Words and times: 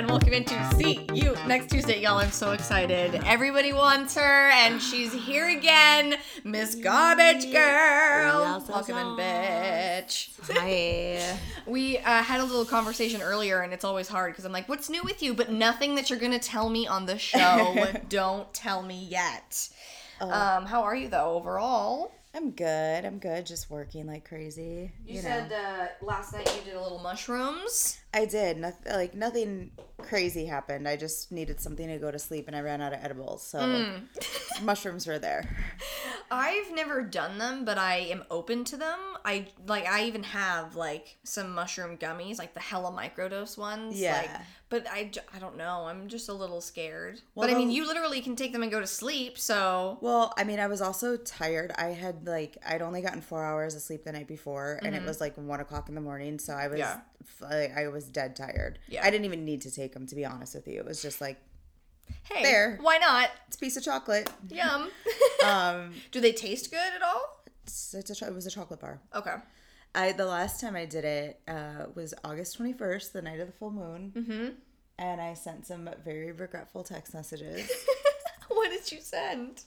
and 0.00 0.08
welcome 0.08 0.32
into 0.32 0.54
See 0.76 1.06
You 1.12 1.36
next 1.46 1.70
Tuesday, 1.70 2.00
y'all. 2.00 2.16
I'm 2.16 2.30
so 2.30 2.52
excited. 2.52 3.20
Everybody 3.26 3.74
wants 3.74 4.14
her, 4.14 4.48
and 4.48 4.80
she's 4.80 5.12
here 5.12 5.50
again, 5.50 6.16
Miss 6.42 6.74
Garbage 6.74 7.52
Girl. 7.52 8.64
Welcome 8.66 8.96
in, 8.96 9.06
bitch. 9.08 10.30
Hi. 10.54 11.38
We 11.66 11.98
uh, 11.98 12.22
had 12.22 12.40
a 12.40 12.44
little 12.44 12.64
conversation 12.64 13.20
earlier, 13.20 13.60
and 13.60 13.74
it's 13.74 13.84
always 13.84 14.08
hard 14.08 14.32
because 14.32 14.46
I'm 14.46 14.52
like, 14.52 14.70
"What's 14.70 14.88
new 14.88 15.02
with 15.04 15.22
you?" 15.22 15.34
But 15.34 15.52
nothing 15.52 15.94
that 15.96 16.08
you're 16.08 16.18
gonna 16.18 16.38
tell 16.38 16.70
me 16.70 16.86
on 16.86 17.04
the 17.04 17.18
show. 17.18 17.86
Don't 18.08 18.52
tell 18.54 18.82
me 18.82 19.04
yet. 19.04 19.68
Um, 20.18 20.64
how 20.64 20.82
are 20.82 20.96
you 20.96 21.08
though 21.08 21.34
overall? 21.34 22.12
I'm 22.34 22.52
good. 22.52 23.04
I'm 23.04 23.18
good. 23.18 23.44
Just 23.44 23.70
working 23.70 24.06
like 24.06 24.26
crazy. 24.26 24.90
You, 25.06 25.16
know. 25.16 25.20
said 25.20 25.52
uh, 25.52 25.86
last 26.00 26.32
night 26.32 26.50
you 26.56 26.72
did 26.72 26.74
a 26.74 26.82
little 26.82 27.00
mushrooms. 27.00 27.99
I 28.12 28.24
did. 28.24 28.56
Nothing 28.58 28.92
like 28.92 29.14
nothing 29.14 29.70
crazy 29.98 30.46
happened. 30.46 30.88
I 30.88 30.96
just 30.96 31.30
needed 31.30 31.60
something 31.60 31.86
to 31.88 31.98
go 31.98 32.10
to 32.10 32.18
sleep, 32.18 32.46
and 32.48 32.56
I 32.56 32.60
ran 32.60 32.80
out 32.80 32.92
of 32.92 32.98
edibles. 33.02 33.42
So 33.46 33.58
Mm. 33.60 34.62
mushrooms 34.62 35.06
were 35.06 35.18
there. 35.18 35.48
I've 36.30 36.72
never 36.72 37.02
done 37.02 37.38
them, 37.38 37.64
but 37.64 37.78
I 37.78 37.96
am 38.10 38.24
open 38.30 38.64
to 38.64 38.76
them. 38.76 38.98
I 39.24 39.48
like 39.66 39.86
I 39.86 40.04
even 40.04 40.22
have 40.24 40.76
like 40.76 41.18
some 41.24 41.54
mushroom 41.54 41.96
gummies, 41.98 42.38
like 42.38 42.54
the 42.54 42.60
hella 42.60 42.90
microdose 42.92 43.56
ones. 43.58 44.00
Yeah. 44.00 44.18
Like, 44.18 44.30
but 44.70 44.86
I 44.88 45.10
don't 45.40 45.56
know. 45.56 45.86
I'm 45.86 46.08
just 46.08 46.28
a 46.28 46.32
little 46.32 46.60
scared. 46.60 47.20
Well, 47.34 47.46
but 47.48 47.54
I 47.54 47.58
mean, 47.58 47.70
you 47.70 47.86
literally 47.86 48.20
can 48.20 48.36
take 48.36 48.52
them 48.52 48.62
and 48.62 48.70
go 48.70 48.80
to 48.80 48.86
sleep. 48.86 49.38
So 49.38 49.98
Well, 50.00 50.32
I 50.36 50.44
mean, 50.44 50.60
I 50.60 50.68
was 50.68 50.80
also 50.80 51.16
tired. 51.16 51.72
I 51.76 51.88
had 51.88 52.26
like 52.26 52.56
I'd 52.66 52.82
only 52.82 53.02
gotten 53.02 53.20
four 53.20 53.44
hours 53.44 53.74
of 53.74 53.82
sleep 53.82 54.04
the 54.04 54.12
night 54.12 54.28
before, 54.28 54.78
and 54.82 54.94
it 54.94 55.04
was 55.04 55.20
like 55.20 55.36
one 55.36 55.60
o'clock 55.60 55.88
in 55.88 55.94
the 55.94 56.00
morning. 56.00 56.38
So 56.40 56.54
I 56.54 56.66
was, 56.68 56.80
Mm-hmm. 56.80 56.98
Yeah. 56.98 57.00
Like, 57.40 57.76
I 57.76 57.88
was 57.88 58.04
dead 58.04 58.36
tired. 58.36 58.78
Yeah. 58.88 59.04
I 59.04 59.10
didn't 59.10 59.24
even 59.26 59.44
need 59.44 59.62
to 59.62 59.70
take 59.70 59.92
them 59.94 60.06
to 60.06 60.14
be 60.14 60.24
honest 60.24 60.54
with 60.54 60.66
you. 60.68 60.78
It 60.78 60.84
was 60.84 61.00
just 61.02 61.20
like 61.20 61.38
hey, 62.24 62.42
There. 62.42 62.78
why 62.80 62.98
not? 62.98 63.30
it's 63.46 63.56
a 63.56 63.60
piece 63.60 63.76
of 63.76 63.84
chocolate. 63.84 64.30
Yum. 64.48 64.90
Um, 65.44 65.92
Do 66.12 66.20
they 66.20 66.32
taste 66.32 66.70
good 66.70 66.92
at 66.94 67.02
all? 67.02 67.42
it's, 67.64 67.94
it's 67.94 68.20
a, 68.22 68.26
it 68.26 68.34
was 68.34 68.46
a 68.46 68.50
chocolate 68.50 68.80
bar. 68.80 69.00
Okay. 69.14 69.34
I 69.94 70.12
the 70.12 70.26
last 70.26 70.60
time 70.60 70.76
I 70.76 70.84
did 70.84 71.04
it 71.04 71.40
uh, 71.48 71.86
was 71.94 72.14
August 72.24 72.56
twenty 72.56 72.72
first, 72.72 73.12
the 73.12 73.22
night 73.22 73.40
of 73.40 73.46
the 73.46 73.52
full 73.52 73.70
moon, 73.72 74.12
Mm-hmm. 74.16 74.48
and 74.98 75.20
I 75.20 75.34
sent 75.34 75.66
some 75.66 75.88
very 76.04 76.30
regretful 76.32 76.84
text 76.84 77.14
messages. 77.14 77.70
what 78.48 78.70
did 78.70 78.90
you 78.92 79.00
send? 79.00 79.62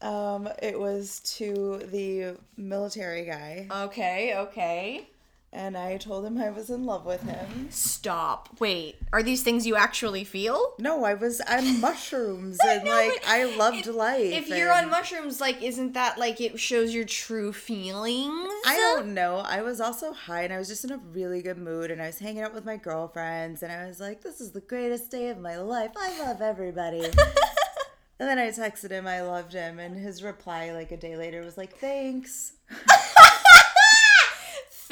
um, 0.00 0.48
it 0.60 0.78
was 0.80 1.20
to 1.36 1.80
the 1.92 2.36
military 2.56 3.24
guy, 3.24 3.68
Okay. 3.84 4.34
Okay. 4.36 5.08
And 5.54 5.76
I 5.76 5.98
told 5.98 6.24
him 6.24 6.38
I 6.38 6.48
was 6.48 6.70
in 6.70 6.84
love 6.84 7.04
with 7.04 7.22
him. 7.22 7.68
Stop. 7.70 8.48
Wait. 8.58 8.96
Are 9.12 9.22
these 9.22 9.42
things 9.42 9.66
you 9.66 9.76
actually 9.76 10.24
feel? 10.24 10.74
No, 10.78 11.04
I 11.04 11.12
was. 11.14 11.42
I'm 11.46 11.80
mushrooms, 11.80 12.58
and 12.64 12.84
know, 12.84 12.90
like 12.90 13.22
I 13.26 13.44
loved 13.56 13.86
if- 13.86 13.94
life. 13.94 14.32
If 14.32 14.48
you're 14.48 14.72
on 14.72 14.88
mushrooms, 14.88 15.40
like, 15.40 15.62
isn't 15.62 15.92
that 15.92 16.16
like 16.18 16.40
it 16.40 16.58
shows 16.58 16.94
your 16.94 17.04
true 17.04 17.52
feelings? 17.52 18.48
I 18.66 18.76
don't 18.76 19.12
know. 19.12 19.36
I 19.44 19.60
was 19.62 19.80
also 19.80 20.12
high 20.12 20.42
and 20.44 20.52
I 20.52 20.58
was 20.58 20.68
just 20.68 20.84
in 20.84 20.92
a 20.92 20.98
really 20.98 21.42
good 21.42 21.58
mood 21.58 21.90
and 21.90 22.00
I 22.00 22.06
was 22.06 22.18
hanging 22.18 22.42
out 22.42 22.54
with 22.54 22.64
my 22.64 22.76
girlfriends 22.76 23.62
and 23.62 23.70
I 23.70 23.86
was 23.86 24.00
like, 24.00 24.22
this 24.22 24.40
is 24.40 24.52
the 24.52 24.60
greatest 24.60 25.10
day 25.10 25.28
of 25.28 25.38
my 25.38 25.56
life. 25.58 25.90
I 25.96 26.18
love 26.24 26.40
everybody. 26.40 27.04
and 27.04 27.12
then 28.18 28.38
I 28.38 28.48
texted 28.48 28.90
him, 28.90 29.06
I 29.06 29.20
loved 29.22 29.52
him. 29.52 29.78
And 29.78 29.96
his 29.96 30.22
reply, 30.22 30.72
like 30.72 30.92
a 30.92 30.96
day 30.96 31.16
later, 31.16 31.42
was 31.42 31.58
like, 31.58 31.76
thanks. 31.76 32.52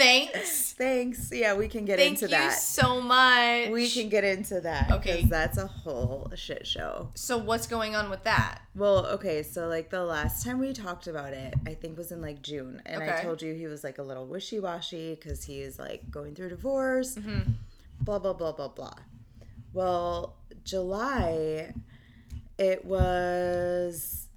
Thanks. 0.00 0.72
Thanks. 0.72 1.30
Yeah, 1.32 1.54
we 1.54 1.68
can 1.68 1.84
get 1.84 1.98
into 2.00 2.26
that. 2.26 2.30
Thank 2.30 2.32
into 2.32 2.44
you 2.44 2.50
that. 2.50 2.58
so 2.58 3.00
much. 3.00 3.68
We 3.70 3.90
can 3.90 4.08
get 4.08 4.24
into 4.24 4.60
that. 4.62 4.90
Okay. 4.90 5.24
That's 5.24 5.58
a 5.58 5.66
whole 5.66 6.30
shit 6.34 6.66
show. 6.66 7.10
So 7.14 7.36
what's 7.38 7.66
going 7.66 7.94
on 7.94 8.08
with 8.10 8.24
that? 8.24 8.62
Well, 8.74 9.06
okay, 9.06 9.42
so 9.42 9.68
like 9.68 9.90
the 9.90 10.04
last 10.04 10.44
time 10.44 10.58
we 10.58 10.72
talked 10.72 11.06
about 11.06 11.32
it, 11.32 11.54
I 11.66 11.74
think 11.74 11.98
was 11.98 12.12
in 12.12 12.22
like 12.22 12.40
June, 12.42 12.80
and 12.86 13.02
I 13.02 13.22
told 13.22 13.42
you 13.42 13.52
he 13.54 13.66
was 13.66 13.84
like 13.84 13.98
a 13.98 14.02
little 14.02 14.26
wishy 14.26 14.58
washy 14.60 15.14
because 15.16 15.44
he's 15.44 15.78
like 15.78 16.10
going 16.10 16.34
through 16.34 16.50
divorce, 16.50 17.16
Mm-hmm. 17.16 17.52
blah 18.00 18.18
blah 18.18 18.32
blah 18.32 18.52
blah 18.52 18.68
blah. 18.68 18.94
Well, 19.72 20.36
July, 20.64 21.72
it 22.58 22.84
was. 22.84 24.28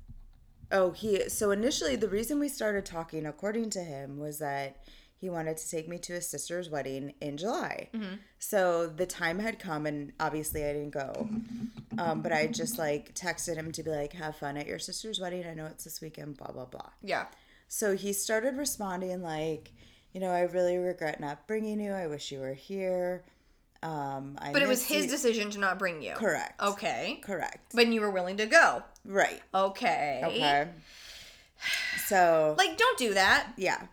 Oh, 0.72 0.91
he. 0.91 1.30
So 1.30 1.51
initially, 1.51 1.95
the 1.95 2.07
reason 2.09 2.40
we 2.40 2.50
started 2.50 2.85
talking, 2.85 3.25
according 3.25 3.69
to 3.72 3.80
him, 3.84 4.18
was 4.19 4.40
that 4.40 4.78
he 5.23 5.29
wanted 5.29 5.56
to 5.56 5.69
take 5.72 5.88
me 5.88 5.97
to 5.97 6.11
his 6.11 6.28
sister's 6.28 6.69
wedding 6.69 7.13
in 7.22 7.38
July. 7.38 7.88
Mm-hmm. 7.94 8.16
So 8.39 8.88
the 8.88 9.06
time 9.06 9.39
had 9.39 9.57
come, 9.57 9.85
and 9.85 10.11
obviously 10.19 10.66
I 10.66 10.73
didn't 10.73 10.89
go. 10.89 11.29
Um, 11.97 12.22
but 12.22 12.34
I 12.34 12.47
just 12.47 12.78
like 12.78 13.13
texted 13.16 13.56
him 13.56 13.72
to 13.72 13.83
be 13.83 13.89
like, 13.89 14.12
"Have 14.12 14.35
fun 14.35 14.57
at 14.57 14.67
your 14.67 14.79
sister's 14.79 15.22
wedding. 15.22 15.45
I 15.47 15.53
know 15.53 15.66
it's 15.67 15.85
this 15.85 16.01
weekend." 16.01 16.35
Blah 16.35 16.51
blah 16.51 16.66
blah. 16.66 16.89
Yeah. 17.01 17.28
So 17.69 17.95
he 17.95 18.12
started 18.12 18.57
responding 18.57 19.22
like, 19.22 19.72
"You 20.12 20.19
know, 20.19 20.29
I 20.29 20.41
really 20.41 20.75
regret 20.75 21.22
not 21.22 21.47
bringing 21.47 21.79
you. 21.79 21.94
I 21.94 22.07
wish 22.07 22.29
you 22.29 22.41
were 22.41 22.53
here." 22.53 23.23
Um, 23.81 24.38
I 24.41 24.51
But 24.51 24.62
it 24.62 24.67
was 24.67 24.85
his 24.85 25.06
you." 25.06 25.09
decision 25.09 25.51
to 25.51 25.59
not 25.59 25.79
bring 25.79 26.01
you. 26.01 26.16
Correct. 26.16 26.62
Okay. 26.62 27.19
Correct. 27.23 27.72
But 27.73 27.88
you 27.88 28.01
were 28.01 28.12
willing 28.12 28.35
to 28.38 28.45
go. 28.45 28.83
Right. 29.06 29.41
Okay. 29.56 30.22
Okay. 30.25 30.67
So 32.07 32.56
Like, 32.57 32.78
don't 32.78 32.97
do 32.97 33.13
that. 33.13 33.53
yeah. 33.56 33.83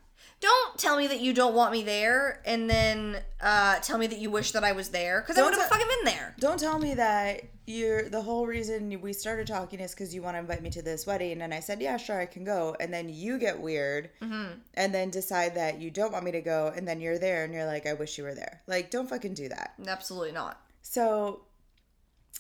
Don't 0.41 0.79
tell 0.79 0.97
me 0.97 1.07
that 1.07 1.21
you 1.21 1.35
don't 1.35 1.55
want 1.55 1.71
me 1.71 1.83
there, 1.83 2.41
and 2.47 2.69
then 2.69 3.19
uh, 3.43 3.79
tell 3.81 3.99
me 3.99 4.07
that 4.07 4.19
you 4.19 4.31
wish 4.31 4.53
that 4.53 4.65
I 4.65 4.73
was 4.73 4.89
there, 4.89 5.21
because 5.21 5.37
I 5.37 5.43
Don't 5.43 5.51
would 5.51 5.59
have 5.61 5.69
te- 5.69 5.75
fucking 5.75 5.89
been 5.97 6.15
there. 6.15 6.35
Don't 6.39 6.59
tell 6.59 6.79
me 6.79 6.95
that 6.95 7.43
you're 7.67 8.09
the 8.09 8.23
whole 8.23 8.47
reason 8.47 9.01
we 9.03 9.13
started 9.13 9.47
talking 9.47 9.81
is 9.81 9.91
because 9.93 10.15
you 10.15 10.23
want 10.23 10.37
to 10.37 10.39
invite 10.39 10.63
me 10.63 10.71
to 10.71 10.81
this 10.83 11.07
wedding, 11.07 11.43
and 11.43 11.53
I 11.53 11.61
said, 11.61 11.83
yeah, 11.83 11.99
sure, 11.99 12.19
I 12.19 12.25
can 12.25 12.45
go, 12.45 12.75
and 12.81 12.93
then 12.93 13.11
you 13.11 13.39
get 13.39 13.61
weird, 13.61 14.09
and 14.21 14.95
then 14.95 15.11
decide 15.11 15.55
that 15.57 15.79
you 15.79 15.91
don't 15.91 16.13
want 16.13 16.25
me 16.25 16.33
to 16.33 16.41
go, 16.41 16.73
and 16.75 16.89
then 16.89 17.01
you're 17.01 17.19
there, 17.19 17.45
and 17.45 17.53
you're 17.53 17.67
like, 17.67 17.87
I 17.87 17.93
wish 17.93 18.17
you 18.17 18.25
were 18.25 18.35
there. 18.35 18.63
Like, 18.67 18.91
don't 18.91 19.11
fucking 19.11 19.35
do 19.35 19.51
that. 19.51 19.75
Absolutely 19.87 20.33
not. 20.33 20.59
So, 20.81 21.43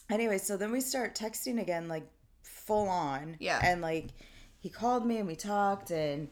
anyway, 0.08 0.38
so 0.38 0.56
then 0.56 0.72
we 0.72 0.80
start 0.80 1.14
texting 1.14 1.60
again, 1.60 1.86
like 1.86 2.08
full 2.42 2.88
on. 2.88 3.36
Yeah. 3.40 3.60
And 3.62 3.82
like, 3.82 4.06
he 4.58 4.70
called 4.70 5.04
me 5.06 5.18
and 5.18 5.26
we 5.26 5.36
talked, 5.36 5.90
and 5.90 6.28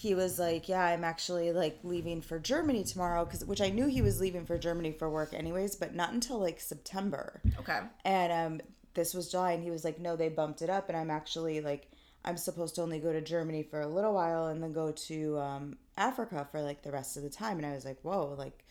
he 0.00 0.14
was 0.14 0.38
like, 0.38 0.68
"Yeah, 0.68 0.82
I'm 0.82 1.04
actually 1.04 1.52
like 1.52 1.78
leaving 1.82 2.22
for 2.22 2.38
Germany 2.38 2.84
tomorrow," 2.84 3.24
because 3.26 3.44
which 3.44 3.60
I 3.60 3.68
knew 3.68 3.86
he 3.86 4.00
was 4.00 4.18
leaving 4.20 4.46
for 4.46 4.56
Germany 4.56 4.92
for 4.92 5.10
work 5.10 5.34
anyways, 5.34 5.76
but 5.76 5.94
not 5.94 6.12
until 6.14 6.38
like 6.38 6.58
September. 6.58 7.42
Okay. 7.58 7.80
And 8.04 8.32
um, 8.32 8.66
this 8.94 9.12
was 9.12 9.30
July, 9.30 9.52
and 9.52 9.62
he 9.62 9.70
was 9.70 9.84
like, 9.84 9.98
"No, 10.00 10.16
they 10.16 10.30
bumped 10.30 10.62
it 10.62 10.70
up, 10.70 10.88
and 10.88 10.96
I'm 10.96 11.10
actually 11.10 11.60
like." 11.60 11.88
I'm 12.22 12.36
supposed 12.36 12.74
to 12.74 12.82
only 12.82 12.98
go 12.98 13.14
to 13.14 13.22
Germany 13.22 13.62
for 13.62 13.80
a 13.80 13.86
little 13.86 14.12
while 14.12 14.48
and 14.48 14.62
then 14.62 14.74
go 14.74 14.92
to 14.92 15.38
um, 15.38 15.78
Africa 15.96 16.46
for 16.52 16.60
like 16.60 16.82
the 16.82 16.92
rest 16.92 17.16
of 17.16 17.22
the 17.22 17.30
time. 17.30 17.56
And 17.56 17.64
I 17.64 17.72
was 17.72 17.86
like, 17.86 17.96
whoa, 18.02 18.34
like 18.36 18.62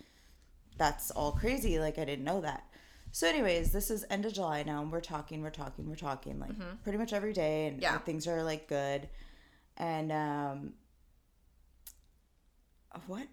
that's 0.78 1.10
all 1.10 1.32
crazy. 1.32 1.80
Like 1.80 1.98
I 1.98 2.06
didn't 2.06 2.26
know 2.26 2.42
that. 2.42 2.64
So, 3.12 3.28
anyways, 3.28 3.72
this 3.72 3.90
is 3.90 4.06
end 4.12 4.26
of 4.28 4.34
July 4.34 4.62
now, 4.62 4.84
and 4.84 4.92
we're 4.92 5.02
talking, 5.02 5.42
we're 5.42 5.50
talking, 5.50 5.90
we're 5.90 5.96
talking, 5.96 6.40
like 6.40 6.52
pretty 6.84 7.00
much 7.00 7.12
every 7.12 7.34
day, 7.34 7.66
and 7.66 7.82
Yeah. 7.82 7.98
things 7.98 8.28
are 8.28 8.44
like 8.44 8.68
good. 8.68 9.10
And 9.78 10.12
um, 10.12 10.74
what? 13.08 13.28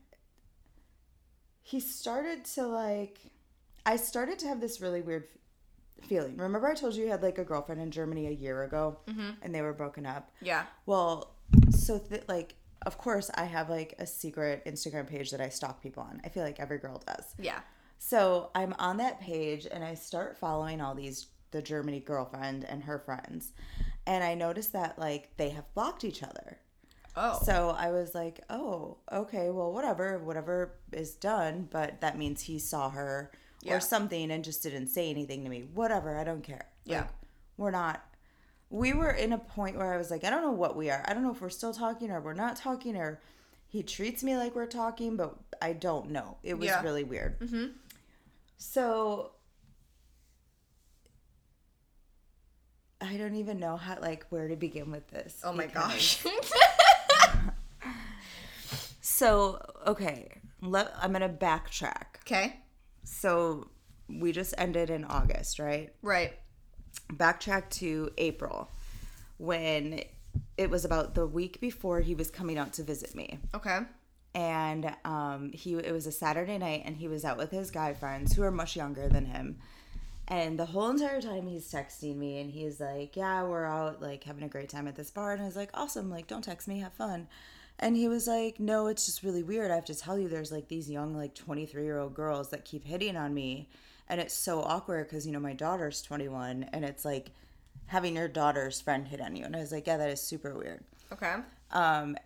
He 1.62 1.80
started 1.80 2.44
to 2.54 2.66
like. 2.66 3.18
I 3.84 3.96
started 3.96 4.38
to 4.40 4.48
have 4.48 4.60
this 4.60 4.80
really 4.80 5.00
weird 5.00 5.28
feeling. 6.02 6.36
Remember, 6.36 6.68
I 6.68 6.74
told 6.74 6.94
you 6.94 7.04
you 7.04 7.10
had 7.10 7.22
like 7.22 7.38
a 7.38 7.44
girlfriend 7.44 7.80
in 7.80 7.90
Germany 7.90 8.26
a 8.26 8.32
year 8.32 8.64
ago, 8.64 8.98
mm-hmm. 9.06 9.30
and 9.42 9.54
they 9.54 9.62
were 9.62 9.72
broken 9.72 10.06
up. 10.06 10.30
Yeah. 10.40 10.64
Well, 10.86 11.36
so 11.70 11.98
th- 11.98 12.24
like, 12.28 12.54
of 12.84 12.98
course, 12.98 13.30
I 13.34 13.44
have 13.44 13.70
like 13.70 13.94
a 13.98 14.06
secret 14.06 14.64
Instagram 14.66 15.08
page 15.08 15.30
that 15.30 15.40
I 15.40 15.48
stalk 15.48 15.82
people 15.82 16.02
on. 16.02 16.20
I 16.24 16.28
feel 16.28 16.42
like 16.42 16.60
every 16.60 16.78
girl 16.78 17.02
does. 17.06 17.34
Yeah. 17.38 17.60
So 17.98 18.50
I'm 18.54 18.74
on 18.78 18.98
that 18.98 19.20
page 19.20 19.66
and 19.70 19.82
I 19.82 19.94
start 19.94 20.38
following 20.38 20.80
all 20.80 20.94
these 20.94 21.26
the 21.52 21.62
Germany 21.62 22.00
girlfriend 22.00 22.64
and 22.64 22.84
her 22.84 22.98
friends. 22.98 23.52
And 24.06 24.22
I 24.22 24.34
notice 24.34 24.68
that 24.68 24.98
like 24.98 25.36
they 25.36 25.50
have 25.50 25.72
blocked 25.74 26.04
each 26.04 26.22
other. 26.22 26.58
Oh. 27.16 27.38
So 27.44 27.70
I 27.76 27.90
was 27.90 28.14
like, 28.14 28.40
"Oh, 28.50 28.98
okay, 29.10 29.50
well 29.50 29.72
whatever, 29.72 30.18
whatever 30.18 30.74
is 30.92 31.14
done, 31.14 31.68
but 31.70 32.00
that 32.02 32.18
means 32.18 32.42
he 32.42 32.58
saw 32.58 32.90
her 32.90 33.30
Yeah. 33.62 33.76
or 33.76 33.80
something 33.80 34.30
and 34.30 34.44
just 34.44 34.62
didn't 34.62 34.88
say 34.88 35.08
anything 35.10 35.42
to 35.44 35.48
me. 35.50 35.62
Whatever, 35.74 36.16
I 36.18 36.24
don't 36.24 36.42
care." 36.42 36.66
Yeah. 36.84 37.00
Like, 37.02 37.10
we're 37.56 37.70
not 37.70 38.02
we 38.68 38.92
were 38.92 39.10
in 39.12 39.32
a 39.32 39.38
point 39.38 39.76
where 39.76 39.94
I 39.94 39.96
was 39.96 40.10
like, 40.10 40.24
I 40.24 40.30
don't 40.30 40.42
know 40.42 40.50
what 40.50 40.74
we 40.76 40.90
are. 40.90 41.04
I 41.06 41.14
don't 41.14 41.22
know 41.22 41.30
if 41.30 41.40
we're 41.40 41.48
still 41.50 41.72
talking 41.72 42.10
or 42.10 42.20
we're 42.20 42.34
not 42.34 42.56
talking 42.56 42.96
or 42.96 43.20
he 43.68 43.82
treats 43.84 44.24
me 44.24 44.36
like 44.36 44.56
we're 44.56 44.66
talking, 44.66 45.16
but 45.16 45.36
I 45.62 45.72
don't 45.72 46.10
know. 46.10 46.36
It 46.42 46.54
was 46.58 46.66
Yeah. 46.66 46.82
really 46.82 47.04
weird. 47.04 47.38
Mm-hmm. 47.38 47.66
So 48.58 49.30
I 53.00 53.16
don't 53.16 53.36
even 53.36 53.58
know 53.60 53.76
how 53.76 53.98
like 54.00 54.26
where 54.30 54.48
to 54.48 54.56
begin 54.56 54.90
with 54.90 55.06
this. 55.08 55.40
oh 55.44 55.52
my 55.52 55.66
gosh. 55.66 56.24
So 59.16 59.58
okay, 59.86 60.28
let, 60.60 60.92
I'm 61.00 61.10
gonna 61.12 61.30
backtrack. 61.30 62.20
okay. 62.26 62.60
So 63.04 63.70
we 64.10 64.30
just 64.30 64.52
ended 64.58 64.90
in 64.90 65.06
August, 65.06 65.58
right? 65.58 65.90
Right. 66.02 66.34
Backtrack 67.14 67.70
to 67.80 68.10
April 68.18 68.70
when 69.38 70.02
it 70.58 70.68
was 70.68 70.84
about 70.84 71.14
the 71.14 71.26
week 71.26 71.62
before 71.62 72.00
he 72.00 72.14
was 72.14 72.30
coming 72.30 72.58
out 72.58 72.74
to 72.74 72.82
visit 72.82 73.14
me. 73.14 73.38
Okay. 73.54 73.78
And 74.34 74.94
um, 75.06 75.50
he 75.54 75.72
it 75.76 75.92
was 75.92 76.06
a 76.06 76.12
Saturday 76.12 76.58
night 76.58 76.82
and 76.84 76.94
he 76.94 77.08
was 77.08 77.24
out 77.24 77.38
with 77.38 77.50
his 77.50 77.70
guy 77.70 77.94
friends 77.94 78.34
who 78.34 78.42
are 78.42 78.50
much 78.50 78.76
younger 78.76 79.08
than 79.08 79.24
him. 79.24 79.60
And 80.28 80.58
the 80.58 80.66
whole 80.66 80.90
entire 80.90 81.22
time 81.22 81.46
he's 81.46 81.72
texting 81.72 82.16
me 82.16 82.42
and 82.42 82.50
he's 82.50 82.80
like, 82.80 83.16
Yeah, 83.16 83.44
we're 83.44 83.64
out 83.64 84.02
like 84.02 84.24
having 84.24 84.44
a 84.44 84.48
great 84.48 84.68
time 84.68 84.86
at 84.86 84.94
this 84.94 85.10
bar. 85.10 85.32
And 85.32 85.40
I 85.40 85.46
was 85.46 85.56
like, 85.56 85.70
Awesome, 85.72 86.10
like 86.10 86.26
don't 86.26 86.44
text 86.44 86.68
me, 86.68 86.80
have 86.80 86.92
fun. 86.92 87.28
And 87.78 87.96
he 87.96 88.08
was 88.08 88.26
like, 88.26 88.58
No, 88.58 88.86
it's 88.86 89.06
just 89.06 89.22
really 89.22 89.42
weird. 89.42 89.70
I 89.70 89.74
have 89.74 89.84
to 89.86 89.94
tell 89.94 90.18
you, 90.18 90.28
there's 90.28 90.52
like 90.52 90.68
these 90.68 90.90
young, 90.90 91.14
like 91.14 91.34
23 91.34 91.84
year 91.84 91.98
old 91.98 92.14
girls 92.14 92.50
that 92.50 92.64
keep 92.64 92.84
hitting 92.84 93.16
on 93.16 93.34
me. 93.34 93.68
And 94.08 94.20
it's 94.20 94.34
so 94.34 94.62
awkward 94.62 95.08
because, 95.08 95.26
you 95.26 95.32
know, 95.32 95.40
my 95.40 95.52
daughter's 95.52 96.00
21 96.02 96.68
and 96.72 96.84
it's 96.84 97.04
like 97.04 97.30
having 97.86 98.16
your 98.16 98.28
daughter's 98.28 98.80
friend 98.80 99.06
hit 99.06 99.20
on 99.20 99.36
you. 99.36 99.44
And 99.44 99.54
I 99.54 99.60
was 99.60 99.72
like, 99.72 99.86
Yeah, 99.86 99.96
that 99.98 100.10
is 100.10 100.20
super 100.20 100.54
weird. 100.54 100.84
Okay. 101.12 101.34
Um, 101.72 102.16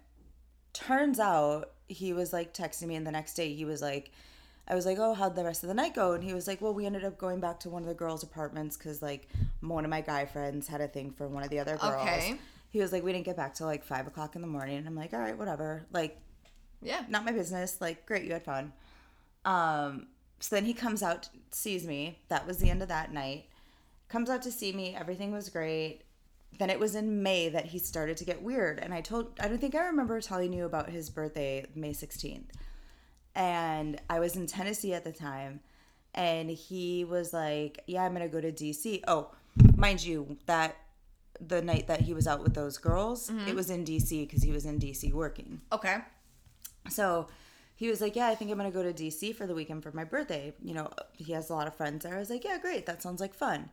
turns 0.73 1.19
out 1.19 1.73
he 1.89 2.13
was 2.13 2.33
like 2.33 2.55
texting 2.55 2.87
me, 2.87 2.95
and 2.95 3.07
the 3.07 3.11
next 3.11 3.35
day 3.35 3.53
he 3.55 3.65
was 3.65 3.83
like, 3.83 4.13
I 4.69 4.77
was 4.77 4.87
like, 4.87 4.99
oh, 4.99 5.15
how'd 5.15 5.35
the 5.35 5.43
rest 5.43 5.65
of 5.65 5.69
the 5.69 5.75
night 5.75 5.95
go? 5.95 6.13
And 6.13 6.23
he 6.23 6.33
was 6.33 6.47
like, 6.47 6.61
well, 6.61 6.73
we 6.73 6.87
ended 6.87 7.05
up 7.05 7.19
going 7.19 7.41
back 7.41 7.59
to 7.61 7.69
one 7.69 7.83
of 7.83 7.89
the 7.89 7.95
girls' 7.95 8.23
apartments 8.23 8.77
because 8.77 9.03
like 9.03 9.29
one 9.61 9.85
of 9.85 9.91
my 9.91 10.01
guy 10.01 10.27
friends 10.27 10.69
had 10.69 10.81
a 10.81 10.87
thing 10.87 11.11
for 11.11 11.27
one 11.27 11.43
of 11.43 11.51
the 11.51 11.59
other 11.59 11.77
girls. 11.77 11.95
Okay. 11.95 12.39
He 12.71 12.79
was 12.81 12.93
like, 12.93 13.03
we 13.03 13.13
didn't 13.13 13.25
get 13.27 13.37
back 13.37 13.55
till 13.55 13.67
like 13.67 13.85
five 13.85 14.07
o'clock 14.07 14.35
in 14.37 14.43
the 14.43 14.47
morning. 14.49 14.77
And 14.79 14.87
I'm 14.87 14.95
like, 14.97 15.13
all 15.13 15.21
right, 15.21 15.37
whatever. 15.37 15.83
Like, 15.93 16.19
Yeah. 16.83 17.05
not 17.09 17.25
my 17.25 17.33
business. 17.33 17.81
Like, 17.81 18.07
great, 18.07 18.25
you 18.25 18.33
had 18.33 18.45
fun. 18.45 18.73
Um, 19.45 20.07
so 20.39 20.55
then 20.57 20.65
he 20.65 20.73
comes 20.73 21.03
out, 21.03 21.29
sees 21.51 21.87
me. 21.87 22.19
That 22.29 22.47
was 22.47 22.59
the 22.59 22.71
end 22.71 22.83
of 22.83 22.89
that 22.89 23.13
night. 23.13 23.47
Comes 24.09 24.31
out 24.31 24.43
to 24.43 24.53
see 24.53 24.73
me. 24.73 24.95
Everything 24.99 25.33
was 25.33 25.49
great. 25.49 26.03
Then 26.59 26.71
it 26.71 26.79
was 26.81 26.95
in 26.95 27.23
May 27.23 27.49
that 27.49 27.67
he 27.67 27.79
started 27.79 28.17
to 28.19 28.25
get 28.25 28.43
weird. 28.43 28.79
And 28.79 28.93
I 28.95 29.01
told, 29.01 29.33
I 29.41 29.49
don't 29.49 29.59
think 29.61 29.75
I 29.75 29.85
remember 29.87 30.21
telling 30.21 30.53
you 30.53 30.65
about 30.65 30.91
his 30.91 31.11
birthday, 31.11 31.65
May 31.75 31.91
16th. 31.93 32.49
And 33.35 34.01
I 34.09 34.19
was 34.19 34.37
in 34.37 34.47
Tennessee 34.47 34.93
at 34.95 35.05
the 35.05 35.13
time. 35.13 35.61
And 36.15 36.51
he 36.51 37.05
was 37.05 37.33
like, 37.33 37.83
yeah, 37.87 38.03
I'm 38.05 38.15
going 38.15 38.29
to 38.29 38.33
go 38.33 38.41
to 38.41 38.51
DC. 38.53 39.03
Oh, 39.07 39.31
mind 39.77 40.03
you, 40.05 40.37
that 40.47 40.77
the 41.41 41.63
night 41.63 41.87
that 41.87 42.03
he 42.03 42.15
was 42.15 42.27
out 42.27 42.43
with 42.43 42.55
those 42.55 42.79
girls, 42.79 43.29
it 43.29 43.33
mm-hmm. 43.33 43.57
was 43.57 43.71
in 43.71 43.85
DC 43.85 44.27
because 44.27 44.43
he 44.43 44.53
was 44.53 44.67
in 44.67 44.79
DC 44.79 45.13
working. 45.13 45.61
Okay. 45.73 45.99
So 46.89 47.29
he 47.75 47.89
was 47.89 48.01
like, 48.01 48.15
Yeah, 48.17 48.29
I 48.29 48.35
think 48.35 48.51
I'm 48.51 48.59
going 48.59 48.71
to 48.71 48.77
go 48.77 48.83
to 48.83 48.93
DC 48.93 49.35
for 49.35 49.47
the 49.47 49.55
weekend 49.55 49.83
for 49.83 49.93
my 49.93 50.05
birthday. 50.05 50.53
You 50.63 50.75
know, 50.75 50.91
he 51.13 51.33
has 51.33 51.51
a 51.51 51.55
lot 51.55 51.67
of 51.67 51.75
friends 51.75 52.05
there. 52.05 52.15
I 52.15 52.19
was 52.19 52.31
like, 52.31 52.45
Yeah, 52.45 52.59
great. 52.59 52.87
That 52.87 53.03
sounds 53.03 53.21
like 53.21 53.35
fun. 53.35 53.71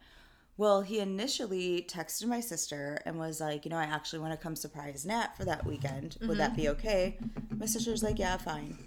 Well, 0.56 0.82
he 0.82 1.00
initially 1.00 1.86
texted 1.88 2.26
my 2.26 2.40
sister 2.40 3.00
and 3.06 3.20
was 3.20 3.40
like, 3.42 3.66
You 3.66 3.72
know, 3.72 3.78
I 3.78 3.84
actually 3.84 4.20
want 4.20 4.32
to 4.32 4.38
come 4.38 4.56
surprise 4.56 5.06
Nat 5.06 5.36
for 5.36 5.46
that 5.46 5.66
weekend. 5.66 6.18
Would 6.22 6.38
that 6.38 6.56
be 6.56 6.64
mm-hmm. 6.64 6.72
okay? 6.72 7.18
My 7.56 7.66
sister's 7.66 8.02
like, 8.02 8.18
Yeah, 8.18 8.38
fine. 8.38 8.78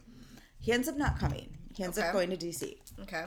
He 0.58 0.72
ends 0.72 0.88
up 0.88 0.96
not 0.96 1.18
coming. 1.18 1.56
He 1.76 1.84
ends 1.84 1.98
Okay. 1.98 2.06
up 2.06 2.12
going 2.12 2.30
to 2.30 2.36
DC. 2.36 2.76
Okay. 3.02 3.24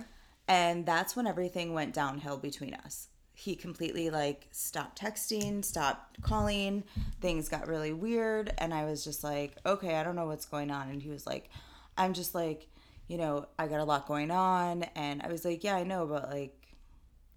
And 0.47 0.85
that's 0.85 1.15
when 1.15 1.25
everything 1.27 1.73
went 1.73 1.93
downhill 1.93 2.37
between 2.37 2.73
us. 2.73 3.07
He 3.43 3.57
completely 3.57 4.09
like 4.09 4.47
stopped 4.51 5.01
texting, 5.01 5.65
stopped 5.65 6.21
calling. 6.21 6.83
Things 7.19 7.49
got 7.49 7.67
really 7.67 7.91
weird. 7.91 8.53
And 8.57 8.73
I 8.73 8.85
was 8.85 9.03
just 9.03 9.21
like, 9.21 9.57
okay, 9.65 9.95
I 9.95 10.03
don't 10.03 10.15
know 10.15 10.27
what's 10.27 10.45
going 10.45 10.71
on. 10.71 10.87
And 10.87 11.01
he 11.01 11.09
was 11.09 11.27
like, 11.27 11.49
I'm 11.97 12.13
just 12.13 12.33
like, 12.33 12.67
you 13.09 13.17
know, 13.17 13.47
I 13.59 13.67
got 13.67 13.81
a 13.81 13.83
lot 13.83 14.07
going 14.07 14.31
on. 14.31 14.83
And 14.95 15.21
I 15.21 15.27
was 15.27 15.43
like, 15.43 15.61
yeah, 15.61 15.75
I 15.75 15.83
know, 15.83 16.05
but 16.05 16.29
like 16.29 16.57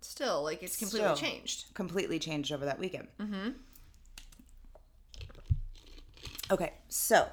Still, 0.01 0.45
like 0.45 0.63
it's 0.63 0.77
completely 0.77 1.09
Still. 1.09 1.17
changed. 1.17 1.75
completely 1.75 2.21
changed 2.21 2.53
over 2.53 2.65
that 2.67 2.79
weekend. 2.79 3.09
Mm-hmm. 3.21 3.49
Okay, 6.53 6.73
so 6.89 7.27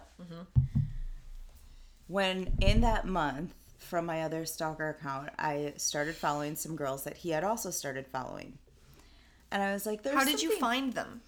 when 2.08 2.58
in 2.60 2.82
that 2.82 3.06
month 3.06 3.54
from 3.78 4.08
my 4.08 4.24
other 4.24 4.46
stalker 4.48 4.90
account, 4.90 5.30
I 5.38 5.74
started 5.78 6.16
following 6.16 6.56
some 6.56 6.76
girls 6.76 7.04
that 7.04 7.18
he 7.18 7.30
had 7.30 7.44
also 7.44 7.70
started 7.70 8.08
following, 8.08 8.58
and 9.54 9.64
I 9.64 9.72
was 9.72 9.86
like, 9.86 10.04
"There's 10.04 10.16
How 10.18 10.26
did 10.26 10.42
you 10.42 10.58
find 10.58 10.92
them? 10.92 11.22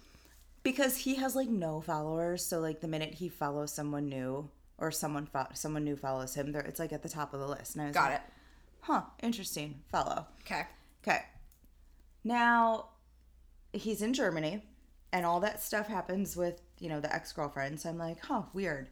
Because 0.62 0.96
he 0.98 1.14
has 1.14 1.34
like 1.34 1.48
no 1.48 1.80
followers, 1.80 2.44
so 2.44 2.60
like 2.60 2.80
the 2.80 2.88
minute 2.88 3.14
he 3.14 3.28
follows 3.30 3.72
someone 3.72 4.08
new 4.08 4.50
or 4.78 4.90
someone 4.90 5.24
fo- 5.26 5.46
someone 5.54 5.84
new 5.84 5.96
follows 5.96 6.34
him, 6.34 6.52
there 6.52 6.60
it's 6.60 6.78
like 6.80 6.92
at 6.92 7.02
the 7.02 7.08
top 7.08 7.32
of 7.32 7.40
the 7.40 7.46
list. 7.48 7.74
And 7.76 7.84
I 7.84 7.86
was 7.86 7.94
Got 7.94 8.10
like, 8.10 8.20
it. 8.20 8.32
Huh, 8.80 9.02
interesting. 9.22 9.80
Follow. 9.90 10.26
Okay. 10.42 10.62
Okay. 11.02 11.22
Now, 12.24 12.86
he's 13.72 14.02
in 14.02 14.12
Germany, 14.12 14.62
and 15.12 15.24
all 15.24 15.40
that 15.40 15.62
stuff 15.62 15.86
happens 15.86 16.36
with, 16.36 16.60
you 16.78 16.88
know, 16.88 17.00
the 17.00 17.14
ex 17.14 17.32
girlfriend. 17.32 17.80
So 17.80 17.88
I'm 17.88 17.98
like, 17.98 18.18
huh, 18.24 18.42
weird. 18.52 18.88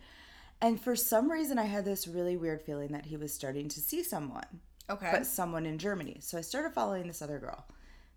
And 0.60 0.81
for 0.81 0.94
some 0.96 1.31
reason, 1.31 1.58
I 1.58 1.64
had 1.64 1.84
this 1.84 2.06
really 2.06 2.36
weird 2.36 2.62
feeling 2.62 2.92
that 2.92 3.06
he 3.06 3.16
was 3.16 3.34
starting 3.34 3.69
to 3.69 3.81
see 3.81 4.02
someone, 4.02 4.60
Okay. 4.88 5.10
but 5.12 5.26
someone 5.26 5.66
in 5.66 5.78
Germany. 5.78 6.19
So 6.20 6.38
I 6.38 6.42
started 6.42 6.72
following 6.72 7.06
this 7.08 7.20
other 7.20 7.38
girl. 7.38 7.66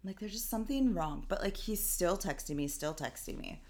Like, 0.08 0.20
there's 0.20 0.32
just 0.32 0.50
something 0.50 0.94
wrong. 0.94 1.26
But 1.28 1.42
like, 1.44 1.58
he's 1.58 1.88
still 1.88 2.18
texting 2.18 2.56
me, 2.56 2.68
still 2.68 2.94
texting 2.96 3.38
me. 3.38 3.62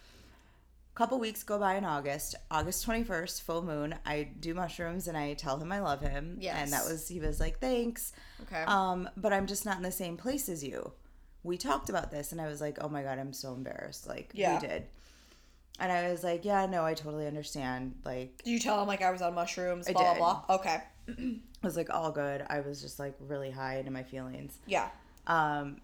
Couple 0.96 1.20
weeks 1.20 1.44
go 1.44 1.60
by 1.60 1.76
in 1.76 1.86
August. 1.86 2.34
August 2.50 2.88
21st, 2.88 3.42
full 3.44 3.62
moon. 3.62 3.94
I 4.06 4.24
do 4.40 4.56
mushrooms 4.56 5.08
and 5.08 5.16
I 5.16 5.34
tell 5.34 5.58
him 5.58 5.72
I 5.72 5.80
love 5.80 6.02
him. 6.02 6.38
Yes. 6.40 6.56
And 6.60 6.74
that 6.74 6.86
was, 6.86 7.08
he 7.08 7.20
was 7.20 7.40
like, 7.40 7.60
thanks. 7.60 8.14
okay. 8.44 8.64
Um, 8.66 9.08
but 9.16 9.32
I'm 9.32 9.46
just 9.46 9.64
not 9.64 9.78
in 9.78 9.84
the 9.84 9.92
same 9.92 10.18
place 10.18 10.50
as 10.50 10.64
you. 10.64 10.92
We 11.44 11.56
talked 11.58 11.90
about 11.90 12.10
this, 12.12 12.32
and 12.32 12.42
I 12.42 12.48
was 12.48 12.60
like, 12.62 12.78
oh 12.82 12.90
my 12.90 13.04
god, 13.04 13.20
I'm 13.20 13.32
so 13.32 13.54
embarrassed. 13.54 14.08
Like, 14.08 14.32
Yeah. 14.34 14.60
we 14.60 14.68
did. 14.68 14.86
And 15.80 15.92
I 15.92 16.10
was 16.10 16.24
like, 16.24 16.44
yeah, 16.44 16.66
no, 16.66 16.84
I 16.84 16.96
totally 16.96 17.28
understand. 17.28 17.94
Like, 18.04 18.42
Did 18.44 18.50
you 18.50 18.60
tell 18.60 18.82
him 18.82 18.88
like 18.88 19.04
I 19.04 19.12
was 19.12 19.22
on 19.22 19.36
mushrooms? 19.36 19.88
I 19.88 19.94
Blah 19.94 20.14
did. 20.14 20.18
blah 20.18 20.42
blah. 20.48 20.56
Okay. 20.56 20.82
I 21.10 21.40
was 21.64 21.78
like, 21.78 21.92
all 21.94 22.12
good. 22.12 22.44
I 22.50 22.62
was 22.62 22.82
just 22.82 22.98
like 22.98 23.14
really 23.20 23.52
high 23.52 23.78
into 23.78 23.92
my 23.92 24.02
feelings. 24.04 24.58
Yeah. 24.66 24.90
Um, 25.28 25.78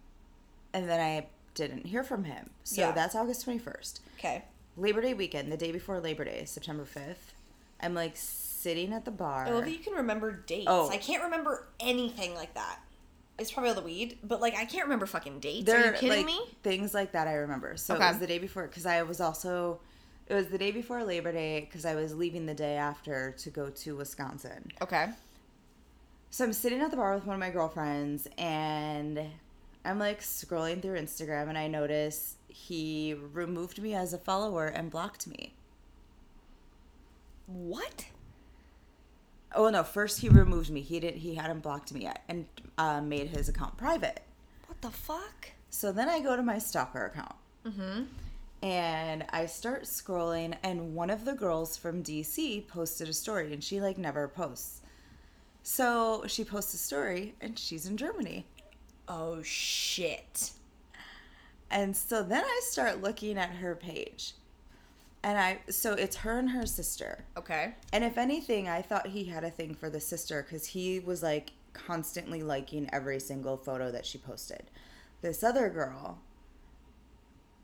and 0.73 0.89
then 0.89 0.99
I 0.99 1.27
didn't 1.53 1.85
hear 1.85 2.03
from 2.03 2.23
him. 2.23 2.49
So 2.63 2.81
Yeah. 2.81 2.91
that's 2.91 3.15
August 3.15 3.45
21st. 3.45 3.99
Okay. 4.17 4.43
Labor 4.75 5.01
Day 5.01 5.13
weekend, 5.13 5.51
the 5.51 5.57
day 5.57 5.71
before 5.71 5.99
Labor 5.99 6.25
Day, 6.25 6.45
September 6.45 6.83
5th. 6.85 7.33
I'm 7.79 7.93
like 7.93 8.13
sitting 8.15 8.93
at 8.93 9.05
the 9.05 9.11
bar. 9.11 9.45
I 9.45 9.51
love 9.51 9.65
that 9.65 9.71
you 9.71 9.79
can 9.79 9.93
remember 9.93 10.31
dates. 10.31 10.67
Oh. 10.69 10.89
I 10.89 10.97
can't 10.97 11.23
remember 11.23 11.67
anything 11.79 12.33
like 12.33 12.53
that. 12.55 12.79
It's 13.37 13.51
probably 13.51 13.69
all 13.69 13.75
the 13.75 13.81
weed, 13.81 14.19
but 14.23 14.41
like 14.41 14.55
I 14.55 14.65
can't 14.65 14.83
remember 14.83 15.05
fucking 15.05 15.39
dates. 15.39 15.65
There 15.65 15.77
Are 15.79 15.85
you 15.87 15.93
kidding 15.93 16.17
like, 16.17 16.25
me? 16.25 16.39
Things 16.63 16.93
like 16.93 17.11
that 17.11 17.27
I 17.27 17.33
remember. 17.33 17.77
So 17.77 17.95
Okay. 17.95 18.05
it 18.05 18.09
was 18.09 18.19
the 18.19 18.27
day 18.27 18.39
before 18.39 18.67
because 18.67 18.85
I 18.85 19.01
was 19.03 19.19
also 19.19 19.79
it 20.27 20.33
was 20.35 20.47
the 20.47 20.57
day 20.57 20.71
before 20.71 21.03
Labor 21.03 21.31
Day 21.33 21.61
because 21.61 21.85
I 21.85 21.95
was 21.95 22.15
leaving 22.15 22.45
the 22.45 22.53
day 22.53 22.77
after 22.77 23.31
to 23.39 23.49
go 23.49 23.69
to 23.69 23.97
Wisconsin. 23.97 24.71
Okay. 24.81 25.09
So 26.29 26.45
I'm 26.45 26.53
sitting 26.53 26.79
at 26.81 26.89
the 26.91 26.97
bar 26.97 27.13
with 27.13 27.25
one 27.25 27.33
of 27.35 27.39
my 27.39 27.49
girlfriends 27.49 28.27
and 28.37 29.19
I'm 29.85 29.99
like 29.99 30.21
scrolling 30.21 30.81
through 30.81 30.99
Instagram 30.99 31.49
and 31.49 31.57
I 31.57 31.67
notice 31.67 32.35
he 32.47 33.15
removed 33.33 33.81
me 33.81 33.93
as 33.93 34.13
a 34.13 34.17
follower 34.17 34.67
and 34.67 34.89
blocked 34.89 35.27
me. 35.27 35.53
What? 37.47 38.05
Oh 39.55 39.69
no! 39.69 39.83
First 39.83 40.21
he 40.21 40.29
removed 40.29 40.69
me. 40.69 40.81
He 40.81 40.99
didn't. 40.99 41.19
He 41.19 41.35
hadn't 41.35 41.61
blocked 41.61 41.93
me 41.93 42.01
yet, 42.01 42.23
and 42.27 42.45
uh, 42.77 43.01
made 43.01 43.27
his 43.27 43.49
account 43.49 43.77
private. 43.77 44.21
What 44.67 44.81
the 44.81 44.89
fuck? 44.89 45.51
So 45.69 45.91
then 45.91 46.09
I 46.09 46.19
go 46.19 46.35
to 46.35 46.43
my 46.43 46.57
stalker 46.57 47.05
account. 47.05 47.35
Mm-hmm. 47.65 48.03
And 48.65 49.25
I 49.29 49.45
start 49.45 49.83
scrolling, 49.83 50.55
and 50.63 50.95
one 50.95 51.09
of 51.09 51.25
the 51.25 51.33
girls 51.33 51.75
from 51.75 52.01
DC 52.01 52.67
posted 52.67 53.09
a 53.09 53.13
story, 53.13 53.53
and 53.53 53.63
she 53.63 53.81
like 53.81 53.97
never 53.97 54.27
posts. 54.27 54.81
So 55.61 56.23
she 56.27 56.43
posts 56.43 56.73
a 56.73 56.77
story, 56.77 57.35
and 57.41 57.59
she's 57.59 57.85
in 57.85 57.97
Germany. 57.97 58.45
Oh 59.07 59.41
shit. 59.43 60.51
And 61.69 61.95
so 61.95 62.21
then 62.21 62.43
I 62.43 62.61
start 62.63 63.01
looking 63.01 63.37
at 63.37 63.49
her 63.49 63.75
page. 63.75 64.33
And 65.23 65.37
I, 65.37 65.59
so 65.69 65.93
it's 65.93 66.17
her 66.17 66.37
and 66.37 66.49
her 66.49 66.65
sister. 66.65 67.23
Okay. 67.37 67.73
And 67.91 68.03
if 68.03 68.17
anything, 68.17 68.67
I 68.67 68.81
thought 68.81 69.07
he 69.07 69.23
had 69.23 69.43
a 69.43 69.49
thing 69.49 69.73
for 69.73 69.89
the 69.89 69.99
sister 69.99 70.43
because 70.43 70.67
he 70.67 70.99
was 70.99 71.23
like 71.23 71.51
constantly 71.73 72.43
liking 72.43 72.89
every 72.93 73.19
single 73.19 73.57
photo 73.57 73.91
that 73.91 74.05
she 74.05 74.17
posted. 74.17 74.63
This 75.21 75.43
other 75.43 75.69
girl, 75.69 76.19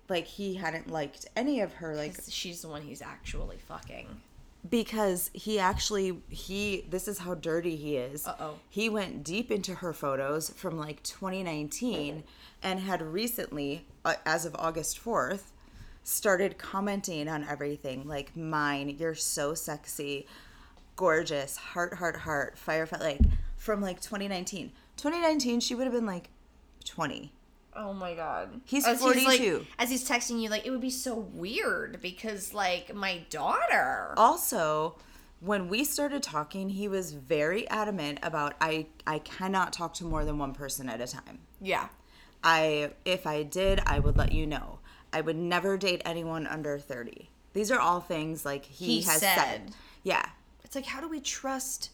like 0.08 0.25
he 0.25 0.55
hadn't 0.55 0.89
liked 0.89 1.27
any 1.36 1.60
of 1.60 1.74
her, 1.74 1.96
like 1.96 2.15
she's 2.29 2.62
the 2.62 2.69
one 2.69 2.81
he's 2.81 3.01
actually 3.01 3.58
fucking. 3.58 4.22
Because 4.68 5.30
he 5.34 5.58
actually 5.60 6.22
he 6.30 6.86
this 6.89 7.08
is 7.08 7.20
how 7.20 7.34
dirty 7.34 7.75
he 7.75 7.98
is. 7.98 8.28
Uh-oh. 8.28 8.56
He 8.70 8.89
went 8.89 9.24
deep 9.24 9.51
into 9.51 9.75
her 9.75 9.94
photos 9.94 10.50
from 10.50 10.78
like 10.78 11.01
2019 11.04 12.24
and 12.62 12.80
had 12.82 13.01
recently, 13.01 13.86
uh, 14.04 14.16
as 14.25 14.46
of 14.46 14.56
August 14.56 15.04
4th, 15.04 15.51
started 16.04 16.58
commenting 16.58 17.30
on 17.30 17.46
everything 17.46 18.08
like 18.08 18.36
mine. 18.36 18.96
You're 19.00 19.16
so 19.16 19.54
sexy, 19.54 20.28
gorgeous, 20.96 21.56
heart, 21.56 21.94
heart, 21.96 22.18
heart, 22.18 22.58
firefly. 22.58 23.00
Like 23.00 23.22
from 23.56 23.82
like 23.82 24.01
2019. 24.01 24.72
2019, 24.98 25.60
she 25.62 25.75
would 25.75 25.86
have 25.86 25.94
been 25.94 26.06
like 26.06 26.30
20. 26.86 27.32
Oh 27.76 27.94
my 27.94 28.16
god. 28.16 28.62
He's 28.66 28.86
like- 28.86 28.98
42. 29.00 29.66
as 29.78 29.90
he's 29.90 30.08
texting 30.08 30.42
you, 30.42 30.50
like, 30.50 30.66
it 30.66 30.72
would 30.72 30.82
be 30.82 30.90
so 30.90 31.16
weird 31.16 32.02
because, 32.02 32.54
like, 32.54 32.94
my 32.94 33.20
daughter. 33.30 34.14
Also, 34.18 34.96
when 35.40 35.70
we 35.70 35.84
started 35.84 36.22
talking, 36.24 36.70
he 36.70 36.88
was 36.88 37.14
very 37.14 37.68
adamant 37.70 38.20
about 38.24 38.56
I 38.60 38.88
I 39.08 39.20
cannot 39.20 39.72
talk 39.72 39.94
to 39.96 40.04
more 40.04 40.26
than 40.26 40.38
one 40.38 40.54
person 40.54 40.90
at 40.90 41.00
a 41.00 41.08
time. 41.08 41.40
Yeah. 41.62 41.90
I 42.44 42.92
if 43.06 43.26
I 43.28 43.44
did, 43.44 43.82
I 43.86 44.00
would 44.00 44.18
let 44.18 44.32
you 44.32 44.46
know. 44.48 44.80
I 45.14 45.22
would 45.22 45.38
never 45.38 45.78
date 45.78 46.02
anyone 46.06 46.46
under 46.48 46.78
30. 46.78 47.30
These 47.54 47.72
are 47.72 47.80
all 47.80 48.00
things 48.00 48.46
like 48.46 48.66
he, 48.66 49.00
He 49.00 49.02
has 49.04 49.20
said. 49.20 49.36
said. 49.36 49.72
Yeah. 50.04 50.26
It's 50.64 50.76
like, 50.76 50.86
how 50.86 51.02
do 51.02 51.08
we 51.08 51.20
trust 51.20 51.90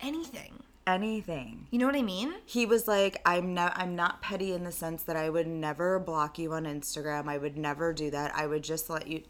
anything? 0.00 0.62
Anything. 0.86 1.68
You 1.70 1.78
know 1.78 1.86
what 1.86 1.94
I 1.94 2.02
mean? 2.02 2.34
He 2.44 2.66
was 2.66 2.88
like, 2.88 3.20
I'm 3.24 3.54
not 3.54 3.72
I'm 3.76 3.94
not 3.94 4.20
petty 4.20 4.52
in 4.52 4.64
the 4.64 4.72
sense 4.72 5.04
that 5.04 5.14
I 5.16 5.30
would 5.30 5.46
never 5.46 5.98
block 6.00 6.38
you 6.38 6.52
on 6.54 6.64
Instagram. 6.64 7.28
I 7.28 7.38
would 7.38 7.56
never 7.56 7.92
do 7.92 8.10
that. 8.10 8.34
I 8.34 8.46
would 8.46 8.64
just 8.64 8.90
let 8.90 9.06
you 9.06 9.22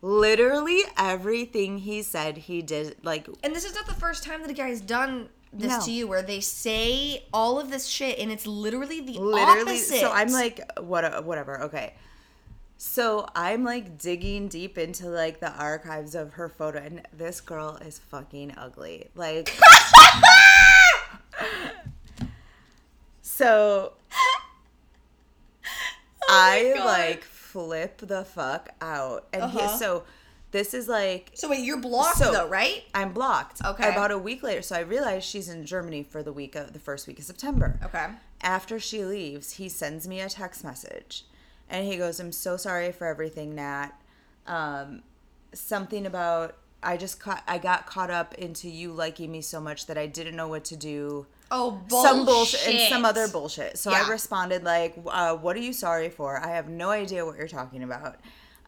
literally 0.00 0.80
everything 0.98 1.78
he 1.78 2.02
said 2.02 2.36
he 2.36 2.60
did 2.60 2.96
like 3.04 3.28
And 3.44 3.54
this 3.54 3.64
is 3.64 3.74
not 3.74 3.86
the 3.86 3.94
first 3.94 4.24
time 4.24 4.42
that 4.42 4.50
a 4.50 4.54
guy's 4.54 4.80
done 4.80 5.28
this 5.52 5.68
No. 5.70 5.80
to 5.84 5.90
you 5.92 6.08
where 6.08 6.22
they 6.22 6.40
say 6.40 7.24
all 7.32 7.60
of 7.60 7.70
this 7.70 7.86
shit 7.86 8.18
and 8.18 8.32
it's 8.32 8.46
literally 8.46 9.00
the 9.00 9.12
literally 9.20 9.60
opposite. 9.74 10.00
so 10.00 10.10
i'm 10.10 10.32
like 10.32 10.60
what 10.80 11.24
whatever 11.24 11.62
okay 11.64 11.94
so 12.76 13.26
i'm 13.36 13.64
like 13.64 13.98
digging 13.98 14.48
deep 14.48 14.76
into 14.78 15.08
like 15.08 15.40
the 15.40 15.52
archives 15.52 16.14
of 16.14 16.34
her 16.34 16.48
photo 16.48 16.78
and 16.78 17.02
this 17.12 17.40
girl 17.40 17.76
is 17.86 17.98
fucking 17.98 18.52
ugly 18.56 19.08
like 19.14 19.56
so 23.20 23.92
i 26.28 26.72
Oh 26.74 26.78
God. 26.78 26.84
like 26.86 27.24
flip 27.24 27.98
the 27.98 28.24
fuck 28.24 28.70
out 28.80 29.26
and 29.32 29.42
Uh-huh. 29.42 29.72
he, 29.72 29.78
so 29.78 30.04
this 30.52 30.74
is 30.74 30.86
like 30.88 31.30
So 31.34 31.48
wait, 31.48 31.60
you're 31.60 31.80
blocked 31.80 32.18
So- 32.18 32.32
though, 32.32 32.48
right? 32.48 32.84
i'm 32.94 33.12
blocked 33.12 33.60
Okay. 33.64 33.88
about 33.88 34.10
a 34.10 34.18
week 34.18 34.42
later 34.42 34.62
so 34.62 34.76
i 34.76 34.80
realized 34.80 35.26
she's 35.26 35.48
in 35.48 35.64
germany 35.66 36.02
for 36.02 36.22
the 36.22 36.32
week 36.32 36.54
of 36.56 36.72
the 36.72 36.78
first 36.78 37.06
week 37.06 37.18
of 37.18 37.24
september 37.24 37.78
Okay. 37.84 38.06
after 38.42 38.78
she 38.80 39.04
leaves, 39.04 39.52
he 39.52 39.68
sends 39.68 40.08
me 40.08 40.20
a 40.20 40.28
text 40.28 40.64
message 40.64 41.24
and 41.72 41.84
he 41.86 41.96
goes, 41.96 42.20
I'm 42.20 42.30
so 42.30 42.56
sorry 42.56 42.92
for 42.92 43.08
everything, 43.08 43.56
Nat. 43.56 43.90
Um, 44.46 45.02
something 45.52 46.06
about 46.06 46.56
I 46.84 46.96
just 46.96 47.20
caught 47.20 47.42
I 47.46 47.58
got 47.58 47.86
caught 47.86 48.10
up 48.10 48.34
into 48.34 48.68
you 48.68 48.92
liking 48.92 49.30
me 49.30 49.40
so 49.40 49.60
much 49.60 49.86
that 49.86 49.96
I 49.96 50.06
didn't 50.06 50.34
know 50.36 50.48
what 50.48 50.64
to 50.66 50.76
do. 50.76 51.26
Oh, 51.50 51.80
bullshit. 51.88 52.10
Some 52.10 52.24
bullshit 52.26 52.68
and 52.68 52.88
some 52.88 53.04
other 53.04 53.28
bullshit. 53.28 53.78
So 53.78 53.90
Yeah. 53.90 54.04
I 54.04 54.10
responded 54.10 54.64
like, 54.64 54.94
uh, 55.06 55.36
"What 55.36 55.54
are 55.56 55.60
you 55.60 55.72
sorry 55.72 56.08
for? 56.10 56.38
I 56.38 56.48
have 56.48 56.68
no 56.68 56.90
idea 56.90 57.24
what 57.24 57.36
you're 57.36 57.46
talking 57.48 57.82
about." 57.82 58.16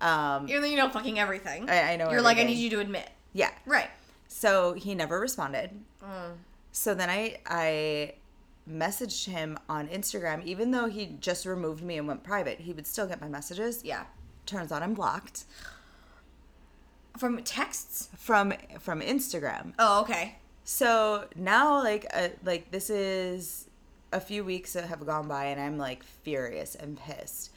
Um, 0.01 0.47
you 0.49 0.77
know 0.77 0.89
fucking 0.91 1.19
everything. 1.19 1.69
I- 1.71 1.93
I 1.93 1.97
know 1.97 2.11
You're 2.11 2.21
like, 2.21 2.37
I 2.39 2.43
need 2.45 2.59
you 2.59 2.71
to 2.71 2.81
admit. 2.81 3.09
yeah. 3.33 3.51
Right. 3.65 3.89
So 4.29 4.75
he 4.75 4.95
never 4.95 5.19
responded. 5.19 5.71
Mm. 6.03 6.33
So 6.73 6.95
then 6.95 7.09
I 7.11 7.39
I 7.47 8.15
messaged 8.71 9.27
him 9.29 9.59
on 9.69 9.89
Instagram, 9.89 10.45
even 10.45 10.71
though 10.71 10.87
he 10.87 11.17
just 11.21 11.45
removed 11.47 11.83
me 11.83 11.99
and 11.99 12.07
went 12.09 12.23
private. 12.23 12.61
He 12.61 12.73
would 12.73 12.87
still 12.87 13.07
get 13.07 13.21
my 13.21 13.29
messages. 13.29 13.83
Yeah. 13.85 14.05
Turns 14.47 14.73
out 14.73 14.83
I'm 14.83 14.95
blocked 14.95 15.45
From 17.19 17.43
texts? 17.43 18.09
from 18.19 18.53
from 18.81 19.01
Instagram. 19.01 19.73
Oh, 19.79 20.01
okay. 20.03 20.37
So 20.65 21.27
now 21.37 21.83
like 21.83 22.07
uh, 22.13 22.29
like 22.45 22.71
this 22.71 22.91
is 22.91 23.69
a 24.13 24.21
few 24.21 24.45
weeks 24.45 24.73
that 24.75 24.85
have 24.85 25.05
gone 25.07 25.29
by 25.29 25.47
and 25.47 25.61
I'm 25.61 25.77
like 25.79 26.03
furious 26.03 26.75
and 26.75 26.99
pissed. 26.99 27.51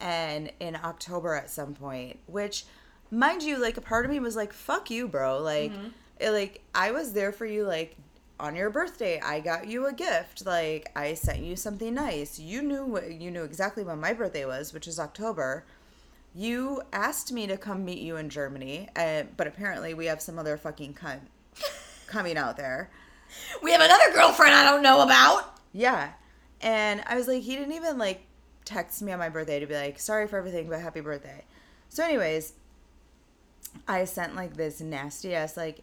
And 0.00 0.52
in 0.60 0.76
October 0.76 1.34
at 1.34 1.48
some 1.48 1.74
point, 1.74 2.18
which 2.26 2.64
mind 3.10 3.42
you, 3.42 3.58
like 3.58 3.76
a 3.76 3.80
part 3.80 4.04
of 4.04 4.10
me 4.10 4.18
was 4.20 4.34
like, 4.36 4.52
fuck 4.52 4.90
you, 4.90 5.06
bro. 5.08 5.38
Like 5.40 5.72
it, 6.20 6.30
like 6.30 6.60
I 6.74 6.90
was 6.92 7.12
there 7.12 7.32
for 7.32 7.46
you 7.46 7.64
like 7.64 7.96
on 8.42 8.56
your 8.56 8.68
birthday. 8.70 9.20
I 9.20 9.40
got 9.40 9.68
you 9.68 9.86
a 9.86 9.92
gift. 9.92 10.44
Like 10.44 10.90
I 10.96 11.14
sent 11.14 11.38
you 11.38 11.56
something 11.56 11.94
nice. 11.94 12.38
You 12.38 12.60
knew 12.60 12.84
what 12.84 13.12
you 13.12 13.30
knew 13.30 13.44
exactly 13.44 13.84
when 13.84 14.00
my 14.00 14.12
birthday 14.12 14.44
was, 14.44 14.74
which 14.74 14.88
is 14.88 14.98
October. 14.98 15.64
You 16.34 16.82
asked 16.92 17.30
me 17.32 17.46
to 17.46 17.56
come 17.56 17.84
meet 17.84 18.00
you 18.00 18.16
in 18.16 18.28
Germany, 18.28 18.88
uh, 18.96 19.24
but 19.36 19.46
apparently 19.46 19.94
we 19.94 20.06
have 20.06 20.20
some 20.20 20.38
other 20.38 20.56
fucking 20.56 20.94
cunt 20.94 21.20
coming 22.06 22.36
out 22.36 22.56
there. 22.56 22.90
We 23.62 23.70
have 23.72 23.80
another 23.80 24.12
girlfriend 24.12 24.54
I 24.54 24.64
don't 24.64 24.82
know 24.82 25.02
about. 25.02 25.58
Yeah. 25.72 26.12
And 26.60 27.02
I 27.06 27.16
was 27.16 27.28
like, 27.28 27.42
he 27.42 27.56
didn't 27.56 27.74
even 27.74 27.96
like 27.96 28.22
text 28.64 29.02
me 29.02 29.12
on 29.12 29.18
my 29.18 29.28
birthday 29.28 29.60
to 29.60 29.66
be 29.66 29.74
like, 29.74 30.00
sorry 30.00 30.26
for 30.26 30.36
everything, 30.36 30.68
but 30.68 30.80
happy 30.80 31.00
birthday. 31.00 31.44
So, 31.88 32.02
anyways, 32.02 32.54
I 33.86 34.04
sent 34.04 34.34
like 34.34 34.56
this 34.56 34.80
nasty 34.80 35.34
ass 35.34 35.56
like 35.56 35.82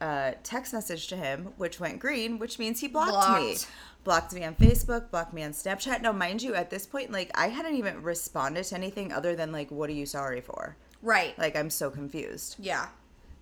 uh, 0.00 0.32
text 0.42 0.72
message 0.72 1.08
to 1.08 1.16
him, 1.16 1.52
which 1.56 1.78
went 1.80 1.98
green, 1.98 2.38
which 2.38 2.58
means 2.58 2.80
he 2.80 2.88
blocked, 2.88 3.40
me. 3.40 3.48
Blocked. 3.48 3.68
Blocked 4.02 4.32
me 4.32 4.44
on 4.44 4.54
Facebook, 4.54 5.10
blocked 5.10 5.34
me 5.34 5.42
on 5.42 5.50
Snapchat. 5.52 6.00
Now, 6.00 6.12
mind 6.12 6.42
you, 6.42 6.54
at 6.54 6.70
this 6.70 6.86
point, 6.86 7.12
like 7.12 7.30
I 7.34 7.48
hadn't 7.48 7.74
even 7.76 8.02
responded 8.02 8.64
to 8.64 8.74
anything 8.74 9.12
other 9.12 9.36
than 9.36 9.52
like, 9.52 9.70
what 9.70 9.90
are 9.90 9.94
you 9.94 10.06
sorry 10.06 10.40
for? 10.40 10.76
Right. 11.02 11.38
Like, 11.38 11.56
I'm 11.56 11.70
so 11.70 11.90
confused. 11.90 12.56
yeah. 12.58 12.88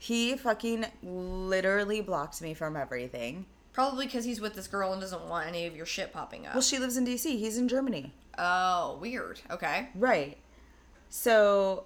He 0.01 0.37
fucking 0.37 0.87
literally 1.03 2.01
blocked 2.01 2.41
me 2.41 2.55
from 2.55 2.77
everything. 2.77 3.47
Probably 3.73 4.07
because 4.07 4.25
he's 4.25 4.41
with 4.41 4.55
this 4.55 4.69
girl 4.69 4.93
and 4.93 5.01
doesn't 5.01 5.27
want 5.29 5.49
any 5.49 5.67
of 5.67 5.75
your 5.77 5.87
shit 5.87 6.13
popping 6.13 6.47
up. 6.47 6.55
Well, 6.55 6.63
she 6.63 6.79
lives 6.79 6.97
in 6.97 7.05
DC. 7.05 7.25
He's 7.25 7.59
in 7.59 7.67
Germany. 7.67 8.13
oh, 8.39 8.97
weird. 9.01 9.41
Okay. 9.51 9.89
Right. 9.97 10.39
So 11.11 11.85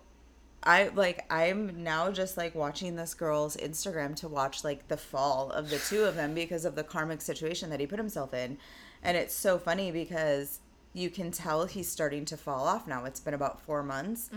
I 0.65 0.89
like 0.95 1.25
I'm 1.31 1.83
now 1.83 2.11
just 2.13 2.37
like 2.37 2.55
watching 2.55 2.97
this 2.97 3.15
girl's 3.15 3.57
Instagram 3.57 4.15
to 4.17 4.29
watch 4.29 4.63
like 4.65 4.87
the 4.89 4.97
fall 4.97 5.51
of 5.51 5.71
the 5.71 5.79
two 5.79 6.05
of 6.05 6.15
them 6.15 6.35
because 6.35 6.65
of 6.65 6.75
the 6.77 6.85
karmic 6.85 7.21
situation 7.21 7.71
that 7.71 7.81
he 7.81 7.87
put 7.87 7.99
himself 7.99 8.33
in. 8.33 8.59
And 9.03 9.17
it's 9.17 9.35
so 9.35 9.59
funny 9.59 9.91
because 9.91 10.61
you 10.95 11.11
can 11.11 11.31
tell 11.33 11.65
he's 11.67 11.89
starting 11.89 12.25
to 12.27 12.37
fall 12.37 12.69
off 12.69 12.87
now. 12.87 13.05
It's 13.07 13.19
been 13.19 13.35
about 13.35 13.63
4 13.63 13.83
months. 13.83 14.29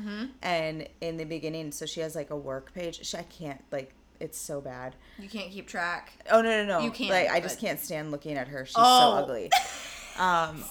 And 0.41 0.88
in 1.01 1.17
the 1.17 1.25
beginning, 1.25 1.72
so 1.72 1.86
she 1.86 2.00
has 2.00 2.15
like 2.15 2.29
a 2.32 2.38
work 2.38 2.74
page. 2.74 3.05
She, 3.05 3.17
I 3.17 3.24
can't 3.24 3.62
like 3.72 3.94
it's 4.20 4.38
so 4.38 4.62
bad. 4.62 4.96
You 5.20 5.27
can't 5.29 5.51
keep 5.51 5.67
track. 5.67 6.13
Oh 6.32 6.41
no 6.41 6.63
no 6.63 6.79
no! 6.79 6.86
You 6.86 6.89
can't, 6.91 7.10
Like 7.12 7.29
I 7.29 7.39
just 7.41 7.58
but- 7.60 7.67
can't 7.67 7.79
stand 7.79 8.12
looking 8.12 8.38
at 8.38 8.48
her. 8.48 8.65
She's 8.65 8.75
Oh. 8.77 9.12
so 9.17 9.24
ugly. 9.24 9.51
Um, 10.17 10.63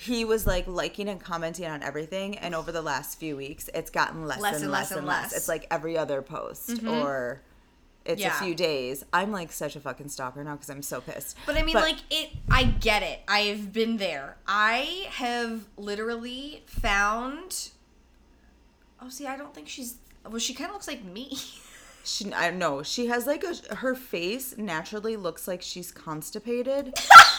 he 0.00 0.24
was 0.24 0.46
like 0.46 0.68
liking 0.68 1.08
and 1.08 1.20
commenting 1.20 1.66
on 1.66 1.82
everything, 1.82 2.38
and 2.38 2.54
over 2.54 2.70
the 2.70 2.80
last 2.82 3.18
few 3.18 3.36
weeks, 3.36 3.68
it's 3.74 3.90
gotten 3.90 4.26
less, 4.26 4.40
and 4.62 4.70
less, 4.70 4.92
and 4.92 5.04
less. 5.04 5.32
It's 5.32 5.48
like 5.48 5.66
every 5.72 5.98
other 5.98 6.22
post, 6.22 6.70
mm-hmm. 6.70 6.88
or 6.88 7.42
it's 8.04 8.20
Yeah. 8.20 8.36
a 8.38 8.40
few 8.44 8.54
days. 8.54 9.04
I'm 9.12 9.32
like 9.32 9.50
such 9.50 9.74
a 9.74 9.80
fucking 9.80 10.08
stalker 10.08 10.44
now 10.44 10.52
because 10.52 10.70
I'm 10.70 10.82
so 10.82 11.00
pissed. 11.00 11.36
But 11.46 11.56
I 11.56 11.64
mean, 11.64 11.72
But- 11.72 11.82
like 11.82 11.96
it. 12.10 12.30
I 12.48 12.62
get 12.62 13.02
it. 13.02 13.22
I've 13.26 13.72
been 13.72 13.96
there. 13.96 14.36
I 14.46 15.08
have 15.10 15.64
literally 15.76 16.62
found. 16.66 17.70
Oh, 19.02 19.08
see, 19.08 19.26
I 19.26 19.36
don't 19.36 19.52
think 19.52 19.68
she's. 19.68 19.96
Well, 20.24 20.38
she 20.38 20.54
kind 20.54 20.70
of 20.70 20.74
looks 20.74 20.86
like 20.88 21.02
me. 21.04 21.36
She, 22.04 22.32
I 22.32 22.50
know 22.50 22.82
she 22.82 23.08
has 23.08 23.26
like 23.26 23.44
a 23.44 23.74
her 23.74 23.94
face 23.94 24.56
naturally 24.56 25.16
looks 25.16 25.46
like 25.46 25.60
she's 25.60 25.92
constipated. 25.92 26.94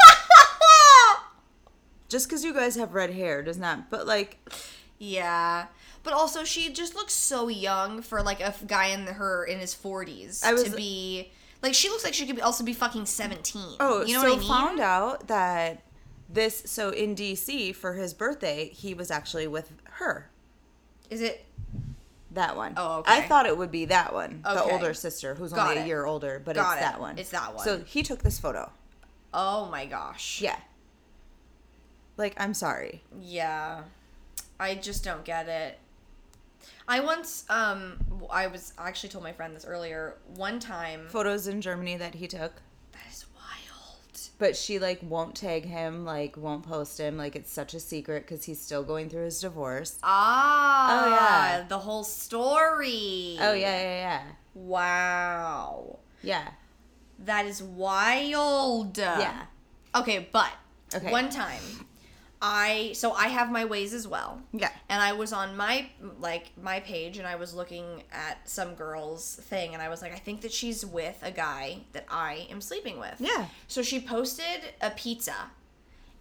Just 2.10 2.28
because 2.28 2.44
you 2.44 2.54
guys 2.54 2.76
have 2.76 2.94
red 2.94 3.12
hair 3.12 3.42
does 3.44 3.58
not, 3.58 3.90
but 3.90 4.06
like 4.08 4.38
yeah, 4.98 5.68
but 6.04 6.14
also 6.14 6.44
she 6.44 6.74
just 6.74 6.96
looks 6.96 7.14
so 7.14 7.48
young 7.48 8.02
for 8.02 8.22
like 8.22 8.42
a 8.42 8.54
guy 8.68 8.88
in 8.88 9.06
her 9.08 9.46
in 9.46 9.60
his 9.60 9.74
forties 9.74 10.42
to 10.42 10.74
be. 10.76 11.32
Like 11.62 11.74
she 11.74 11.90
looks 11.90 12.06
like 12.06 12.14
she 12.14 12.26
could 12.26 12.38
be, 12.38 12.42
also 12.42 12.64
be 12.64 12.74
fucking 12.74 13.06
seventeen. 13.06 13.76
Oh, 13.80 14.04
you 14.04 14.14
know 14.14 14.22
so 14.22 14.30
what 14.30 14.38
I 14.38 14.40
mean? 14.40 14.50
found 14.50 14.80
out 14.80 15.28
that 15.28 15.84
this 16.30 16.64
so 16.66 16.90
in 16.90 17.16
DC 17.16 17.76
for 17.76 17.94
his 17.94 18.14
birthday 18.14 18.70
he 18.70 18.94
was 18.94 19.12
actually 19.12 19.48
with 19.48 19.74
her. 19.84 20.30
Is 21.10 21.22
it? 21.22 21.46
That 22.32 22.56
one. 22.56 22.74
Oh, 22.78 23.00
okay. 23.00 23.12
I 23.12 23.22
thought 23.22 23.46
it 23.46 23.58
would 23.58 23.72
be 23.72 23.86
that 23.86 24.14
one, 24.14 24.42
the 24.44 24.64
older 24.64 24.94
sister 24.94 25.34
who's 25.36 25.52
Got 25.52 25.70
only 25.70 25.82
a 25.82 25.86
year 25.86 26.06
older, 26.06 26.42
but 26.44 26.56
Got 26.56 26.78
it's 26.78 26.82
it. 26.82 26.86
that 26.86 27.00
one. 27.00 27.18
It's 27.18 27.30
that 27.32 27.56
one. 27.56 27.64
So 27.66 27.80
he 27.80 28.04
took 28.04 28.22
this 28.22 28.40
photo. 28.40 28.72
Oh 29.34 29.66
my 29.70 29.86
gosh. 29.86 30.40
Yeah. 30.42 30.58
Like 32.20 32.36
I'm 32.38 32.54
sorry. 32.54 33.02
Yeah. 33.20 33.84
I 34.60 34.76
just 34.76 35.04
don't 35.06 35.24
get 35.24 35.48
it. 35.48 35.80
I 36.88 37.00
once 37.00 37.46
um 37.50 37.98
I 38.30 38.48
was 38.48 38.74
I 38.78 38.88
actually 38.90 39.10
told 39.10 39.24
my 39.24 39.32
friend 39.32 39.56
this 39.56 39.64
earlier. 39.66 40.18
One 40.36 40.60
time 40.60 41.08
Photos 41.08 41.48
in 41.48 41.62
Germany 41.62 41.96
that 41.98 42.16
he 42.16 42.28
took, 42.28 42.54
that 42.92 43.06
is 43.10 43.26
wild. 43.34 44.20
but 44.38 44.58
she 44.58 44.80
like 44.80 45.00
won't 45.02 45.36
tag 45.36 45.64
him, 45.66 46.04
like 46.04 46.36
won't 46.36 46.64
post 46.68 47.00
him, 47.00 47.16
like 47.18 47.38
it's 47.38 47.52
such 47.52 47.74
a 47.74 47.80
secret 47.80 48.28
because 48.28 48.44
he's 48.44 48.60
still 48.60 48.84
going 48.84 49.10
through 49.10 49.24
his 49.26 49.40
divorce. 49.40 49.98
Ah, 50.04 51.06
Oh, 51.06 51.10
yeah. 51.10 51.66
the 51.70 51.80
whole 51.80 52.04
story. 52.04 53.38
Oh 53.40 53.54
yeah, 53.54 53.82
yeah, 53.82 54.00
yeah, 54.06 54.22
Wow. 54.56 56.00
yeah. 56.22 56.50
That 57.20 57.46
is 57.46 57.64
wild. 57.64 58.98
Yeah. 58.98 59.46
Okay, 59.96 60.28
but 60.34 60.52
Okay. 60.94 61.12
one 61.12 61.30
time, 61.30 61.62
I 62.42 62.92
so 62.96 63.12
I 63.12 63.28
have 63.28 63.52
my 63.52 63.66
ways 63.66 63.94
as 63.94 64.08
well. 64.08 64.42
Yeah. 64.54 64.70
And 64.88 65.02
I 65.02 65.12
was 65.14 65.34
on 65.34 65.58
my 65.58 65.88
like 66.20 66.52
my 66.62 66.80
page 66.80 67.18
and 67.18 67.28
I 67.28 67.36
was 67.36 67.54
looking 67.54 68.04
at 68.12 68.48
some 68.50 68.76
girl's 68.76 69.36
thing 69.36 69.74
and 69.74 69.82
I 69.84 69.90
was 69.90 70.02
like, 70.02 70.14
I 70.14 70.20
think 70.20 70.42
that 70.42 70.54
she's 70.54 70.86
with 70.86 71.20
a 71.22 71.32
guy 71.32 71.80
that 71.94 72.06
I 72.10 72.48
am 72.50 72.62
sleeping 72.62 72.98
with. 73.00 73.16
Yeah. 73.20 73.48
So 73.68 73.82
she 73.82 74.00
posted 74.00 74.74
a 74.82 74.92
pizza 74.92 75.36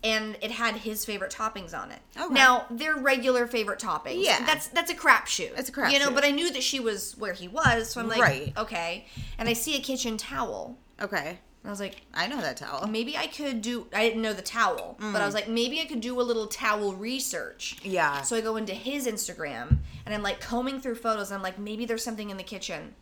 and 0.03 0.37
it 0.41 0.51
had 0.53 0.77
his 0.77 1.05
favorite 1.05 1.33
toppings 1.33 1.77
on 1.77 1.91
it. 1.91 1.99
Oh, 2.17 2.27
okay. 2.27 2.35
Now, 2.35 2.67
they're 2.71 2.97
regular 2.97 3.47
favorite 3.47 3.81
toppings. 3.81 4.25
Yeah. 4.25 4.45
That's 4.45 4.69
that's 4.69 4.91
a 4.91 4.95
crapshoot. 4.95 5.59
It's 5.59 5.69
a 5.69 5.73
crapshoot. 5.73 5.93
You 5.93 5.99
know, 6.01 6.11
crapshoot. 6.11 6.15
but 6.15 6.25
I 6.25 6.31
knew 6.33 6.53
that 6.53 6.63
she 6.63 6.81
was 6.81 7.17
where 7.19 7.33
he 7.33 7.49
was, 7.49 7.91
so 7.91 8.01
I'm 8.01 8.09
like, 8.09 8.21
Right. 8.21 8.53
okay. 8.57 9.07
And 9.39 9.49
I 9.49 9.53
see 9.53 9.77
a 9.77 9.81
kitchen 9.81 10.17
towel. 10.17 10.77
Okay. 11.01 11.39
I 11.69 11.71
was 11.71 11.81
like, 11.81 12.01
I 12.15 12.27
know 12.29 12.41
that 12.41 12.57
towel. 12.57 12.87
maybe 12.87 13.15
I 13.15 13.27
could 13.27 13.61
do. 13.61 13.89
I 13.93 14.09
didn't 14.09 14.23
know 14.23 14.33
the 14.33 14.41
towel, 14.41 14.97
but 14.99 15.21
I 15.21 15.27
was 15.27 15.35
mm. 15.35 15.41
like, 15.41 15.49
maybe 15.49 15.83
I 15.83 15.85
could 15.85 16.01
do 16.01 16.19
a 16.19 16.23
little 16.23 16.47
towel 16.47 16.95
research. 16.95 17.77
Yeah. 17.83 18.23
So 18.23 18.37
I 18.37 18.41
go 18.41 18.57
into 18.57 18.73
his 18.73 19.07
Instagram 19.07 19.77
and 20.07 20.15
I'm 20.15 20.23
like 20.23 20.41
combing 20.41 20.81
through 20.81 20.95
photos. 20.95 21.31
And 21.31 21.37
I'm 21.37 21.43
like, 21.43 21.59
maybe 21.59 21.85
there's 21.85 22.03
something 22.03 22.31
in 22.31 22.39
the 22.39 22.43
kitchen. 22.43 22.95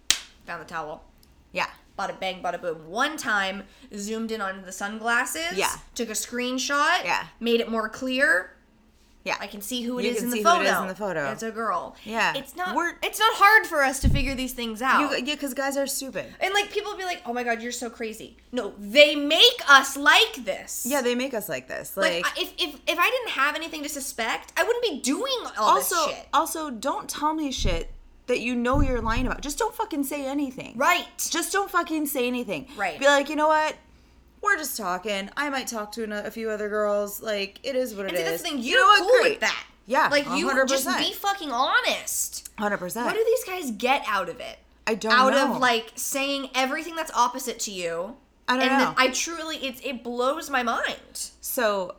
Found 0.47 0.63
the 0.63 0.67
towel. 0.67 1.05
Yeah. 1.53 1.69
Bada 1.97 2.19
bang, 2.19 2.43
bada 2.43 2.61
boom. 2.61 2.89
One 2.89 3.17
time, 3.17 3.63
zoomed 3.95 4.33
in 4.33 4.41
on 4.41 4.63
the 4.63 4.73
sunglasses. 4.73 5.57
Yeah. 5.57 5.71
Took 5.95 6.09
a 6.09 6.13
screenshot. 6.13 7.05
Yeah. 7.05 7.25
Made 7.39 7.61
it 7.61 7.71
more 7.71 7.89
clear. 7.89 8.56
Yeah. 9.27 9.37
I 9.41 9.47
can 9.47 9.61
see 9.61 9.83
who 9.83 9.99
it 9.99 10.05
You 10.05 10.11
is 10.13 10.17
can 10.17 10.25
in 10.25 10.31
the 10.31 10.37
see 10.39 10.43
photo. 10.43 10.57
who 10.59 10.65
it 10.65 10.71
is 10.73 10.79
in 10.81 10.89
the 10.89 10.95
photo. 10.95 11.31
It's 11.33 11.43
a 11.43 11.51
girl. 11.51 11.95
Yeah. 12.05 12.33
It's 12.35 12.57
not. 12.57 12.75
We're- 12.77 12.95
it's 13.03 13.19
not 13.19 13.35
hard 13.35 13.67
for 13.67 13.83
us 13.83 14.01
to 14.01 14.09
figure 14.09 14.35
these 14.35 14.53
things 14.55 14.81
out. 14.81 15.01
You, 15.01 15.17
yeah, 15.25 15.35
because 15.35 15.53
guys 15.53 15.77
are 15.77 15.87
stupid. 15.87 16.27
and 16.41 16.55
like 16.55 16.71
people 16.71 16.97
be 16.97 17.05
like, 17.05 17.21
"Oh 17.27 17.33
my 17.35 17.43
god, 17.43 17.61
you're 17.61 17.73
so 17.73 17.91
crazy." 17.91 18.37
No, 18.53 18.73
they 18.79 19.15
make 19.15 19.61
us 19.69 19.97
like 19.97 20.35
this. 20.45 20.87
Yeah, 20.89 21.03
they 21.03 21.15
make 21.15 21.35
us 21.35 21.49
like 21.49 21.69
this. 21.69 21.97
Like, 21.97 22.25
Like, 22.25 22.27
I- 22.39 22.41
if, 22.43 22.53
if 22.59 22.81
if 22.87 22.99
I 22.99 23.11
didn't 23.11 23.31
have 23.31 23.55
anything 23.57 23.83
to 23.83 23.89
suspect, 23.89 24.53
I 24.57 24.63
wouldn't 24.65 24.85
be 24.85 25.01
doing 25.01 25.37
all 25.59 25.77
also, 25.77 25.95
this 26.07 26.17
shit. 26.17 26.29
also, 26.33 26.71
don't 26.71 27.09
tell 27.09 27.35
me 27.35 27.51
shit 27.53 27.93
that 28.29 28.41
you 28.41 28.55
know 28.57 28.81
you're 28.81 29.01
lying 29.01 29.27
about. 29.27 29.41
Just 29.41 29.57
don't 29.59 29.75
fucking 29.75 30.03
say 30.05 30.25
anything. 30.27 30.73
Right. 30.77 31.07
Just 31.31 31.53
don't 31.53 31.71
fucking 31.71 32.07
say 32.07 32.27
anything. 32.27 32.67
Right. 32.77 32.99
Be 32.99 33.07
like, 33.07 33.29
you 33.29 33.37
know 33.37 33.47
what? 33.49 33.77
We're 34.43 34.57
just 34.57 34.77
talking. 34.77 35.31
I 35.37 35.51
might 35.51 35.67
talk 35.67 35.93
to 35.93 36.27
a 36.27 36.31
few 36.31 36.51
other 36.51 36.69
girls. 36.69 37.21
Like, 37.23 37.59
it 37.63 37.75
is 37.77 37.95
what 37.95 38.07
it 38.07 38.11
And 38.11 38.19
is. 38.19 38.25
that's 38.25 38.43
the 38.43 38.49
thing. 38.49 38.59
You 38.59 38.73
You're 38.77 38.87
what? 38.87 39.01
cool 39.01 39.21
Great. 39.21 39.31
with 39.33 39.41
that. 39.41 39.65
Yeah, 39.89 40.09
Like 40.11 40.25
you 40.37 40.49
100%. 40.49 40.69
just 40.69 40.99
be 40.99 41.13
fucking 41.13 41.51
honest. 41.53 42.49
Hundred 42.59 42.79
percent. 42.79 43.07
What 43.07 43.15
do 43.15 43.25
these 43.25 43.45
guys 43.45 43.71
get 43.71 44.03
out 44.09 44.29
of 44.29 44.41
it? 44.41 44.59
I 44.87 44.95
don't 44.95 45.13
out 45.13 45.33
know. 45.33 45.55
of 45.55 45.61
like 45.61 45.93
saying 45.95 46.51
everything 46.55 46.97
that's 46.97 47.13
opposite 47.13 47.59
to 47.61 47.71
you. 47.71 48.17
I 48.49 48.57
don't 48.59 48.69
and 48.69 48.79
know. 48.83 48.95
I 48.97 49.09
truly, 49.11 49.57
it 49.59 49.85
it 49.85 50.03
blows 50.05 50.51
my 50.51 50.63
mind. 50.65 51.31
So, 51.41 51.95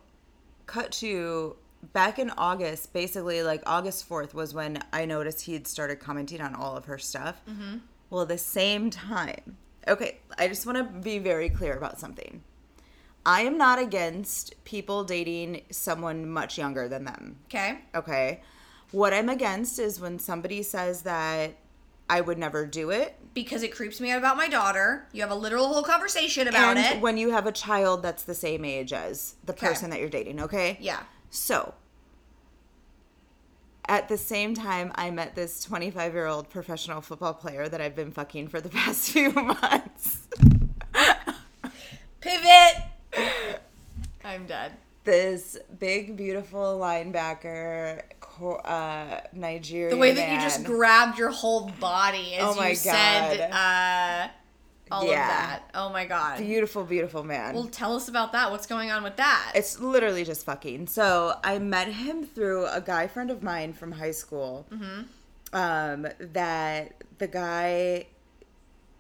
cut 0.66 0.92
to 0.94 1.56
back 1.94 2.20
in 2.20 2.30
August, 2.32 2.92
basically 2.94 3.42
like 3.44 3.62
August 3.66 4.08
4th 4.10 4.34
was 4.34 4.54
when 4.54 4.84
I 4.92 5.06
noticed 5.06 5.42
he'd 5.42 5.68
started 5.68 5.98
commenting 6.00 6.42
on 6.42 6.56
all 6.56 6.76
of 6.76 6.86
her 6.86 6.98
stuff. 6.98 7.42
Mm-hmm. 7.50 7.78
Well, 8.10 8.24
at 8.24 8.28
the 8.30 8.38
same 8.38 8.90
time, 8.90 9.58
okay, 9.88 10.20
I 10.38 10.48
just 10.48 10.66
want 10.66 10.78
to 10.78 10.84
be 10.84 11.20
very 11.20 11.50
clear 11.50 11.76
about 11.78 12.00
something. 12.00 12.44
I 13.26 13.42
am 13.42 13.58
not 13.58 13.78
against 13.80 14.56
people 14.64 15.04
dating 15.04 15.64
someone 15.72 16.30
much 16.30 16.58
younger 16.58 16.88
than 16.88 17.04
them. 17.06 17.38
Okay. 17.46 17.80
Okay. 17.94 18.42
What 18.92 19.14
I'm 19.14 19.28
against 19.28 19.80
is 19.80 20.00
when 20.00 20.18
somebody 20.18 20.64
says 20.64 21.02
that 21.02 21.56
I 22.10 22.22
would 22.22 22.38
never 22.38 22.66
do 22.66 22.90
it. 22.90 23.16
Because 23.34 23.64
it 23.64 23.76
creeps 23.76 24.00
me 24.00 24.12
out 24.12 24.18
about 24.20 24.38
my 24.38 24.48
daughter. 24.48 25.10
You 25.12 25.22
have 25.22 25.32
a 25.32 25.36
literal 25.36 25.68
whole 25.68 25.84
conversation 25.84 26.48
about 26.48 26.78
and 26.78 26.98
it. 26.98 27.02
when 27.02 27.18
you 27.18 27.32
have 27.32 27.46
a 27.46 27.52
child 27.52 28.02
that's 28.02 28.24
the 28.24 28.34
same 28.34 28.64
age 28.64 28.94
as 28.94 29.36
the 29.44 29.52
Okay. 29.52 29.68
person 29.68 29.90
that 29.90 30.00
you're 30.00 30.08
dating, 30.10 30.40
okay? 30.42 30.78
yeah. 30.80 31.02
So, 31.30 31.74
at 33.88 34.10
the 34.10 34.18
same 34.18 34.54
time, 34.54 34.92
I 34.96 35.12
met 35.12 35.36
this 35.36 35.64
25 35.64 36.14
year 36.14 36.26
old 36.28 36.50
professional 36.50 37.02
football 37.02 37.34
player 37.34 37.68
that 37.70 37.82
I've 37.82 37.96
been 37.96 38.12
fucking 38.12 38.50
for 38.50 38.62
the 38.62 38.70
past 38.82 39.12
few 39.12 39.32
months. 39.32 40.28
Pivot. 42.20 42.84
I'm 44.24 44.46
dead. 44.46 44.74
This 45.04 45.58
big, 45.80 46.18
beautiful 46.18 46.78
linebacker, 46.80 48.02
uh, 48.66 49.22
Nigerian. 49.32 49.90
The 49.90 49.98
way 49.98 50.14
that 50.14 50.34
you 50.34 50.40
just 50.42 50.66
grabbed 50.66 51.18
your 51.18 51.32
whole 51.32 51.72
body 51.80 52.36
as 52.36 52.58
Oh 52.58 52.64
you 52.64 52.76
said 52.76 53.50
uh, 53.52 54.28
all 54.92 55.04
of 55.04 55.10
Yeah. 55.10 55.28
that. 55.28 55.70
Oh 55.76 55.90
my 55.90 56.06
god. 56.06 56.38
beautiful, 56.40 56.84
beautiful 56.84 57.24
man. 57.24 57.56
Well, 57.56 57.66
tell 57.68 57.96
us 57.96 58.08
about 58.08 58.32
that. 58.34 58.52
What's 58.52 58.68
going 58.68 58.92
on 58.92 59.04
with 59.04 59.16
that? 59.18 59.52
It's 59.56 59.80
literally 59.80 60.24
just 60.24 60.46
fucking. 60.46 60.88
So 60.88 61.38
I 61.44 61.60
met 61.60 61.88
him 61.90 62.26
through 62.26 62.66
a 62.68 62.82
guy 62.82 63.08
friend 63.08 63.30
of 63.32 63.42
mine 63.44 63.74
from 63.74 63.92
high 63.94 64.12
school. 64.12 64.66
Um, 65.54 66.08
that 66.20 67.04
the 67.20 67.28
guy 67.28 68.08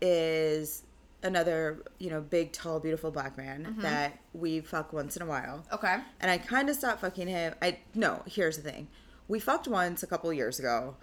is 0.01 0.83
another, 1.23 1.83
you 1.97 2.09
know, 2.09 2.21
big, 2.21 2.51
tall, 2.51 2.79
beautiful 2.79 3.11
black 3.11 3.37
man 3.37 3.75
that 3.79 4.17
we 4.33 4.61
fuck 4.61 4.93
once 4.93 5.15
in 5.15 5.21
a 5.21 5.25
while. 5.25 5.65
okay. 5.73 5.97
And 6.19 6.31
I 6.31 6.37
kind 6.37 6.69
of 6.69 6.75
stopped 6.75 7.01
fucking 7.01 7.27
him. 7.27 7.53
I 7.61 7.79
no. 7.95 8.23
Here's 8.27 8.57
the 8.57 8.69
thing: 8.69 8.87
we 9.27 9.39
fucked 9.39 9.67
once 9.67 10.03
a 10.03 10.07
couple 10.07 10.31
years 10.31 10.59
ago. 10.59 10.95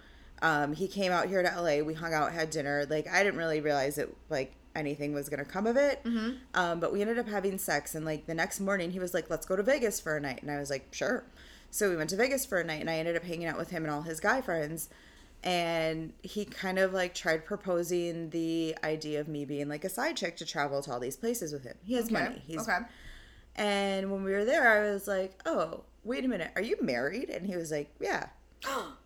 Um, 0.45 0.73
he 0.73 0.87
came 0.87 1.11
out 1.11 1.27
here 1.27 1.41
to 1.41 1.49
LA. 1.61 1.83
We 1.83 1.93
hung 1.93 2.13
out, 2.13 2.31
had 2.31 2.49
dinner. 2.51 2.85
Like 2.89 3.07
I 3.11 3.23
didn't 3.23 3.37
really 3.39 3.61
realize 3.61 3.97
it. 3.97 4.15
Like 4.29 4.53
anything 4.75 5.13
was 5.13 5.27
gonna 5.29 5.45
come 5.45 5.65
of 5.65 5.77
it. 5.77 6.01
Um, 6.53 6.79
but 6.79 6.91
we 6.93 7.01
ended 7.01 7.17
up 7.17 7.27
having 7.27 7.57
sex, 7.57 7.95
and 7.95 8.05
like 8.05 8.27
the 8.27 8.35
next 8.35 8.59
morning, 8.59 8.91
he 8.91 8.99
was 8.99 9.13
like, 9.13 9.29
"Let's 9.29 9.45
go 9.45 9.55
to 9.55 9.63
Vegas 9.63 9.99
for 9.99 10.15
a 10.17 10.19
night," 10.21 10.41
and 10.41 10.51
I 10.51 10.57
was 10.59 10.69
like, 10.69 10.87
"Sure." 10.91 11.23
So 11.71 11.89
we 11.89 11.95
went 11.97 12.09
to 12.11 12.15
Vegas 12.15 12.45
for 12.45 12.59
a 12.59 12.63
night, 12.63 12.81
and 12.81 12.89
I 12.89 12.97
ended 12.97 13.15
up 13.15 13.23
hanging 13.23 13.47
out 13.47 13.57
with 13.57 13.69
him 13.71 13.83
and 13.83 13.91
all 13.91 14.03
his 14.03 14.19
guy 14.19 14.41
friends. 14.41 14.87
And 15.43 16.13
he 16.23 16.45
kind 16.45 16.79
of 16.79 16.93
like 16.93 17.13
tried 17.13 17.45
proposing 17.45 18.29
the 18.31 18.75
idea 18.83 19.19
of 19.21 19.27
me 19.27 19.45
being 19.45 19.67
like 19.69 19.83
a 19.83 19.89
side 19.89 20.15
chick 20.17 20.37
to 20.37 20.45
travel 20.45 20.81
to 20.83 20.91
all 20.91 20.99
these 20.99 21.17
places 21.17 21.53
with 21.53 21.63
him. 21.63 21.75
He 21.83 21.93
has 21.95 22.05
Okay. 22.05 22.13
money. 22.13 22.41
He's 22.47 22.61
okay. 22.67 22.79
and 23.55 24.11
when 24.11 24.23
we 24.23 24.31
were 24.31 24.45
there, 24.45 24.67
I 24.67 24.91
was 24.91 25.07
like, 25.07 25.41
"Oh, 25.45 25.83
wait 26.03 26.25
a 26.25 26.27
minute, 26.27 26.51
are 26.55 26.61
you 26.61 26.77
married?" 26.81 27.29
And 27.29 27.45
he 27.45 27.55
was 27.55 27.71
like, 27.71 27.93
"Yeah." 27.99 28.27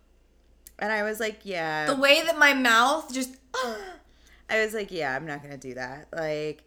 and 0.80 0.90
I 0.92 1.02
was 1.02 1.20
like, 1.20 1.40
"Yeah." 1.44 1.86
The 1.86 1.96
way 1.96 2.22
that 2.22 2.38
my 2.38 2.54
mouth 2.54 3.12
just 3.12 3.36
I 4.48 4.64
was 4.64 4.74
like, 4.74 4.90
"Yeah, 4.90 5.14
I'm 5.14 5.26
not 5.26 5.42
gonna 5.42 5.56
do 5.56 5.74
that." 5.74 6.08
Like, 6.12 6.64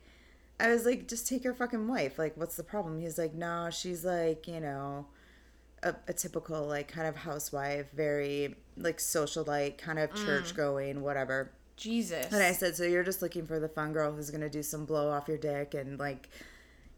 I 0.60 0.69
was 0.69 0.86
like, 0.86 1.08
"Just 1.08 1.28
take 1.28 1.43
your 1.43 1.54
fucking 1.54 1.88
wife. 1.88 2.17
Like, 2.17 2.38
what's 2.38 2.56
the 2.56 2.63
problem?" 2.63 2.99
He's 2.99 3.17
like, 3.17 3.34
"No, 3.34 3.69
she's 3.71 4.06
like, 4.06 4.47
you 4.47 4.60
know." 4.60 5.08
A, 5.86 5.93
a 6.08 6.13
typical 6.13 6.65
like 6.65 6.88
kind 6.88 7.10
of 7.10 7.17
housewife, 7.17 7.91
very 7.91 8.56
like 8.78 8.99
socialite, 8.99 9.78
kind 9.78 9.99
of 9.99 10.12
mm. 10.12 10.26
church 10.26 10.56
going, 10.56 11.02
whatever. 11.02 11.52
Jesus. 11.76 12.32
And 12.32 12.41
I 12.41 12.54
said, 12.54 12.78
"So 12.78 12.84
you're 12.84 13.04
just 13.04 13.21
looking 13.21 13.45
for 13.45 13.60
the 13.60 13.67
fun 13.67 13.91
girl 13.91 14.13
who's 14.13 14.30
gonna 14.30 14.49
do 14.49 14.63
some 14.63 14.86
blow 14.86 15.10
off 15.10 15.28
your 15.28 15.38
dick 15.38 15.73
and 15.73 15.99
like, 15.99 16.30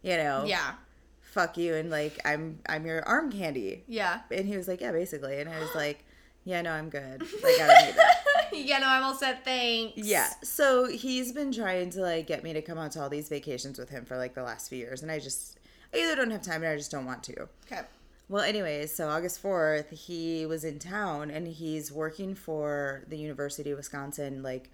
you 0.03 0.17
know, 0.17 0.43
yeah. 0.45 0.73
fuck 1.21 1.57
you 1.57 1.73
and 1.73 1.89
like 1.89 2.19
I'm 2.25 2.59
I'm 2.67 2.85
your 2.85 3.01
arm 3.07 3.31
candy." 3.31 3.83
Yeah. 3.87 4.21
And 4.29 4.47
he 4.47 4.55
was 4.55 4.67
like, 4.67 4.81
"Yeah, 4.81 4.91
basically." 4.91 5.39
And 5.39 5.49
I 5.49 5.59
was 5.59 5.69
like, 5.75 6.05
"Yeah, 6.45 6.61
no, 6.61 6.71
I'm 6.71 6.89
good. 6.89 7.21
Like, 7.21 7.29
I 7.61 7.67
don't 7.67 7.85
need 7.85 7.95
that." 7.95 8.49
yeah, 8.53 8.77
no, 8.79 8.87
I'm 8.87 9.03
all 9.03 9.15
set. 9.15 9.43
Thanks. 9.43 9.97
Yeah. 9.97 10.29
So 10.43 10.87
he's 10.87 11.33
been 11.33 11.51
trying 11.51 11.89
to 11.91 12.01
like 12.01 12.27
get 12.27 12.43
me 12.43 12.53
to 12.53 12.61
come 12.61 12.77
out 12.77 12.91
to 12.93 13.01
all 13.01 13.09
these 13.09 13.27
vacations 13.27 13.77
with 13.77 13.89
him 13.89 14.05
for 14.05 14.17
like 14.17 14.33
the 14.33 14.43
last 14.43 14.69
few 14.69 14.77
years, 14.77 15.01
and 15.01 15.11
I 15.11 15.19
just 15.19 15.59
I 15.93 15.97
either 15.97 16.15
don't 16.15 16.31
have 16.31 16.41
time 16.41 16.63
or 16.63 16.71
I 16.71 16.77
just 16.77 16.91
don't 16.91 17.05
want 17.05 17.23
to. 17.23 17.47
Okay. 17.65 17.81
Well, 18.27 18.43
anyways, 18.43 18.95
so 18.95 19.09
August 19.09 19.41
4th, 19.43 19.91
he 19.91 20.47
was 20.47 20.63
in 20.63 20.79
town 20.79 21.29
and 21.29 21.47
he's 21.47 21.91
working 21.91 22.33
for 22.33 23.03
the 23.07 23.17
University 23.17 23.69
of 23.69 23.77
Wisconsin, 23.77 24.41
like 24.41 24.71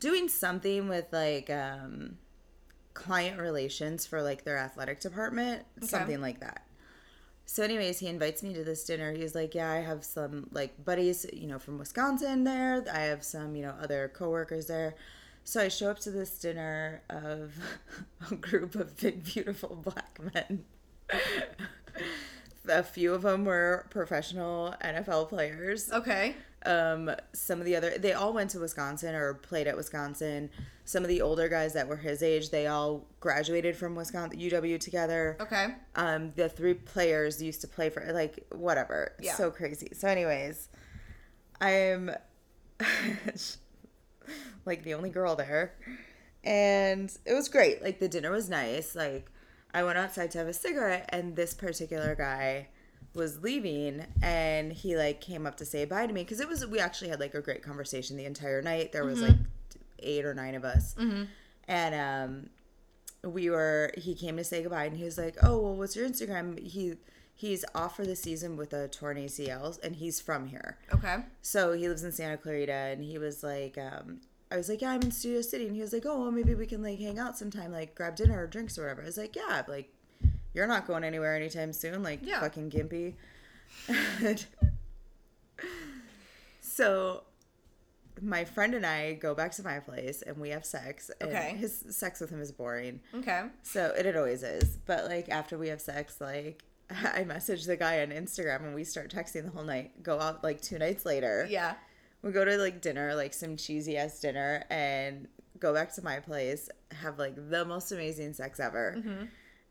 doing 0.00 0.28
something 0.28 0.88
with 0.88 1.06
like 1.12 1.48
um, 1.50 2.18
client 2.94 3.40
relations 3.40 4.06
for 4.06 4.22
like 4.22 4.42
their 4.44 4.58
athletic 4.58 4.98
department, 5.00 5.62
something 5.82 6.20
like 6.20 6.40
that. 6.40 6.66
So, 7.52 7.62
anyways, 7.62 7.98
he 7.98 8.06
invites 8.06 8.42
me 8.42 8.54
to 8.54 8.64
this 8.64 8.82
dinner. 8.82 9.12
He's 9.12 9.34
like, 9.34 9.54
Yeah, 9.54 9.70
I 9.70 9.80
have 9.80 10.04
some 10.04 10.46
like 10.52 10.82
buddies, 10.86 11.26
you 11.34 11.46
know, 11.46 11.58
from 11.58 11.76
Wisconsin 11.76 12.44
there. 12.44 12.82
I 12.90 13.00
have 13.00 13.22
some, 13.22 13.54
you 13.54 13.60
know, 13.60 13.74
other 13.78 14.10
coworkers 14.14 14.68
there. 14.68 14.94
So 15.44 15.60
I 15.60 15.68
show 15.68 15.90
up 15.90 15.98
to 15.98 16.10
this 16.10 16.30
dinner 16.38 17.02
of 17.10 17.52
a 18.30 18.36
group 18.36 18.74
of 18.74 18.96
big, 18.96 19.22
beautiful 19.22 19.76
black 19.84 20.18
men. 20.32 20.64
a 22.70 22.82
few 22.82 23.12
of 23.12 23.20
them 23.20 23.44
were 23.44 23.84
professional 23.90 24.74
NFL 24.82 25.28
players. 25.28 25.92
Okay. 25.92 26.36
Um, 26.64 27.10
some 27.34 27.58
of 27.58 27.66
the 27.66 27.76
other, 27.76 27.98
they 27.98 28.14
all 28.14 28.32
went 28.32 28.48
to 28.52 28.60
Wisconsin 28.60 29.14
or 29.14 29.34
played 29.34 29.66
at 29.66 29.76
Wisconsin. 29.76 30.48
Some 30.92 31.04
of 31.04 31.08
the 31.08 31.22
older 31.22 31.48
guys 31.48 31.72
that 31.72 31.88
were 31.88 31.96
his 31.96 32.22
age, 32.22 32.50
they 32.50 32.66
all 32.66 33.06
graduated 33.18 33.74
from 33.78 33.94
Wisconsin 33.94 34.38
UW 34.38 34.78
together. 34.78 35.38
Okay. 35.40 35.68
Um, 35.94 36.32
the 36.36 36.50
three 36.50 36.74
players 36.74 37.42
used 37.42 37.62
to 37.62 37.66
play 37.66 37.88
for 37.88 38.12
like 38.12 38.44
whatever. 38.52 39.14
Yeah. 39.18 39.32
So 39.32 39.50
crazy. 39.50 39.88
So, 39.94 40.06
anyways, 40.06 40.68
I'm 41.62 42.10
like 44.66 44.84
the 44.84 44.92
only 44.92 45.08
girl 45.08 45.34
there, 45.34 45.72
and 46.44 47.10
it 47.24 47.32
was 47.32 47.48
great. 47.48 47.82
Like 47.82 47.98
the 47.98 48.08
dinner 48.08 48.30
was 48.30 48.50
nice. 48.50 48.94
Like 48.94 49.30
I 49.72 49.84
went 49.84 49.96
outside 49.96 50.30
to 50.32 50.38
have 50.40 50.46
a 50.46 50.52
cigarette, 50.52 51.08
and 51.08 51.36
this 51.36 51.54
particular 51.54 52.14
guy 52.14 52.68
was 53.14 53.42
leaving, 53.42 54.04
and 54.20 54.74
he 54.74 54.94
like 54.94 55.22
came 55.22 55.46
up 55.46 55.56
to 55.56 55.64
say 55.64 55.86
bye 55.86 56.06
to 56.06 56.12
me 56.12 56.22
because 56.22 56.40
it 56.40 56.48
was 56.48 56.66
we 56.66 56.80
actually 56.80 57.08
had 57.08 57.18
like 57.18 57.32
a 57.32 57.40
great 57.40 57.62
conversation 57.62 58.18
the 58.18 58.26
entire 58.26 58.60
night. 58.60 58.92
There 58.92 59.06
was 59.06 59.22
like 59.22 59.36
eight 60.02 60.24
or 60.24 60.34
nine 60.34 60.54
of 60.54 60.64
us, 60.64 60.94
and 61.68 61.94
um, 61.94 63.30
we 63.32 63.48
were. 63.50 63.92
He 63.96 64.14
came 64.14 64.36
to 64.36 64.44
say 64.44 64.62
goodbye, 64.62 64.84
and 64.86 64.96
he 64.96 65.04
was 65.04 65.18
like, 65.18 65.36
"Oh 65.42 65.58
well, 65.58 65.74
what's 65.76 65.94
your 65.96 66.08
Instagram?" 66.08 66.58
He 66.58 66.94
he's 67.34 67.64
off 67.74 67.96
for 67.96 68.04
the 68.06 68.14
season 68.16 68.56
with 68.56 68.72
a 68.72 68.88
torn 68.88 69.16
ACL, 69.16 69.78
and 69.82 69.96
he's 69.96 70.20
from 70.20 70.46
here. 70.46 70.78
Okay. 70.94 71.16
So 71.40 71.72
he 71.72 71.88
lives 71.88 72.04
in 72.04 72.12
Santa 72.12 72.36
Clarita, 72.36 72.72
and 72.72 73.02
he 73.02 73.18
was 73.18 73.42
like, 73.42 73.76
um, 73.78 74.20
I 74.50 74.56
was 74.56 74.68
like, 74.68 74.80
yeah, 74.82 74.90
I'm 74.90 75.02
in 75.02 75.10
Studio 75.10 75.40
City, 75.40 75.66
and 75.66 75.74
he 75.74 75.80
was 75.80 75.92
like, 75.92 76.04
oh, 76.06 76.20
well, 76.20 76.30
maybe 76.30 76.54
we 76.54 76.66
can 76.66 76.82
like 76.82 76.98
hang 77.00 77.18
out 77.18 77.36
sometime, 77.38 77.72
like 77.72 77.94
grab 77.94 78.14
dinner 78.16 78.42
or 78.42 78.46
drinks 78.46 78.76
or 78.78 78.82
whatever. 78.82 79.02
I 79.02 79.06
was 79.06 79.16
like, 79.18 79.34
yeah, 79.34 79.62
like 79.66 79.90
you're 80.54 80.66
not 80.66 80.86
going 80.86 81.02
anywhere 81.04 81.34
anytime 81.34 81.72
soon, 81.72 82.02
like 82.02 82.20
Yeah. 82.22 82.40
fucking 82.40 82.70
gimpy. 82.70 83.14
So 86.60 87.24
my 88.20 88.44
friend 88.44 88.74
and 88.74 88.84
I 88.84 89.14
go 89.14 89.34
back 89.34 89.52
to 89.52 89.62
my 89.62 89.78
place, 89.80 90.22
and 90.22 90.36
we 90.36 90.50
have 90.50 90.64
sex. 90.64 91.10
And 91.20 91.30
Okay. 91.30 91.54
His 91.56 91.84
sex 91.90 92.20
with 92.20 92.30
him 92.30 92.40
is 92.40 92.52
boring. 92.52 93.00
Okay. 93.14 93.44
So 93.62 93.92
it, 93.96 94.06
it 94.06 94.16
always 94.16 94.42
is. 94.42 94.76
But 94.86 95.06
like 95.06 95.28
after 95.28 95.56
we 95.58 95.68
have 95.68 95.80
sex, 95.80 96.20
like 96.20 96.64
I 96.90 97.24
message 97.24 97.64
the 97.64 97.76
guy 97.76 98.02
on 98.02 98.08
Instagram 98.08 98.64
and 98.64 98.74
we 98.74 98.84
start 98.84 99.12
texting 99.12 99.44
the 99.44 99.50
whole 99.50 99.64
night. 99.64 100.02
Go 100.02 100.20
out 100.20 100.42
like 100.42 100.60
two 100.60 100.78
nights 100.78 101.06
later. 101.06 101.46
Yeah. 101.48 101.74
We 102.22 102.30
go 102.30 102.44
to 102.44 102.56
like 102.56 102.80
dinner, 102.80 103.14
like 103.14 103.34
some 103.34 103.56
cheesy 103.56 103.96
ass 103.96 104.20
dinner, 104.20 104.64
and 104.70 105.26
go 105.58 105.72
back 105.74 105.92
to 105.94 106.04
my 106.04 106.20
place, 106.20 106.68
have 107.00 107.18
like 107.18 107.34
the 107.50 107.64
most 107.64 107.90
amazing 107.92 108.32
sex 108.32 108.60
ever. 108.60 108.94
Mm-hmm. 108.98 109.24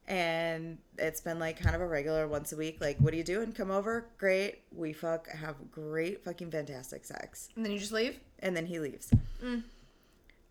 And 0.08 0.80
it's 0.98 1.22
been 1.22 1.40
like 1.40 1.62
kind 1.62 1.76
of 1.76 1.82
a 1.82 1.88
regular 1.88 2.28
once 2.28 2.52
a 2.52 2.58
week. 2.58 2.80
Like, 2.82 2.98
what 3.00 3.14
are 3.14 3.18
you 3.18 3.24
doing? 3.24 3.54
Come 3.54 3.72
over. 3.72 4.08
Great. 4.18 4.64
We 4.76 4.92
fuck, 4.92 5.30
have 5.30 5.56
great 5.72 6.26
fucking 6.26 6.52
fantastic 6.52 7.06
sex 7.06 7.50
And 7.56 7.64
then 7.64 7.72
you 7.72 7.80
just 7.80 7.92
leave? 7.94 8.20
And 8.42 8.56
then 8.56 8.66
he 8.66 8.80
leaves. 8.80 9.12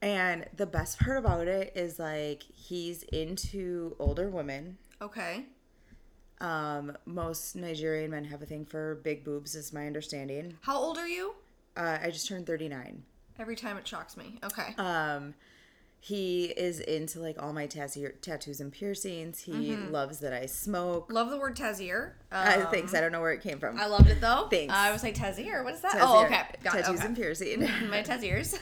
And 0.03 0.47
the 0.57 0.67
best 0.67 0.99
part 0.99 1.19
about 1.19 1.47
it 1.47 1.73
is 1.77 1.99
like 1.99 2.43
he's 2.43 3.03
into 3.05 3.97
older 3.99 4.31
women. 4.31 4.79
Okay. 5.03 5.45
Um, 6.41 6.97
most 7.05 7.55
Nigerian 7.55 8.11
men 8.11 8.25
have 8.25 8.41
a 8.41 8.47
thing 8.47 8.65
for 8.65 8.95
big 8.97 9.25
boobs, 9.25 9.55
is 9.55 9.73
my 9.73 9.87
understanding. 9.87 10.57
How 10.63 10.79
old 10.79 10.97
are 10.97 11.09
you? 11.09 11.35
Uh, 11.77 11.99
I 12.03 12.11
just 12.11 12.27
turned 12.29 12.47
thirty 12.47 12.69
nine. 12.69 13.03
Every 13.39 13.57
time 13.57 13.77
it 13.77 13.87
shocks 13.87 14.17
me. 14.17 14.39
Okay. 14.43 14.75
Um, 14.79 15.35
he 16.03 16.47
is 16.47 16.81
into 16.81 17.21
like 17.21 17.37
all 17.43 17.53
my 17.53 17.67
tattoo- 17.67 18.15
tattoos 18.23 18.59
and 18.61 18.73
piercings. 18.73 19.41
He 19.41 19.77
loves 19.77 20.21
that 20.21 20.33
I 20.33 20.47
smoke. 20.47 21.13
Love 21.13 21.29
the 21.29 21.37
word 21.39 21.55
Tazier. 21.57 22.13
Uh, 22.33 22.63
Um, 22.65 22.71
thanks. 22.73 22.95
I 22.95 23.03
don't 23.03 23.13
know 23.13 23.21
where 23.21 23.33
it 23.33 23.43
came 23.43 23.59
from. 23.59 23.79
I 23.79 23.85
loved 23.87 24.09
it 24.09 24.19
though. 24.21 24.49
Thanks. 24.51 24.73
I 24.73 24.93
was 24.93 25.03
like 25.03 25.15
Tazier. 25.15 25.63
What 25.63 25.75
is 25.75 25.83
that? 25.83 25.97
Oh, 26.01 26.25
okay. 26.25 26.43
Got 26.65 26.73
tattoos 26.73 26.97
Okay. 27.01 27.07
and 27.07 27.17
piercing. 27.17 27.61
My 27.91 28.03
Taziers. 28.03 28.55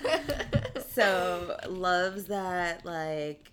so 0.93 1.57
loves 1.69 2.25
that 2.25 2.85
like 2.85 3.53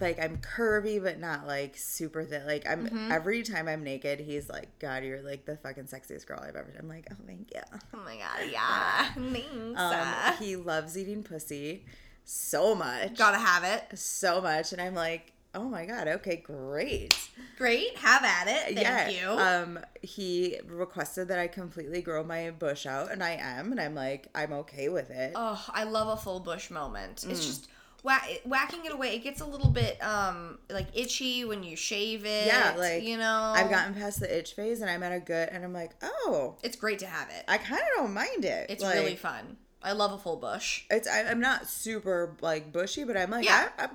like 0.00 0.18
I'm 0.18 0.38
curvy 0.38 1.00
but 1.02 1.20
not 1.20 1.46
like 1.46 1.76
super 1.76 2.24
thin. 2.24 2.46
Like 2.46 2.66
I'm 2.68 2.86
Mm-hmm. 2.86 3.12
every 3.12 3.42
time 3.42 3.68
I'm 3.68 3.84
naked, 3.84 4.18
he's 4.20 4.48
like, 4.48 4.76
God, 4.78 5.04
you're 5.04 5.22
like 5.22 5.44
the 5.44 5.56
fucking 5.58 5.84
sexiest 5.84 6.26
girl 6.26 6.40
I've 6.42 6.56
ever. 6.56 6.72
I'm 6.78 6.88
like, 6.88 7.06
oh 7.12 7.16
thank 7.26 7.52
you. 7.54 7.60
oh 7.94 7.98
my 8.04 8.16
god, 8.16 8.50
yeah. 8.50 9.12
Thanks. 9.14 9.78
Um, 9.78 10.34
he 10.44 10.56
loves 10.56 10.96
eating 10.98 11.22
pussy 11.22 11.84
so 12.30 12.74
much, 12.74 13.16
Gotta 13.16 13.38
have 13.38 13.64
it. 13.64 13.98
so 13.98 14.40
much, 14.40 14.72
and 14.72 14.80
I'm 14.80 14.94
like, 14.94 15.32
oh 15.54 15.64
my 15.64 15.84
god, 15.84 16.06
okay, 16.06 16.36
great. 16.36 17.16
Great. 17.58 17.96
Have 17.98 18.22
at 18.22 18.46
it. 18.46 18.74
Thank 18.76 18.80
yeah. 18.80 19.08
you. 19.08 19.30
Um, 19.30 19.78
he 20.00 20.58
requested 20.66 21.28
that 21.28 21.38
I 21.38 21.48
completely 21.48 22.00
grow 22.02 22.22
my 22.22 22.50
bush 22.50 22.86
out, 22.86 23.10
and 23.10 23.22
I 23.22 23.32
am, 23.32 23.72
and 23.72 23.80
I'm 23.80 23.94
like, 23.94 24.28
I'm 24.34 24.52
okay 24.52 24.88
with 24.88 25.10
it. 25.10 25.32
oh, 25.34 25.62
I 25.70 25.82
love 25.84 26.06
a 26.08 26.16
full 26.16 26.40
bush 26.40 26.70
moment. 26.70 27.16
Mm. 27.26 27.30
It's 27.30 27.44
just 27.44 27.68
whack, 28.04 28.28
whacking 28.44 28.84
it 28.84 28.92
away. 28.92 29.16
It 29.16 29.24
gets 29.24 29.40
a 29.40 29.46
little 29.46 29.70
bit 29.70 30.02
um 30.02 30.58
like 30.70 30.86
itchy 30.94 31.44
when 31.44 31.62
you 31.64 31.74
shave 31.76 32.24
it. 32.24 32.46
Yeah, 32.46 32.74
like, 32.78 33.02
you 33.02 33.18
know. 33.18 33.52
I've 33.56 33.70
gotten 33.70 33.92
past 33.94 34.20
the 34.20 34.38
itch 34.38 34.52
phase, 34.54 34.80
and 34.80 34.88
I'm 34.88 35.02
at 35.02 35.12
a 35.12 35.20
good, 35.20 35.48
and 35.48 35.64
I'm 35.64 35.72
like, 35.72 35.90
oh, 36.00 36.56
It's 36.62 36.76
great 36.76 37.00
to 37.00 37.06
have 37.06 37.28
it. 37.30 37.44
I 37.48 37.58
kind 37.58 37.80
of 37.80 37.88
don't 37.96 38.14
mind 38.14 38.44
it. 38.44 38.70
It's 38.70 38.82
Like, 38.84 38.94
really 38.94 39.16
fun. 39.16 39.56
I 39.82 39.92
love 39.92 40.12
a 40.12 40.18
full 40.18 40.36
bush. 40.36 40.84
It's 40.90 41.08
I, 41.08 41.24
I'm 41.24 41.40
not 41.40 41.66
super 41.68 42.36
like 42.40 42.72
bushy, 42.72 43.04
but 43.04 43.16
I'm 43.16 43.30
like, 43.30 43.44
Yeah. 43.44 43.68
I, 43.78 43.84
I'm, 43.84 43.90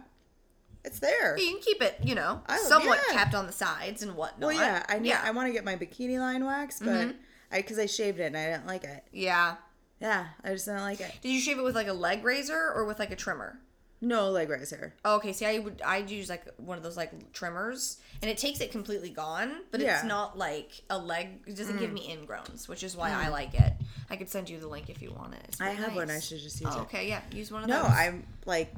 it's 0.84 1.00
there. 1.00 1.36
You 1.38 1.52
can 1.52 1.62
keep 1.62 1.82
it, 1.82 1.98
you 2.04 2.14
know, 2.16 2.42
I- 2.48 2.58
somewhat 2.60 3.00
yeah. 3.10 3.14
kept 3.18 3.34
on 3.36 3.48
the 3.48 3.52
sides 3.52 4.04
and 4.04 4.16
whatnot. 4.16 4.48
Well, 4.50 4.58
yeah, 4.58 4.84
I 4.88 5.00
need, 5.00 5.10
yeah. 5.10 5.18
Mm-hmm. 5.18 5.28
I 5.28 5.32
want 5.32 5.48
to 5.48 5.54
get 5.54 5.66
my 5.66 5.76
bikini 5.76 6.20
line 6.20 6.44
waxed, 6.46 6.84
but 6.86 7.16
I 7.52 7.58
because 7.58 7.80
I 7.80 7.86
shaved 7.88 8.20
it 8.20 8.26
and 8.26 8.38
I 8.38 8.46
didn't 8.52 8.68
like 8.68 8.84
it. 8.84 9.04
yeah. 9.12 9.56
Yeah, 10.02 10.28
I 10.44 10.50
just 10.52 10.66
didn't 10.66 10.82
like 10.82 11.00
it. 11.00 11.12
Did 11.22 11.30
you 11.30 11.40
shave 11.40 11.58
it 11.58 11.64
with 11.64 11.74
like 11.74 11.88
a 11.88 11.94
leg 11.94 12.24
razor 12.26 12.72
or 12.76 12.84
with 12.86 13.00
like 13.00 13.12
a 13.12 13.16
trimmer? 13.16 13.58
No 14.06 14.30
leg 14.30 14.50
razor. 14.50 14.94
Oh, 15.04 15.16
okay, 15.16 15.34
see, 15.34 15.46
I 15.46 15.58
would 15.60 15.82
I'd 15.84 16.10
use 16.12 16.30
like 16.30 16.46
one 16.58 16.78
of 16.78 16.84
those 16.84 16.96
like 16.96 17.32
trimmers, 17.34 17.98
and 18.22 18.30
it 18.30 18.38
takes 18.38 18.60
it 18.62 18.72
completely 18.72 19.10
gone, 19.10 19.62
but 19.72 19.82
it's 19.82 19.88
Yeah. 19.88 20.02
Mm. 20.04 20.08
not 20.08 20.38
like 20.38 20.70
a 20.90 20.98
leg. 20.98 21.40
It 21.48 21.56
doesn't 21.56 21.78
give 21.80 21.92
me 21.92 22.08
ingrowns, 22.16 22.68
which 22.68 22.84
is 22.84 22.96
why 22.96 23.10
I 23.12 23.30
like 23.30 23.54
it. 23.56 23.74
I 24.10 24.16
could 24.16 24.30
send 24.30 24.50
you 24.50 24.60
the 24.60 24.68
link 24.68 24.90
if 24.90 25.02
you 25.02 25.12
want 25.12 25.34
it. 25.34 25.56
I 25.60 25.70
have 25.72 25.96
one. 25.96 26.12
I 26.12 26.20
should 26.20 26.40
just 26.40 26.62
use 26.62 26.70
Oh, 26.74 26.82
it. 26.82 26.84
okay, 26.84 27.08
yeah, 27.08 27.22
use 27.32 27.52
one 27.52 27.64
of 27.64 27.70
No, 27.70 27.82
those. 27.82 27.90
No, 27.92 27.96
I'm 27.96 28.28
like 28.46 28.72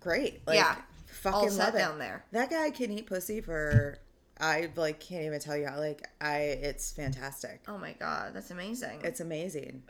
great. 0.00 0.40
Like, 0.46 0.56
Yeah. 0.56 0.76
fucking 1.06 1.56
love 1.58 1.74
it. 1.74 1.78
down 1.78 1.98
there. 1.98 2.24
That 2.32 2.48
guy 2.48 2.70
can 2.70 2.90
eat 2.90 3.06
pussy 3.06 3.40
for. 3.42 3.98
I 4.40 4.70
like 4.76 5.00
can't 5.00 5.24
even 5.24 5.38
tell 5.40 5.58
you 5.58 5.66
how. 5.66 5.78
Like 5.78 6.08
I, 6.22 6.38
it's 6.38 6.90
fantastic. 6.90 7.60
Oh 7.68 7.76
my 7.76 7.92
god, 7.92 8.32
that's 8.32 8.50
amazing. 8.50 9.02
It's 9.04 9.20
amazing. 9.20 9.82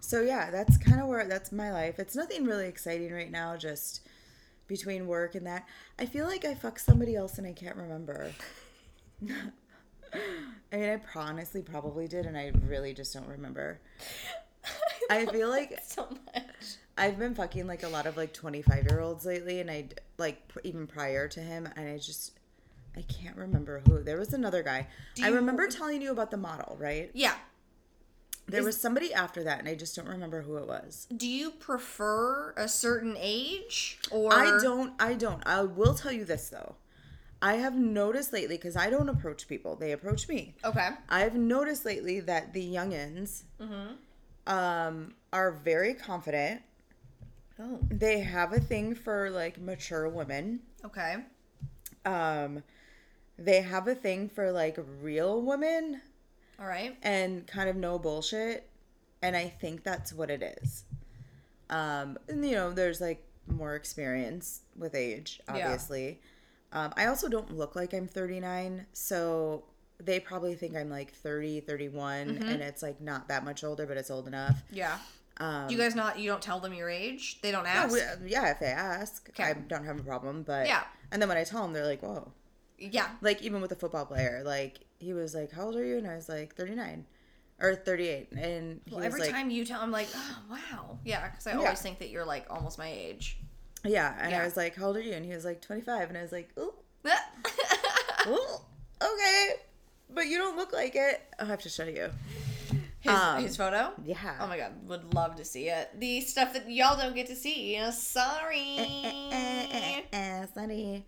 So 0.00 0.22
yeah, 0.22 0.50
that's 0.50 0.76
kind 0.78 1.00
of 1.00 1.06
where 1.08 1.24
that's 1.26 1.52
my 1.52 1.70
life. 1.72 1.98
It's 1.98 2.16
nothing 2.16 2.44
really 2.44 2.66
exciting 2.66 3.12
right 3.12 3.30
now. 3.30 3.56
Just 3.56 4.00
between 4.66 5.06
work 5.06 5.34
and 5.34 5.46
that, 5.46 5.66
I 5.98 6.06
feel 6.06 6.26
like 6.26 6.44
I 6.44 6.54
fucked 6.54 6.80
somebody 6.80 7.16
else 7.16 7.38
and 7.38 7.46
I 7.46 7.52
can't 7.52 7.76
remember. 7.76 8.32
I 10.72 10.76
mean, 10.76 10.88
I 10.88 11.00
honestly 11.14 11.62
probably 11.62 12.08
did, 12.08 12.26
and 12.26 12.36
I 12.36 12.52
really 12.66 12.92
just 12.94 13.14
don't 13.14 13.28
remember. 13.28 13.78
I 15.10 15.26
feel 15.26 15.48
like 15.48 15.78
so 15.84 16.08
much. 16.34 16.44
I've 16.98 17.18
been 17.18 17.34
fucking 17.34 17.66
like 17.66 17.82
a 17.82 17.88
lot 17.88 18.06
of 18.06 18.16
like 18.16 18.32
25 18.34 18.86
year 18.90 19.00
olds 19.00 19.24
lately, 19.24 19.60
and 19.60 19.70
I 19.70 19.88
like 20.18 20.48
pr- 20.48 20.60
even 20.64 20.86
prior 20.86 21.28
to 21.28 21.40
him, 21.40 21.68
and 21.76 21.88
I 21.88 21.98
just 21.98 22.32
I 22.96 23.02
can't 23.02 23.36
remember 23.36 23.82
who. 23.86 24.02
There 24.02 24.18
was 24.18 24.32
another 24.32 24.62
guy. 24.62 24.88
Do 25.14 25.24
I 25.24 25.28
you- 25.28 25.34
remember 25.36 25.68
telling 25.68 26.02
you 26.02 26.10
about 26.10 26.30
the 26.30 26.36
model, 26.36 26.76
right? 26.80 27.10
Yeah. 27.14 27.34
There 28.50 28.60
Is- 28.60 28.66
was 28.66 28.80
somebody 28.80 29.14
after 29.14 29.44
that, 29.44 29.60
and 29.60 29.68
I 29.68 29.74
just 29.74 29.94
don't 29.96 30.08
remember 30.08 30.42
who 30.42 30.56
it 30.56 30.66
was. 30.66 31.06
Do 31.16 31.28
you 31.28 31.50
prefer 31.52 32.52
a 32.56 32.68
certain 32.68 33.16
age 33.18 33.98
or 34.10 34.32
I 34.32 34.58
don't. 34.62 34.92
I 35.00 35.14
don't. 35.14 35.42
I 35.46 35.62
will 35.62 35.94
tell 35.94 36.12
you 36.12 36.24
this 36.24 36.48
though. 36.48 36.74
I 37.42 37.54
have 37.54 37.74
noticed 37.74 38.32
lately 38.32 38.56
because 38.56 38.76
I 38.76 38.90
don't 38.90 39.08
approach 39.08 39.48
people; 39.48 39.76
they 39.76 39.92
approach 39.92 40.28
me. 40.28 40.54
Okay. 40.64 40.90
I've 41.08 41.36
noticed 41.36 41.84
lately 41.84 42.20
that 42.20 42.52
the 42.52 42.74
youngins 42.74 43.42
um, 44.46 45.14
are 45.32 45.52
very 45.52 45.94
confident. 45.94 46.62
Oh. 47.58 47.78
They 47.90 48.20
have 48.20 48.52
a 48.52 48.60
thing 48.60 48.94
for 48.94 49.30
like 49.30 49.60
mature 49.60 50.08
women. 50.08 50.60
Okay. 50.84 51.16
Um, 52.04 52.62
they 53.38 53.60
have 53.60 53.86
a 53.88 53.94
thing 53.94 54.28
for 54.28 54.50
like 54.50 54.78
real 55.00 55.40
women 55.42 56.00
All 56.60 56.66
right. 56.66 56.96
and 57.02 57.46
kind 57.46 57.68
of 57.68 57.76
no 57.76 57.98
bullshit. 57.98 58.68
And 59.22 59.36
I 59.36 59.48
think 59.48 59.82
that's 59.82 60.12
what 60.12 60.30
it 60.30 60.58
is. 60.62 60.84
Um, 61.68 62.18
and 62.28 62.44
you 62.44 62.54
know, 62.54 62.70
there's 62.72 63.00
like 63.00 63.22
more 63.46 63.74
experience 63.74 64.60
with 64.76 64.94
age, 64.94 65.40
Yeah. 65.48 65.54
obviously. 65.66 66.20
Um, 66.72 66.92
I 66.96 67.06
also 67.06 67.28
don't 67.28 67.56
look 67.56 67.74
like 67.76 67.92
I'm 67.92 68.06
39, 68.06 68.86
so 68.92 69.64
they 69.98 70.20
probably 70.20 70.54
think 70.54 70.76
I'm 70.76 70.88
like 70.88 71.12
30, 71.12 71.60
31, 71.60 72.28
Mm-hmm. 72.28 72.42
and 72.48 72.62
it's 72.62 72.82
like 72.82 73.00
not 73.00 73.28
that 73.28 73.44
much 73.44 73.64
older, 73.64 73.86
but 73.86 73.96
it's 73.96 74.10
old 74.10 74.26
enough. 74.28 74.62
Yeah. 74.70 74.98
Um, 75.38 75.68
you 75.70 75.76
guys 75.78 75.94
not? 75.94 76.18
You 76.18 76.28
don't 76.30 76.42
tell 76.42 76.60
them 76.60 76.72
your 76.74 76.88
age. 76.90 77.40
They 77.42 77.50
don't 77.50 77.64
yeah, 77.64 77.84
ask. 77.84 77.92
we- 78.20 78.28
yeah, 78.30 78.50
if 78.50 78.60
they 78.60 78.66
ask, 78.66 79.28
Okay. 79.30 79.42
I 79.44 79.52
don't 79.54 79.84
have 79.84 79.98
a 79.98 80.02
problem. 80.02 80.42
But 80.42 80.66
Yeah. 80.66 80.82
and 81.10 81.20
then 81.20 81.28
when 81.28 81.38
I 81.38 81.44
tell 81.44 81.62
them, 81.62 81.72
they're 81.72 81.86
like, 81.86 82.02
"Whoa!" 82.02 82.32
yeah. 82.78 83.08
Like 83.20 83.42
even 83.42 83.60
with 83.62 83.72
a 83.72 83.76
football 83.76 84.04
player, 84.06 84.42
like 84.44 84.80
he 85.00 85.12
was 85.12 85.34
like, 85.34 85.50
"How 85.50 85.64
old 85.64 85.76
are 85.76 85.84
you?" 85.84 85.98
And 85.98 86.06
I 86.06 86.14
was 86.14 86.28
like, 86.28 86.54
"39." 86.54 87.06
Or 87.62 87.74
38, 87.74 88.32
and 88.32 88.80
he 88.86 88.94
Well, 88.94 89.04
every 89.04 89.20
like, 89.20 89.30
time 89.30 89.50
you 89.50 89.66
tell, 89.66 89.82
I'm 89.82 89.90
like, 89.92 90.08
oh 90.14 90.36
wow, 90.50 90.98
yeah, 91.04 91.28
because 91.28 91.46
I 91.46 91.50
Yeah. 91.50 91.58
always 91.58 91.80
think 91.82 91.98
that 91.98 92.08
you're 92.08 92.24
like 92.24 92.46
almost 92.48 92.78
my 92.78 92.88
age. 92.88 93.36
Yeah, 93.84 94.14
and 94.18 94.30
Yeah. 94.30 94.40
I 94.40 94.44
was 94.46 94.56
like, 94.56 94.76
"How 94.76 94.86
old 94.86 94.96
are 94.96 95.02
you?" 95.02 95.12
And 95.12 95.26
he 95.26 95.32
was 95.34 95.44
like, 95.44 95.60
"25," 95.60 96.08
and 96.08 96.16
I 96.16 96.22
was 96.22 96.32
like, 96.32 96.48
"Ooh, 96.58 96.72
ooh, 98.28 98.56
okay, 99.02 99.54
but 100.08 100.26
you 100.26 100.38
don't 100.38 100.56
look 100.56 100.72
like 100.72 100.94
it." 100.96 101.20
I'll 101.38 101.46
have 101.46 101.60
to 101.62 101.68
show 101.68 101.84
you. 101.84 102.10
Um, 103.06 103.42
his 103.42 103.56
photo. 103.56 103.92
Yeah. 104.04 104.36
Oh 104.40 104.46
my 104.46 104.56
god, 104.56 104.72
would 104.86 105.12
love 105.14 105.36
to 105.36 105.44
see 105.44 105.68
it. 105.68 105.90
The 105.98 106.20
stuff 106.22 106.52
that 106.54 106.70
y'all 106.70 106.96
don't 106.96 107.14
get 107.14 107.26
to 107.26 107.36
see. 107.36 107.78
Sorry. 107.92 108.76
Eh, 108.78 109.10
eh, 109.32 109.32
eh, 109.32 109.66
eh, 109.72 110.02
eh, 110.12 110.46
sorry. 110.54 111.04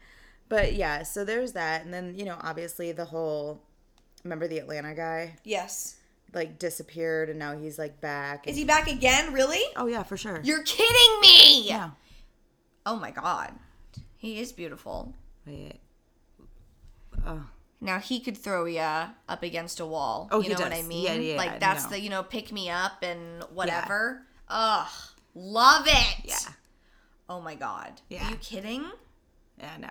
But 0.48 0.74
yeah, 0.74 1.02
so 1.02 1.24
there's 1.24 1.52
that, 1.52 1.84
and 1.84 1.92
then 1.94 2.14
you 2.18 2.24
know, 2.26 2.36
obviously 2.42 2.92
the 2.92 3.06
whole. 3.06 3.62
Remember 4.24 4.46
the 4.48 4.58
Atlanta 4.58 4.94
guy 4.94 5.36
Yes. 5.44 5.96
like 6.32 6.58
disappeared, 6.58 7.28
and 7.30 7.38
now 7.38 7.56
he's 7.56 7.78
like 7.78 8.00
back. 8.00 8.46
Is 8.48 8.56
he 8.56 8.64
back 8.64 8.88
again? 8.88 9.32
Really? 9.32 9.62
Oh 9.76 9.86
yeah, 9.86 10.02
for 10.02 10.16
sure. 10.16 10.40
You're 10.44 10.62
kidding 10.62 11.20
me! 11.20 11.66
yeah. 11.68 11.90
Oh 12.86 12.96
my 12.96 13.10
god. 13.10 13.52
He 14.16 14.40
is 14.40 14.52
beautiful. 14.52 15.14
Wait. 15.46 15.80
Oh. 17.26 17.44
Now 17.80 17.98
he 17.98 18.20
could 18.20 18.36
throw 18.38 18.64
ya 18.64 19.08
up 19.28 19.42
against 19.42 19.80
a 19.80 19.86
wall. 19.86 20.28
Oh, 20.30 20.36
you 20.38 20.50
he 20.50 20.54
know 20.54 20.60
what 20.60 20.72
I 20.72 20.82
mean? 20.82 21.04
Yeah, 21.04 21.14
yeah, 21.14 21.36
Like 21.36 21.58
that's 21.58 21.84
no. 21.84 21.90
the 21.90 22.00
you 22.00 22.10
know 22.10 22.22
pick 22.22 22.52
me 22.52 22.70
up 22.70 23.02
and 23.02 23.42
whatever. 23.52 24.22
Ugh, 24.48 24.88
love 25.34 25.86
it. 25.88 26.16
Yeah. 26.24 26.36
Oh 27.28 27.40
my 27.40 27.54
god. 27.56 28.00
Yeah. 28.08 28.26
Are 28.26 28.30
you 28.30 28.36
kidding? 28.36 28.84
Yeah. 29.58 29.76
No. 29.80 29.90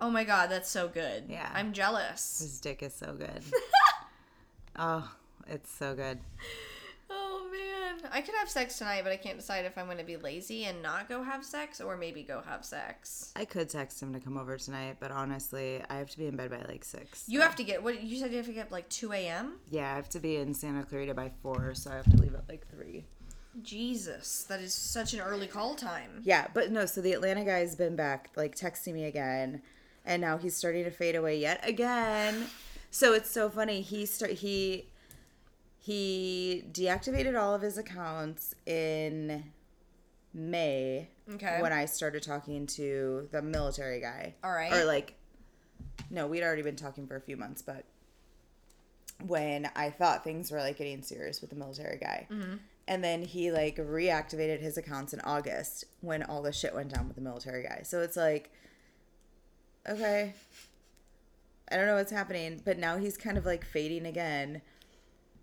Oh 0.00 0.10
my 0.10 0.24
god, 0.24 0.50
that's 0.50 0.70
so 0.70 0.88
good. 0.88 1.24
Yeah. 1.28 1.50
I'm 1.52 1.72
jealous. 1.72 2.38
His 2.38 2.60
dick 2.60 2.82
is 2.82 2.94
so 2.94 3.14
good. 3.14 3.42
oh, 4.76 5.10
it's 5.48 5.70
so 5.70 5.94
good. 5.94 6.20
Oh 7.10 7.48
man, 7.50 8.08
I 8.12 8.20
could 8.20 8.34
have 8.36 8.48
sex 8.48 8.78
tonight, 8.78 9.02
but 9.02 9.12
I 9.12 9.16
can't 9.16 9.38
decide 9.38 9.64
if 9.64 9.76
I'm 9.76 9.86
going 9.86 9.98
to 9.98 10.04
be 10.04 10.16
lazy 10.16 10.66
and 10.66 10.82
not 10.82 11.08
go 11.08 11.22
have 11.22 11.44
sex 11.44 11.80
or 11.80 11.96
maybe 11.96 12.22
go 12.22 12.42
have 12.46 12.64
sex. 12.64 13.32
I 13.34 13.44
could 13.44 13.68
text 13.68 14.00
him 14.00 14.12
to 14.12 14.20
come 14.20 14.36
over 14.36 14.56
tonight, 14.56 14.98
but 15.00 15.10
honestly, 15.10 15.82
I 15.90 15.96
have 15.96 16.10
to 16.10 16.18
be 16.18 16.26
in 16.26 16.36
bed 16.36 16.50
by 16.50 16.62
like 16.68 16.84
six. 16.84 17.24
You 17.26 17.40
have 17.40 17.56
to 17.56 17.64
get 17.64 17.82
what 17.82 18.02
you 18.02 18.18
said. 18.18 18.30
You 18.30 18.36
have 18.36 18.46
to 18.46 18.52
get 18.52 18.66
up 18.66 18.72
like 18.72 18.88
2 18.90 19.12
a.m. 19.14 19.54
Yeah, 19.70 19.90
I 19.90 19.96
have 19.96 20.10
to 20.10 20.20
be 20.20 20.36
in 20.36 20.54
Santa 20.54 20.84
Clarita 20.84 21.14
by 21.14 21.32
four, 21.42 21.74
so 21.74 21.90
I 21.90 21.96
have 21.96 22.10
to 22.10 22.16
leave 22.18 22.34
at 22.34 22.48
like 22.48 22.66
three. 22.68 23.04
Jesus, 23.62 24.44
that 24.44 24.60
is 24.60 24.74
such 24.74 25.14
an 25.14 25.20
early 25.20 25.46
call 25.48 25.74
time. 25.74 26.20
Yeah, 26.22 26.46
but 26.54 26.70
no, 26.70 26.86
so 26.86 27.00
the 27.00 27.12
Atlanta 27.14 27.44
guy's 27.44 27.74
been 27.74 27.96
back, 27.96 28.30
like 28.36 28.54
texting 28.54 28.94
me 28.94 29.04
again, 29.04 29.62
and 30.08 30.20
now 30.22 30.38
he's 30.38 30.56
starting 30.56 30.82
to 30.84 30.90
fade 30.90 31.14
away 31.14 31.38
yet 31.38 31.60
again. 31.62 32.46
So 32.90 33.12
it's 33.12 33.30
so 33.30 33.48
funny. 33.50 33.82
He 33.82 34.06
start 34.06 34.32
he 34.32 34.88
he 35.78 36.64
deactivated 36.72 37.38
all 37.40 37.54
of 37.54 37.62
his 37.62 37.78
accounts 37.78 38.54
in 38.66 39.44
May 40.34 41.08
Okay. 41.34 41.60
when 41.60 41.72
I 41.72 41.84
started 41.84 42.22
talking 42.22 42.66
to 42.68 43.28
the 43.30 43.42
military 43.42 44.00
guy. 44.00 44.34
All 44.42 44.52
right. 44.52 44.72
Or 44.72 44.84
like 44.84 45.14
no, 46.10 46.26
we'd 46.26 46.42
already 46.42 46.62
been 46.62 46.76
talking 46.76 47.06
for 47.06 47.16
a 47.16 47.20
few 47.20 47.36
months, 47.36 47.60
but 47.60 47.84
when 49.26 49.68
I 49.76 49.90
thought 49.90 50.24
things 50.24 50.50
were 50.50 50.60
like 50.60 50.78
getting 50.78 51.02
serious 51.02 51.40
with 51.40 51.50
the 51.50 51.56
military 51.56 51.98
guy. 51.98 52.26
Mm-hmm. 52.30 52.54
And 52.86 53.04
then 53.04 53.22
he 53.22 53.50
like 53.52 53.76
reactivated 53.76 54.60
his 54.60 54.78
accounts 54.78 55.12
in 55.12 55.20
August 55.20 55.84
when 56.00 56.22
all 56.22 56.40
the 56.40 56.52
shit 56.52 56.74
went 56.74 56.94
down 56.94 57.06
with 57.08 57.16
the 57.16 57.22
military 57.22 57.62
guy. 57.62 57.82
So 57.84 58.00
it's 58.00 58.16
like, 58.16 58.50
okay, 59.88 60.34
I 61.70 61.76
don't 61.76 61.86
know 61.86 61.96
what's 61.96 62.12
happening, 62.12 62.60
but 62.64 62.78
now 62.78 62.96
he's 62.98 63.16
kind 63.16 63.36
of 63.38 63.44
like 63.46 63.64
fading 63.64 64.06
again. 64.06 64.62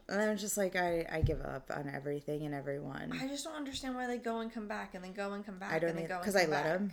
And 0.07 0.21
I'm 0.21 0.37
just 0.37 0.55
like, 0.55 0.75
I, 0.75 1.05
I 1.11 1.21
give 1.21 1.41
up 1.41 1.71
on 1.75 1.89
everything 1.93 2.45
and 2.45 2.53
everyone. 2.53 3.11
I 3.19 3.27
just 3.27 3.43
don't 3.43 3.55
understand 3.55 3.95
why 3.95 4.05
they 4.05 4.17
go 4.17 4.39
and 4.41 4.53
come 4.53 4.67
back 4.67 4.93
and 4.93 5.03
then 5.03 5.13
go 5.13 5.33
and 5.33 5.43
come 5.43 5.57
back 5.57 5.73
I 5.73 5.79
don't 5.79 5.91
and 5.91 5.99
then 5.99 6.07
go 6.07 6.19
because 6.19 6.35
I 6.35 6.41
let 6.45 6.51
back. 6.63 6.65
him, 6.65 6.91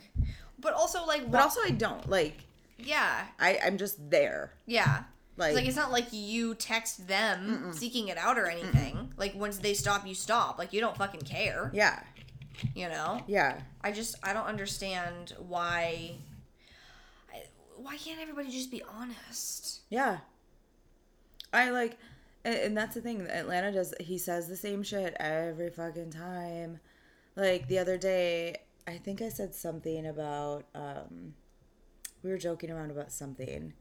But 0.59 0.73
also 0.73 1.05
like, 1.05 1.29
but 1.29 1.41
also 1.41 1.61
I 1.63 1.69
don't 1.71 2.09
like. 2.09 2.37
yeah, 2.79 3.25
I 3.39 3.59
I'm 3.63 3.77
just 3.77 4.09
there. 4.09 4.53
yeah. 4.65 5.03
Like, 5.35 5.55
Like, 5.55 5.65
it's 5.65 5.75
not 5.75 5.91
like 5.91 6.07
you 6.11 6.53
text 6.53 7.07
them 7.07 7.71
seeking 7.73 8.07
it 8.07 8.17
out 8.19 8.37
or 8.37 8.45
anything. 8.47 9.11
Like 9.17 9.33
once 9.35 9.57
they 9.57 9.73
stop, 9.73 10.05
you 10.07 10.13
stop. 10.13 10.59
Like 10.59 10.73
you 10.73 10.79
don't 10.79 10.95
fucking 10.95 11.21
care. 11.21 11.71
yeah, 11.73 12.01
You 12.75 12.87
know. 12.89 13.23
yeah. 13.27 13.61
I 13.83 13.91
just 13.91 14.15
I 14.23 14.33
don't 14.33 14.45
understand 14.45 15.33
why. 15.39 16.17
Why 17.77 17.97
can't 17.97 18.19
everybody 18.19 18.49
just 18.49 18.71
be 18.71 18.83
honest? 18.83 19.81
Yeah. 19.89 20.19
I 21.51 21.69
like, 21.69 21.97
and 22.43 22.75
that's 22.75 22.95
the 22.95 23.01
thing. 23.01 23.21
Atlanta 23.21 23.71
does. 23.71 23.93
He 23.99 24.17
says 24.17 24.47
the 24.47 24.55
same 24.57 24.83
shit 24.83 25.15
every 25.19 25.69
fucking 25.69 26.11
time. 26.11 26.79
Like 27.35 27.67
the 27.67 27.79
other 27.79 27.97
day, 27.97 28.57
I 28.87 28.97
think 28.97 29.21
I 29.21 29.29
said 29.29 29.53
something 29.55 30.05
about. 30.07 30.65
um 30.75 31.35
We 32.23 32.31
were 32.31 32.37
joking 32.37 32.71
around 32.71 32.91
about 32.91 33.11
something. 33.11 33.73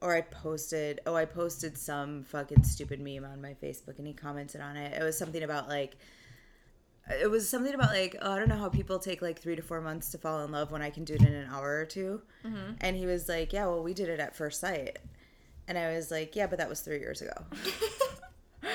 Or 0.00 0.14
I 0.14 0.20
posted. 0.20 1.00
Oh, 1.06 1.14
I 1.14 1.24
posted 1.24 1.78
some 1.78 2.24
fucking 2.24 2.64
stupid 2.64 3.00
meme 3.00 3.24
on 3.24 3.40
my 3.40 3.54
Facebook, 3.54 3.98
and 3.98 4.06
he 4.06 4.12
commented 4.12 4.60
on 4.60 4.76
it. 4.76 5.00
It 5.00 5.04
was 5.04 5.16
something 5.16 5.42
about 5.42 5.68
like. 5.68 5.96
It 7.10 7.30
was 7.30 7.48
something 7.48 7.74
about 7.74 7.90
like 7.90 8.16
oh, 8.22 8.32
I 8.32 8.38
don't 8.38 8.48
know 8.48 8.56
how 8.56 8.68
people 8.68 8.98
take 8.98 9.22
like 9.22 9.38
three 9.40 9.56
to 9.56 9.62
four 9.62 9.80
months 9.80 10.10
to 10.10 10.18
fall 10.18 10.44
in 10.44 10.52
love 10.52 10.70
when 10.70 10.82
I 10.82 10.90
can 10.90 11.04
do 11.04 11.14
it 11.14 11.22
in 11.22 11.32
an 11.32 11.48
hour 11.50 11.80
or 11.80 11.84
2 11.84 12.22
mm-hmm. 12.44 12.72
And 12.80 12.96
he 12.96 13.06
was 13.06 13.28
like, 13.28 13.52
"Yeah, 13.52 13.66
well, 13.66 13.82
we 13.82 13.92
did 13.92 14.08
it 14.08 14.20
at 14.20 14.36
first 14.36 14.60
sight." 14.60 14.98
And 15.68 15.78
I 15.78 15.94
was 15.94 16.10
like, 16.10 16.34
yeah, 16.36 16.46
but 16.46 16.58
that 16.58 16.68
was 16.68 16.80
three 16.80 16.98
years 16.98 17.22
ago. 17.22 17.32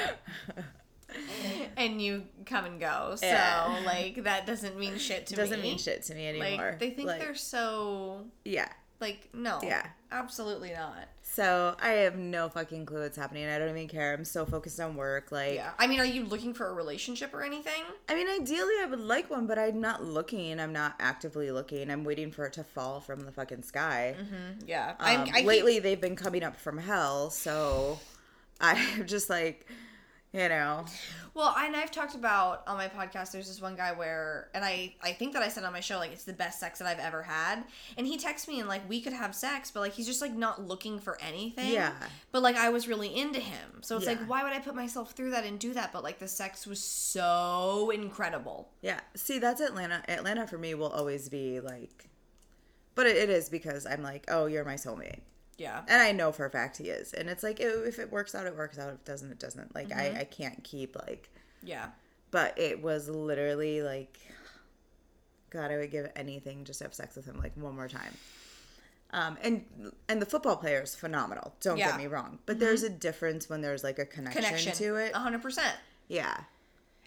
and 1.77 2.01
you 2.01 2.23
come 2.45 2.65
and 2.65 2.79
go. 2.79 3.13
So 3.15 3.25
Yeah. 3.27 3.81
like 3.85 4.23
that 4.23 4.45
doesn't 4.45 4.77
mean 4.77 4.97
shit 4.97 5.27
to 5.27 5.35
me. 5.35 5.37
Doesn't 5.37 5.61
mean 5.61 5.77
shit 5.77 6.03
to 6.03 6.15
me 6.15 6.27
anymore. 6.27 6.71
Like 6.71 6.79
they 6.79 6.89
think 6.91 7.07
Like, 7.07 7.19
they're 7.19 7.35
so 7.35 8.25
yeah. 8.45 8.69
Like 8.99 9.29
no. 9.33 9.59
Yeah. 9.63 9.85
Absolutely 10.11 10.71
not. 10.71 11.07
So 11.21 11.75
I 11.81 11.89
have 11.89 12.15
no 12.15 12.47
fucking 12.47 12.85
clue 12.85 13.01
what's 13.01 13.17
happening. 13.17 13.45
I 13.45 13.59
don't 13.59 13.69
even 13.69 13.89
care. 13.89 14.13
I'm 14.13 14.23
so 14.23 14.45
focused 14.45 14.79
on 14.79 14.95
work. 14.95 15.31
Like, 15.33 15.55
Yeah. 15.55 15.71
I 15.77 15.85
mean, 15.87 15.99
are 15.99 16.05
you 16.05 16.23
looking 16.23 16.53
for 16.53 16.67
a 16.67 16.73
relationship 16.73 17.33
or 17.33 17.43
anything? 17.43 17.83
I 18.07 18.15
mean, 18.15 18.27
ideally, 18.29 18.73
I 18.81 18.85
would 18.89 19.01
like 19.01 19.29
one, 19.29 19.45
but 19.47 19.59
I'm 19.59 19.81
not 19.81 20.03
looking. 20.03 20.59
I'm 20.61 20.71
not 20.71 20.95
actively 20.99 21.51
looking. 21.51 21.91
I'm 21.91 22.05
waiting 22.05 22.31
for 22.31 22.45
it 22.45 22.53
to 22.53 22.63
fall 22.63 23.01
from 23.01 23.19
the 23.25 23.31
fucking 23.33 23.63
sky. 23.63 24.15
Yeah. 24.65 24.91
Um, 24.91 24.95
I'm, 24.99 25.21
I 25.21 25.25
keep- 25.39 25.45
lately, 25.45 25.79
they've 25.79 25.99
been 26.01 26.15
coming 26.15 26.43
up 26.43 26.55
from 26.57 26.77
hell. 26.77 27.29
So 27.29 27.99
I'm 28.61 29.05
just 29.05 29.29
like, 29.29 29.67
you 30.37 30.49
know, 30.49 30.85
Well, 31.33 31.55
and 31.57 31.75
I've 31.75 31.91
talked 31.91 32.15
about 32.15 32.63
on 32.67 32.77
my 32.77 32.87
podcast. 32.87 33.31
There's 33.31 33.47
this 33.47 33.61
one 33.61 33.75
guy 33.75 33.91
where, 33.91 34.49
and 34.53 34.63
I, 34.65 34.95
I 35.01 35.11
think 35.13 35.33
that 35.33 35.41
I 35.43 35.49
said 35.49 35.63
on 35.63 35.71
my 35.73 35.79
show 35.79 35.97
like 35.97 36.11
it's 36.11 36.23
the 36.23 36.33
best 36.33 36.59
sex 36.59 36.79
that 36.79 36.87
I've 36.87 36.99
ever 36.99 37.21
had. 37.23 37.63
And 37.97 38.05
he 38.07 38.17
texts 38.17 38.47
me 38.47 38.59
and 38.59 38.67
like 38.67 38.87
we 38.89 39.01
could 39.01 39.13
have 39.13 39.33
sex, 39.35 39.69
but 39.71 39.81
like 39.81 39.93
he's 39.93 40.05
just 40.07 40.21
like 40.21 40.33
not 40.35 40.61
looking 40.65 40.99
for 40.99 41.17
anything. 41.21 41.71
Yeah. 41.71 41.93
But 42.31 42.41
like 42.43 42.55
I 42.55 42.69
was 42.69 42.87
really 42.87 43.15
into 43.15 43.39
him, 43.39 43.81
so 43.81 43.97
it's 43.97 44.05
Yeah. 44.05 44.13
like 44.13 44.21
why 44.29 44.43
would 44.43 44.53
I 44.53 44.59
put 44.59 44.75
myself 44.75 45.11
through 45.13 45.31
that 45.31 45.43
and 45.45 45.59
do 45.59 45.73
that? 45.73 45.91
But 45.93 46.03
like 46.03 46.19
the 46.19 46.27
sex 46.27 46.65
was 46.67 46.79
so 46.83 47.91
incredible. 47.93 48.69
Yeah. 48.81 48.99
See, 49.15 49.39
that's 49.39 49.61
Atlanta. 49.61 50.03
Atlanta 50.07 50.47
for 50.47 50.57
me 50.57 50.73
will 50.75 50.89
always 50.91 51.29
be 51.29 51.59
like, 51.59 52.09
but 52.95 53.05
it, 53.05 53.15
it 53.17 53.29
is 53.29 53.49
because 53.49 53.85
I'm 53.85 54.01
like, 54.01 54.25
oh, 54.27 54.45
you're 54.47 54.65
my 54.65 54.75
soulmate. 54.75 55.19
Yeah. 55.57 55.81
And 55.87 56.01
I 56.01 56.11
know 56.11 56.31
for 56.31 56.45
a 56.45 56.49
fact 56.49 56.77
he 56.77 56.85
is. 56.85 57.13
And 57.13 57.29
it's 57.29 57.41
like, 57.43 57.59
if 57.59 57.97
it 57.99 58.11
works 58.11 58.35
out, 58.35 58.45
it 58.45 58.55
works 58.55 58.77
out. 58.77 58.89
If 58.89 58.95
it 58.95 59.05
doesn't, 59.05 59.31
it 59.31 59.39
doesn't. 59.39 59.73
Like, 59.73 59.89
Mm-hmm. 59.89 60.17
I, 60.17 60.21
I 60.21 60.23
can't 60.25 60.63
keep, 60.63 60.95
like, 60.95 61.29
Yeah. 61.63 61.87
but 62.31 62.57
it 62.59 62.81
was 62.81 63.09
literally 63.09 63.81
like, 63.81 64.19
God, 65.49 65.71
I 65.71 65.77
would 65.77 65.91
give 65.91 66.11
anything 66.15 66.63
just 66.65 66.79
to 66.79 66.85
have 66.85 66.93
sex 66.93 67.15
with 67.15 67.25
him, 67.25 67.39
like, 67.39 67.53
one 67.55 67.75
more 67.75 67.87
time. 67.87 68.13
Um, 69.11 69.37
and 69.41 69.63
and 70.09 70.21
the 70.21 70.25
football 70.25 70.57
player 70.57 70.81
is 70.81 70.93
phenomenal. 70.93 71.53
Don't 71.61 71.77
Yeah. 71.77 71.91
get 71.91 71.97
me 71.97 72.07
wrong, 72.07 72.39
but 72.45 72.59
there's 72.59 72.83
a 72.83 72.89
difference 72.89 73.47
when 73.49 73.61
there's 73.61 73.81
like 73.81 73.99
a 73.99 74.05
connection, 74.05 74.43
Connection 74.43 74.73
to 74.73 74.95
it. 74.97 75.13
A 75.15 75.19
hundred 75.19 75.41
percent. 75.41 75.73
Yeah, 76.09 76.35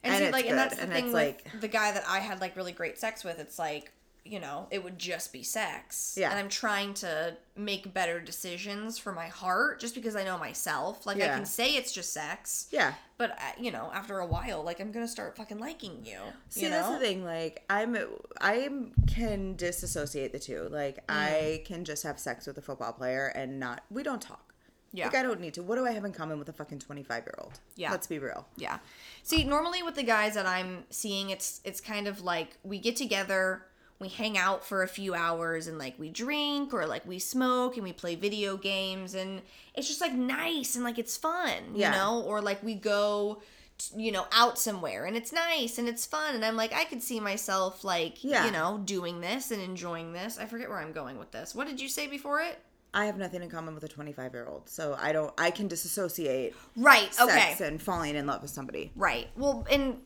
And, 0.03 0.15
And 0.15 0.17
see, 0.19 0.25
it's 0.25 0.33
like, 0.33 0.47
and 0.47 0.57
that's 0.59 0.77
the 0.77 0.83
and 0.85 0.93
thing 0.93 1.13
like- 1.13 1.61
the 1.61 1.69
guy 1.69 1.93
that 1.93 2.05
I 2.09 2.21
had 2.21 2.41
like 2.41 2.57
really 2.57 2.73
great 2.73 2.99
sex 2.99 3.23
with. 3.23 3.39
It's 3.39 3.59
like, 3.59 3.93
you 4.25 4.39
know, 4.39 4.67
it 4.71 4.85
would 4.85 4.99
just 4.99 5.33
be 5.33 5.43
sex. 5.43 6.15
Yeah. 6.19 6.31
And 6.31 6.39
I'm 6.39 6.49
trying 6.49 6.95
to 6.95 7.37
make 7.57 7.93
better 7.93 8.21
decisions 8.21 8.99
for 8.99 9.13
my 9.13 9.29
heart 9.29 9.81
just 9.81 9.95
because 9.95 10.17
I 10.17 10.25
know 10.25 10.39
myself. 10.39 11.07
Like, 11.07 11.21
I 11.21 11.29
can 11.29 11.45
say 11.45 11.77
it's 11.77 11.93
just 11.93 12.13
sex, 12.13 12.69
yeah. 12.71 12.95
but, 13.19 13.33
uh, 13.33 13.37
you 13.59 13.71
know, 13.71 13.91
after 13.93 14.19
a 14.19 14.27
while, 14.27 14.63
like, 14.63 14.81
I'm 14.81 14.93
going 14.93 15.05
to 15.05 15.11
start 15.11 15.37
fucking 15.37 15.59
liking 15.59 16.05
you. 16.05 16.19
See, 16.49 16.63
you 16.63 16.71
know? 16.71 16.77
that's 16.77 16.93
the 16.93 16.99
thing. 16.99 17.25
Like, 17.25 17.65
I'm, 17.69 17.97
I 18.41 18.69
can 19.07 19.57
disassociate 19.57 20.33
the 20.33 20.39
two. 20.39 20.69
Like, 20.71 20.99
Mm. 21.01 21.03
I 21.09 21.63
can 21.65 21.85
just 21.85 22.03
have 22.03 22.19
sex 22.19 22.47
with 22.47 22.59
a 22.59 22.63
football 22.63 22.93
player 22.93 23.27
and 23.29 23.59
not. 23.59 23.83
We 23.91 24.03
don't 24.03 24.21
talk. 24.21 24.55
Yeah. 24.93 25.07
Like, 25.07 25.17
I 25.17 25.23
don't 25.23 25.41
need 25.41 25.55
to. 25.55 25.63
What 25.63 25.77
do 25.77 25.87
I 25.87 25.93
have 25.93 26.05
in 26.05 26.13
common 26.13 26.39
with 26.39 26.49
a 26.49 26.53
fucking 26.53 26.81
twenty 26.81 27.03
five 27.05 27.25
year 27.25 27.35
old? 27.39 27.61
Yeah. 27.77 27.93
Let's 27.93 28.07
be 28.09 28.19
real. 28.19 28.47
Yeah. 28.57 28.79
See, 29.23 29.45
normally 29.45 29.83
with 29.85 29.95
the 29.95 30.03
guys 30.03 30.35
that 30.35 30.47
I'm 30.47 30.85
seeing, 30.91 31.31
it's 31.31 31.61
it's 31.65 31.81
kind 31.81 32.09
of 32.09 32.23
like 32.23 32.57
we 32.65 32.79
get 32.79 32.97
together, 32.97 33.67
we 34.01 34.09
hang 34.09 34.37
out 34.39 34.65
for 34.65 34.83
a 34.83 34.89
few 34.89 35.15
hours, 35.15 35.67
and 35.67 35.79
like 35.79 35.99
we 35.99 36.09
drink 36.09 36.73
or 36.75 36.87
like 36.87 37.07
we 37.07 37.19
smoke 37.19 37.77
and 37.77 37.85
we 37.85 37.93
play 37.93 38.15
video 38.15 38.57
games, 38.57 39.15
and 39.15 39.43
it's 39.75 39.87
just 39.87 40.01
like 40.01 40.13
nice 40.15 40.75
and 40.75 40.85
like 40.85 40.99
it's 40.99 41.17
fun, 41.17 41.75
you 41.75 41.83
know. 41.83 42.23
Or 42.27 42.41
like 42.41 42.63
we 42.63 42.75
go, 42.75 43.43
t- 43.79 44.03
you 44.03 44.11
know, 44.13 44.27
out 44.33 44.59
somewhere 44.59 45.05
and 45.05 45.17
it's 45.17 45.33
nice 45.33 45.79
and 45.79 45.87
it's 45.89 46.07
fun, 46.07 46.35
and 46.35 46.45
I'm 46.45 46.57
like 46.57 46.73
I 46.73 46.85
could 46.85 47.03
see 47.03 47.21
myself 47.21 47.85
like 47.85 48.25
Yeah. 48.25 48.47
you 48.47 48.51
know 48.51 48.81
doing 48.85 49.21
this 49.21 49.51
and 49.51 49.61
enjoying 49.63 50.13
this. 50.13 50.39
I 50.39 50.47
forget 50.47 50.69
where 50.69 50.79
I'm 50.79 50.93
going 50.93 51.19
with 51.19 51.31
this. 51.31 51.55
What 51.55 51.67
did 51.69 51.81
you 51.81 51.89
say 51.89 52.07
before 52.07 52.41
it? 52.41 52.59
I 52.93 53.05
have 53.05 53.17
nothing 53.19 53.41
in 53.43 53.49
common 53.51 53.75
with 53.75 53.85
a 53.85 53.89
twenty 53.89 54.13
five 54.13 54.33
year 54.33 54.47
old, 54.47 54.69
so 54.69 54.97
I 55.01 55.13
don't. 55.13 55.33
I 55.39 55.51
can 55.53 55.69
disassociate 55.69 56.57
Right. 56.75 57.15
Okay. 57.21 57.33
sex 57.51 57.61
and 57.61 57.81
falling 57.81 58.17
in 58.17 58.27
love 58.27 58.43
with 58.43 58.51
somebody. 58.51 58.91
Right. 58.97 59.29
Well, 59.37 59.65
and 59.71 59.99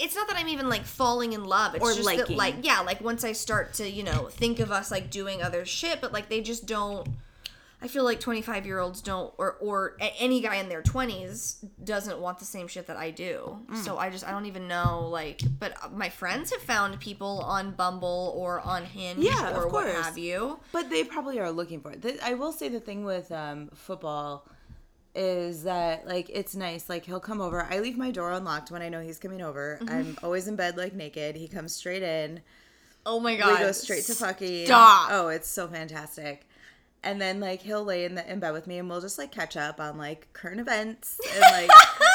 it's 0.00 0.14
not 0.14 0.28
that 0.28 0.36
I'm 0.36 0.48
even 0.48 0.68
like 0.68 0.84
falling 0.84 1.32
in 1.32 1.44
love. 1.44 1.74
It's 1.74 1.84
Or 1.84 1.92
just 1.92 2.08
that 2.16 2.30
like 2.30 2.56
yeah, 2.62 2.80
like 2.80 3.00
once 3.00 3.24
I 3.24 3.32
start 3.32 3.74
to 3.74 3.88
you 3.88 4.02
know 4.02 4.28
think 4.30 4.60
of 4.60 4.70
us 4.70 4.90
like 4.90 5.10
doing 5.10 5.42
other 5.42 5.64
shit, 5.64 6.00
but 6.00 6.12
like 6.12 6.28
they 6.28 6.40
just 6.40 6.66
don't. 6.66 7.08
I 7.84 7.88
feel 7.88 8.04
like 8.04 8.20
25 8.20 8.64
year 8.64 8.78
olds 8.78 9.00
don't, 9.00 9.34
or 9.38 9.56
or 9.60 9.96
any 10.00 10.40
guy 10.40 10.56
in 10.56 10.68
their 10.68 10.82
20s 10.82 11.64
doesn't 11.82 12.20
want 12.20 12.38
the 12.38 12.44
same 12.44 12.68
shit 12.68 12.86
that 12.86 12.96
I 12.96 13.10
do. 13.10 13.58
Mm. 13.68 13.76
So 13.76 13.98
I 13.98 14.08
just 14.08 14.24
I 14.24 14.30
don't 14.30 14.46
even 14.46 14.68
know 14.68 15.08
like. 15.08 15.40
But 15.58 15.92
my 15.92 16.08
friends 16.08 16.52
have 16.52 16.62
found 16.62 17.00
people 17.00 17.40
on 17.44 17.72
Bumble 17.72 18.32
or 18.36 18.60
on 18.60 18.84
Hinge 18.84 19.24
Yeah, 19.24 19.56
or 19.56 19.66
what 19.66 19.92
have 19.92 20.16
you. 20.16 20.60
But 20.70 20.90
they 20.90 21.02
probably 21.02 21.40
are 21.40 21.50
looking 21.50 21.80
for 21.80 21.90
it. 21.90 22.04
I 22.22 22.34
will 22.34 22.52
say 22.52 22.68
the 22.68 22.78
thing 22.78 23.04
with 23.04 23.32
um, 23.32 23.68
football 23.74 24.46
is 25.14 25.64
that 25.64 26.06
like 26.06 26.30
it's 26.30 26.54
nice. 26.54 26.88
Like 26.88 27.04
he'll 27.04 27.20
come 27.20 27.40
over. 27.40 27.66
I 27.70 27.80
leave 27.80 27.98
my 27.98 28.10
door 28.10 28.32
unlocked 28.32 28.70
when 28.70 28.82
I 28.82 28.88
know 28.88 29.00
he's 29.00 29.18
coming 29.18 29.42
over. 29.42 29.78
Mm-hmm. 29.82 29.94
I'm 29.94 30.18
always 30.22 30.48
in 30.48 30.56
bed 30.56 30.76
like 30.76 30.94
naked. 30.94 31.36
He 31.36 31.48
comes 31.48 31.74
straight 31.74 32.02
in. 32.02 32.40
Oh 33.04 33.20
my 33.20 33.36
god 33.36 33.58
We 33.58 33.66
go 33.66 33.72
straight 33.72 34.04
to 34.04 34.14
fucking. 34.14 34.66
Stop. 34.66 35.08
Oh, 35.10 35.28
it's 35.28 35.48
so 35.48 35.68
fantastic. 35.68 36.46
And 37.04 37.20
then 37.20 37.40
like 37.40 37.60
he'll 37.60 37.84
lay 37.84 38.04
in 38.04 38.14
the 38.14 38.30
in 38.30 38.38
bed 38.40 38.52
with 38.52 38.66
me, 38.66 38.78
and 38.78 38.88
we'll 38.88 39.00
just 39.00 39.18
like 39.18 39.32
catch 39.32 39.56
up 39.56 39.80
on 39.80 39.98
like 39.98 40.32
current 40.32 40.60
events 40.60 41.18
and 41.34 41.40
like 41.40 41.70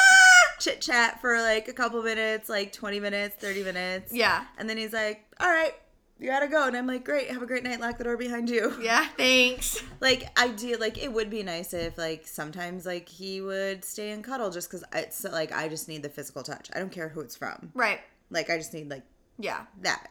chit 0.58 0.80
chat 0.80 1.20
for 1.20 1.40
like 1.40 1.68
a 1.68 1.72
couple 1.72 2.02
minutes, 2.02 2.48
like 2.48 2.72
twenty 2.72 2.98
minutes, 2.98 3.36
thirty 3.36 3.62
minutes. 3.62 4.12
Yeah. 4.12 4.44
And 4.56 4.68
then 4.68 4.76
he's 4.78 4.94
like, 4.94 5.24
"All 5.40 5.50
right, 5.50 5.74
you 6.18 6.26
gotta 6.28 6.48
go," 6.48 6.66
and 6.66 6.76
I'm 6.76 6.86
like, 6.86 7.04
"Great, 7.04 7.30
have 7.30 7.42
a 7.42 7.46
great 7.46 7.62
night. 7.64 7.80
Lock 7.80 7.98
the 7.98 8.04
door 8.04 8.16
behind 8.16 8.48
you." 8.50 8.74
Yeah, 8.82 9.06
thanks. 9.16 9.82
Like 10.00 10.28
I 10.38 10.48
do, 10.48 10.76
like 10.76 10.98
it 11.02 11.12
would 11.12 11.30
be 11.30 11.42
nice 11.42 11.72
if 11.74 11.96
like 11.98 12.26
sometimes 12.26 12.86
like 12.86 13.08
he 13.08 13.40
would 13.40 13.84
stay 13.84 14.10
and 14.10 14.22
cuddle 14.24 14.50
just 14.50 14.68
because 14.68 14.84
it's 14.92 15.24
like 15.24 15.52
I 15.52 15.68
just 15.68 15.88
need 15.88 16.02
the 16.02 16.08
physical 16.08 16.42
touch. 16.42 16.68
I 16.74 16.78
don't 16.78 16.92
care 16.92 17.08
who 17.08 17.20
it's 17.20 17.36
from. 17.36 17.70
Right. 17.74 18.00
Like 18.30 18.50
I 18.50 18.56
just 18.58 18.72
need 18.74 18.90
like 18.90 19.02
Yeah. 19.38 19.64
that. 19.82 20.08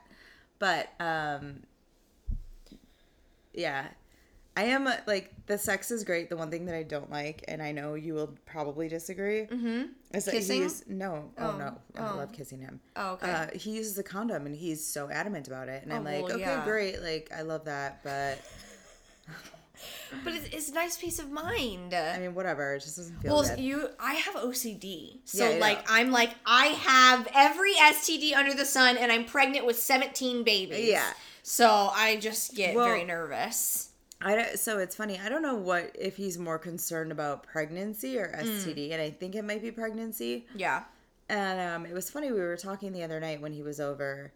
But 0.59 0.89
um 0.99 1.63
yeah. 3.53 3.87
I 4.57 4.63
am 4.63 4.89
like 5.05 5.31
the 5.45 5.57
sex 5.57 5.91
is 5.91 6.03
great. 6.03 6.29
The 6.29 6.35
one 6.35 6.49
thing 6.49 6.65
that 6.65 6.75
I 6.75 6.81
don't 6.83 7.11
like, 7.11 7.45
and 7.47 7.61
I 7.61 7.71
know 7.71 7.93
you 7.93 8.15
will 8.15 8.35
probably 8.45 8.87
disagree, 8.87 9.41
mm-hmm. 9.45 9.83
is 10.13 10.25
that 10.25 10.31
Kissing? 10.31 10.63
he's 10.63 10.83
no, 10.87 11.29
oh, 11.37 11.51
Oh, 11.53 11.57
no, 11.57 11.77
I 11.95 12.09
oh. 12.11 12.17
love 12.17 12.31
kissing 12.33 12.59
him. 12.61 12.79
Oh, 12.95 13.11
okay. 13.11 13.31
Uh, 13.31 13.47
he 13.55 13.71
uses 13.71 13.97
a 13.99 14.03
condom, 14.03 14.47
and 14.47 14.55
he's 14.55 14.83
so 14.85 15.09
adamant 15.11 15.47
about 15.47 15.69
it, 15.69 15.83
and 15.83 15.93
I'm 15.93 16.01
Oh, 16.01 16.09
like, 16.11 16.23
well, 16.23 16.31
okay, 16.33 16.41
yeah. 16.41 16.63
great, 16.65 17.01
like 17.03 17.31
I 17.37 17.43
love 17.43 17.65
that, 17.65 18.03
but 18.03 18.39
But 20.23 20.33
it's, 20.33 20.47
it's 20.47 20.69
a 20.69 20.73
nice 20.73 20.97
peace 20.97 21.19
of 21.19 21.29
mind. 21.29 21.93
I 21.93 22.17
mean, 22.17 22.33
whatever, 22.33 22.73
it 22.73 22.79
just 22.81 22.97
doesn't 22.97 23.21
feel 23.21 23.33
Well, 23.35 23.43
good. 23.47 23.59
you, 23.59 23.89
I 23.99 24.15
have 24.15 24.33
OCD, 24.35 25.19
so 25.25 25.47
Yeah, 25.49 25.59
like 25.59 25.85
I'm 25.87 26.11
like 26.11 26.33
I 26.47 26.67
have 26.67 27.27
every 27.35 27.73
STD 27.75 28.33
under 28.33 28.55
the 28.55 28.65
sun, 28.65 28.97
and 28.97 29.11
I'm 29.11 29.25
pregnant 29.25 29.67
with 29.67 29.77
17 29.77 30.43
babies. 30.43 30.89
Yeah. 30.89 31.11
So 31.43 31.91
I 31.93 32.17
just 32.17 32.55
get 32.55 32.75
Well- 32.75 32.85
very 32.85 33.03
nervous. 33.03 33.86
I 34.21 34.35
don't, 34.35 34.57
so 34.59 34.79
it's 34.79 34.95
funny. 34.95 35.19
I 35.23 35.29
don't 35.29 35.41
know 35.43 35.55
what 35.55 35.91
if 35.97 36.15
he's 36.17 36.37
more 36.39 36.57
concerned 36.57 37.11
about 37.11 37.43
pregnancy 37.43 38.17
or 38.17 38.27
Mm. 38.29 38.45
STD, 38.45 38.91
and 38.91 39.01
I 39.01 39.09
think 39.11 39.35
it 39.35 39.43
might 39.43 39.61
be 39.61 39.71
pregnancy. 39.71 40.47
Yeah. 40.55 40.83
And 41.29 41.59
um, 41.59 41.85
it 41.85 41.93
was 41.93 42.09
funny. 42.09 42.31
We 42.31 42.39
were 42.39 42.57
talking 42.57 42.93
the 42.93 43.03
other 43.03 43.19
night 43.19 43.41
when 43.41 43.51
he 43.53 43.61
was 43.61 43.79
over, 43.79 44.31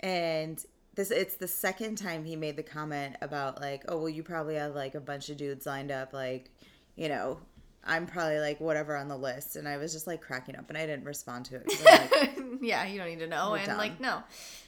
and 0.00 0.62
this 0.94 1.10
it's 1.10 1.36
the 1.36 1.48
second 1.48 1.96
time 1.96 2.24
he 2.24 2.36
made 2.36 2.56
the 2.56 2.62
comment 2.62 3.16
about 3.20 3.60
like, 3.60 3.84
oh 3.88 3.96
well, 3.98 4.08
you 4.08 4.22
probably 4.22 4.54
have 4.56 4.74
like 4.74 4.94
a 4.94 5.00
bunch 5.00 5.28
of 5.30 5.36
dudes 5.38 5.66
lined 5.66 5.90
up, 5.90 6.12
like, 6.12 6.50
you 6.94 7.08
know, 7.08 7.38
I'm 7.84 8.06
probably 8.06 8.38
like 8.38 8.60
whatever 8.60 8.96
on 8.96 9.08
the 9.08 9.16
list, 9.16 9.56
and 9.56 9.66
I 9.66 9.76
was 9.78 9.92
just 9.92 10.06
like 10.06 10.20
cracking 10.20 10.56
up, 10.56 10.68
and 10.68 10.76
I 10.78 10.86
didn't 10.86 11.04
respond 11.04 11.46
to 11.46 11.56
it. 11.56 11.72
Like, 11.84 12.38
yeah, 12.60 12.84
you 12.86 12.98
don't 12.98 13.08
need 13.08 13.18
to 13.20 13.26
know, 13.26 13.54
and 13.54 13.66
dumb. 13.66 13.78
like 13.78 13.98
no. 14.00 14.22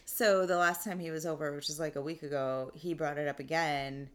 so 0.05 0.47
the 0.47 0.57
last 0.57 0.85
time 0.85 0.99
he 0.99 1.11
was 1.11 1.27
over, 1.27 1.55
which 1.55 1.69
is 1.69 1.79
like 1.79 1.97
a 1.97 2.03
week 2.03 2.23
ago, 2.23 2.73
he 2.75 2.95
brought 2.95 3.19
it 3.19 3.29
up 3.29 3.39
again. 3.41 4.09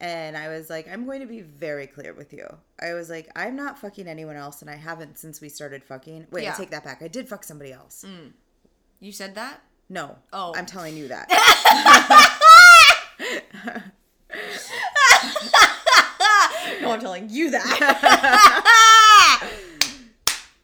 And 0.00 0.36
I 0.36 0.48
was 0.48 0.70
like, 0.70 0.86
I'm 0.88 1.06
going 1.06 1.20
to 1.20 1.26
be 1.26 1.40
very 1.40 1.88
clear 1.88 2.14
with 2.14 2.32
you. 2.32 2.46
I 2.80 2.92
was 2.94 3.10
like, 3.10 3.28
I'm 3.34 3.56
not 3.56 3.78
fucking 3.78 4.06
anyone 4.06 4.36
else, 4.36 4.62
and 4.62 4.70
I 4.70 4.76
haven't 4.76 5.18
since 5.18 5.40
we 5.40 5.48
started 5.48 5.82
fucking. 5.82 6.28
Wait, 6.30 6.44
Yeah. 6.44 6.54
I 6.54 6.56
take 6.56 6.70
that 6.70 6.84
back. 6.84 7.02
I 7.02 7.08
did 7.08 7.28
fuck 7.28 7.42
somebody 7.42 7.72
else. 7.72 8.04
Mm. 8.06 8.32
You 9.00 9.10
said 9.10 9.34
that. 9.34 9.60
No. 9.88 10.16
Oh. 10.32 10.54
I'm 10.54 10.66
telling 10.66 10.96
you 10.96 11.08
that. 11.08 11.28
no, 16.80 16.92
I'm 16.92 17.00
telling 17.00 17.28
you 17.28 17.50
that. 17.50 18.74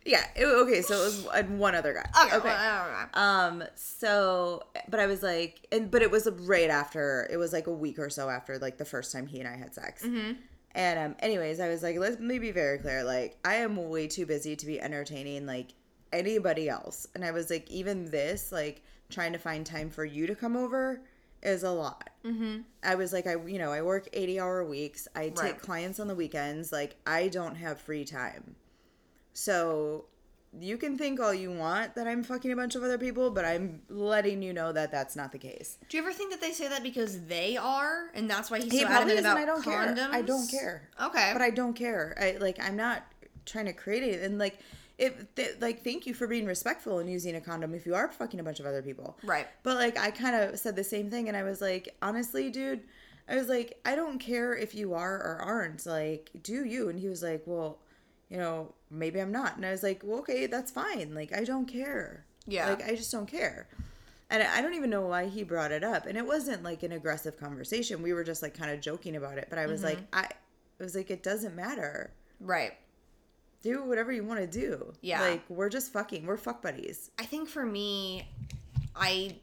yeah. 0.05 0.25
it- 0.37 0.45
okay, 0.45 0.83
so 0.83 0.95
it 0.95 1.05
was 1.05 1.27
uh, 1.33 1.43
one 1.45 1.75
other 1.75 1.93
guy. 1.95 2.27
okay. 2.37 2.49
well, 2.49 3.09
Um. 3.15 3.65
So, 3.75 4.63
but 4.89 5.01
I 5.01 5.07
was 5.07 5.23
like, 5.23 5.67
and 5.73 5.91
but 5.91 6.03
it 6.03 6.11
was 6.11 6.29
right 6.43 6.71
after. 6.71 7.27
It 7.31 7.37
was 7.37 7.53
like 7.53 7.67
a 7.67 7.73
week 7.73 7.99
or 7.99 8.11
so 8.11 8.29
after, 8.29 8.59
like 8.59 8.79
the 8.79 8.85
first 8.85 9.13
time 9.13 9.27
he 9.27 9.41
and 9.41 9.49
I 9.49 9.57
had 9.57 9.75
sex. 9.75 10.03
Mm-hmm. 10.05 10.33
And 10.73 10.99
um. 10.99 11.17
Anyways, 11.21 11.61
I 11.61 11.69
was 11.69 11.83
like, 11.83 11.97
let 11.99 12.21
me 12.21 12.39
be 12.39 12.51
very 12.51 12.79
clear. 12.79 13.05
Like, 13.05 13.37
I 13.45 13.57
am 13.57 13.77
way 13.89 14.07
too 14.09 14.27
busy 14.27 14.57
to 14.57 14.67
be 14.67 14.81
entertaining 14.81 15.47
like 15.47 15.75
anybody 16.13 16.69
else. 16.69 17.07
And 17.15 17.25
I 17.25 17.31
was 17.33 17.51
like, 17.51 17.69
even 17.71 18.05
this, 18.11 18.53
like, 18.53 18.83
trying 19.11 19.33
to 19.33 19.39
find 19.39 19.65
time 19.67 19.91
for 19.91 20.05
you 20.05 20.27
to 20.27 20.35
come 20.35 20.57
over 20.57 21.01
is 21.43 21.63
a 21.63 21.71
lot. 21.71 22.09
Mm-hmm. 22.25 22.61
I 22.83 22.95
was 22.95 23.13
like, 23.13 23.27
I 23.27 23.37
you 23.47 23.59
know, 23.59 23.71
I 23.71 23.83
work 23.83 24.09
eighty 24.13 24.41
hour 24.41 24.65
weeks. 24.65 25.07
I 25.15 25.29
take 25.29 25.39
Right. 25.43 25.59
clients 25.61 26.01
on 26.01 26.09
the 26.09 26.15
weekends. 26.15 26.73
Like, 26.73 26.97
I 27.07 27.29
don't 27.29 27.55
have 27.57 27.81
free 27.81 28.05
time. 28.05 28.57
So 29.35 30.07
you 30.59 30.77
can 30.79 30.97
think 30.97 31.21
all 31.21 31.35
you 31.35 31.51
want 31.51 31.97
that 31.97 32.07
I'm 32.07 32.23
fucking 32.23 32.51
a 32.53 32.57
bunch 32.57 32.77
of 32.77 32.83
other 32.85 32.97
people, 32.99 33.31
but 33.31 33.45
I'm 33.45 33.83
letting 33.89 34.41
you 34.43 34.53
know 34.53 34.73
that 34.73 34.93
that's 34.93 35.17
not 35.17 35.33
the 35.33 35.39
case. 35.39 35.79
Do 35.89 35.97
you 35.97 36.03
ever 36.03 36.13
think 36.13 36.31
that 36.31 36.41
they 36.41 36.53
say 36.53 36.69
that 36.69 36.83
because 36.83 37.23
they 37.27 37.57
are, 37.57 38.11
and 38.15 38.31
that's 38.31 38.51
why 38.51 38.61
he's 38.61 38.73
He 38.73 38.81
so 38.81 38.87
adamant 38.87 39.21
about 39.21 39.37
I 39.37 39.45
don't 39.45 39.65
condoms? 39.65 39.97
care. 39.97 40.09
I 40.13 40.23
don't 40.23 40.49
care. 40.51 40.89
Okay. 41.03 41.31
But 41.33 41.43
I 41.43 41.51
don't 41.51 41.75
care. 41.75 42.17
I 42.21 42.39
like 42.41 42.59
I'm 42.63 42.77
not 42.77 43.05
trying 43.47 43.67
to 43.67 43.73
create 43.73 44.03
it 44.03 44.23
and 44.23 44.39
like 44.39 44.59
if 44.97 45.35
th- 45.35 45.57
like 45.61 45.83
thank 45.85 46.07
you 46.07 46.15
for 46.15 46.27
being 46.27 46.47
respectful 46.47 47.01
and 47.01 47.11
using 47.11 47.35
a 47.35 47.41
condom 47.41 47.75
if 47.75 47.85
you 47.85 47.95
are 47.95 48.11
fucking 48.11 48.39
a 48.39 48.45
bunch 48.45 48.61
of 48.61 48.67
other 48.67 48.81
people. 48.81 49.19
Right. 49.25 49.49
But 49.65 49.75
like 49.77 49.99
I 49.99 50.13
kind 50.13 50.37
of 50.37 50.59
said 50.59 50.77
the 50.77 50.85
same 50.85 51.11
thing 51.11 51.27
and 51.29 51.37
I 51.37 51.43
was 51.43 51.61
like, 51.61 51.95
honestly, 52.01 52.49
dude, 52.51 52.85
I 53.29 53.35
was 53.35 53.49
like, 53.49 53.81
I 53.85 53.97
don't 53.97 54.19
care 54.19 54.55
if 54.55 54.75
you 54.75 54.95
are 54.95 55.17
or 55.17 55.39
aren't. 55.43 55.85
Like, 55.85 56.31
do 56.43 56.65
you? 56.65 56.89
And 56.89 56.99
he 57.01 57.09
was 57.09 57.23
like, 57.25 57.43
well, 57.45 57.79
you 58.31 58.37
know, 58.37 58.73
maybe 58.99 59.21
I'm 59.21 59.33
not. 59.33 59.57
And 59.57 59.67
I 59.67 59.71
was 59.71 59.83
like, 59.83 60.03
well, 60.05 60.21
okay, 60.21 60.47
that's 60.47 60.71
fine. 60.71 61.15
Like, 61.15 61.33
I 61.33 61.45
don't 61.45 61.67
care. 61.67 62.25
Yeah. 62.47 62.69
Like, 62.71 62.85
I 62.87 62.95
just 62.95 63.11
don't 63.13 63.27
care. 63.27 63.69
And 64.31 64.43
I 64.43 64.63
don't 64.63 64.75
even 64.75 64.91
know 64.91 65.03
why 65.07 65.27
he 65.29 65.43
brought 65.45 65.71
it 65.71 65.85
up. 65.85 66.07
And 66.07 66.17
it 66.17 66.27
wasn't 66.27 66.63
like 66.63 66.83
an 66.83 66.93
aggressive 66.93 67.39
conversation. 67.39 68.03
We 68.03 68.13
were 68.13 68.25
just 68.25 68.43
like 68.43 68.57
kind 68.57 68.71
of 68.71 68.81
joking 68.81 69.17
about 69.17 69.39
it. 69.39 69.47
But 69.51 69.59
I 69.59 69.67
was 69.67 69.83
like, 69.83 69.99
Mm-hmm. 69.99 70.19
I, 70.19 70.29
it 70.79 70.83
was 70.83 70.95
like, 70.97 71.11
it 71.11 71.23
doesn't 71.23 71.55
matter. 71.55 72.11
Right. 72.41 72.73
Do 73.63 73.85
whatever 73.85 74.13
you 74.13 74.25
want 74.25 74.41
to 74.41 74.47
do. 74.47 74.93
Yeah. 75.03 75.21
Like, 75.21 75.43
we're 75.49 75.69
just 75.69 75.93
fucking. 75.93 76.27
We're 76.27 76.37
fuck 76.37 76.63
buddies. 76.63 77.11
I 77.19 77.25
think 77.25 77.49
for 77.49 77.65
me, 77.65 78.29
I 78.97 79.37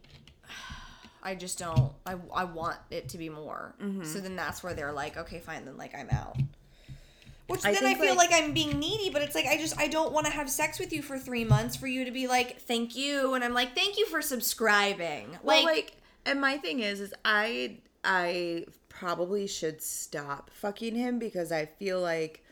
I 1.24 1.36
just 1.36 1.60
don't 1.60 1.94
I, 2.06 2.16
I 2.34 2.44
want 2.46 2.78
it 2.90 3.10
to 3.10 3.18
be 3.18 3.30
more. 3.30 3.76
Mm-hmm. 3.82 4.04
So 4.04 4.20
then 4.20 4.36
that's 4.36 4.64
where 4.64 4.74
they're 4.74 4.92
like, 4.92 5.18
okay, 5.18 5.40
fine, 5.40 5.66
then 5.66 5.78
like 5.78 5.96
I'm 5.96 6.10
out. 6.10 6.36
Which 7.52 7.66
I 7.66 7.74
then 7.74 7.86
I 7.86 7.94
feel 7.96 8.16
like- 8.16 8.32
like, 8.32 8.42
I'm 8.44 8.54
being 8.54 8.80
needy, 8.80 9.10
but 9.10 9.22
it's 9.22 9.36
like 9.36 9.46
I 9.46 9.58
just 9.58 9.78
I 9.78 9.88
don't 9.88 10.12
want 10.14 10.26
to 10.28 10.32
have 10.32 10.50
sex 10.50 10.80
with 10.80 10.92
you 10.94 11.02
for 11.02 11.20
three 11.20 11.44
months 11.46 11.76
for 11.76 11.88
you 11.88 12.06
to 12.06 12.12
be 12.12 12.28
like, 12.28 12.60
thank 12.62 12.96
you, 12.96 13.34
and 13.34 13.44
I'm 13.44 13.54
like, 13.54 13.76
thank 13.76 13.98
you 13.98 14.06
for 14.08 14.22
subscribing. 14.22 15.38
Well, 15.44 15.64
like, 15.64 15.76
like, 15.76 15.92
and 16.26 16.40
my 16.40 16.58
thing 16.58 16.80
is, 16.80 17.00
is 17.02 17.14
I 17.26 17.78
I 18.04 18.66
probably 18.90 19.48
should 19.48 19.82
stop 19.82 20.50
fucking 20.54 20.96
him 20.96 21.20
because 21.20 21.52
I 21.52 21.66
feel 21.66 22.00
like 22.02 22.44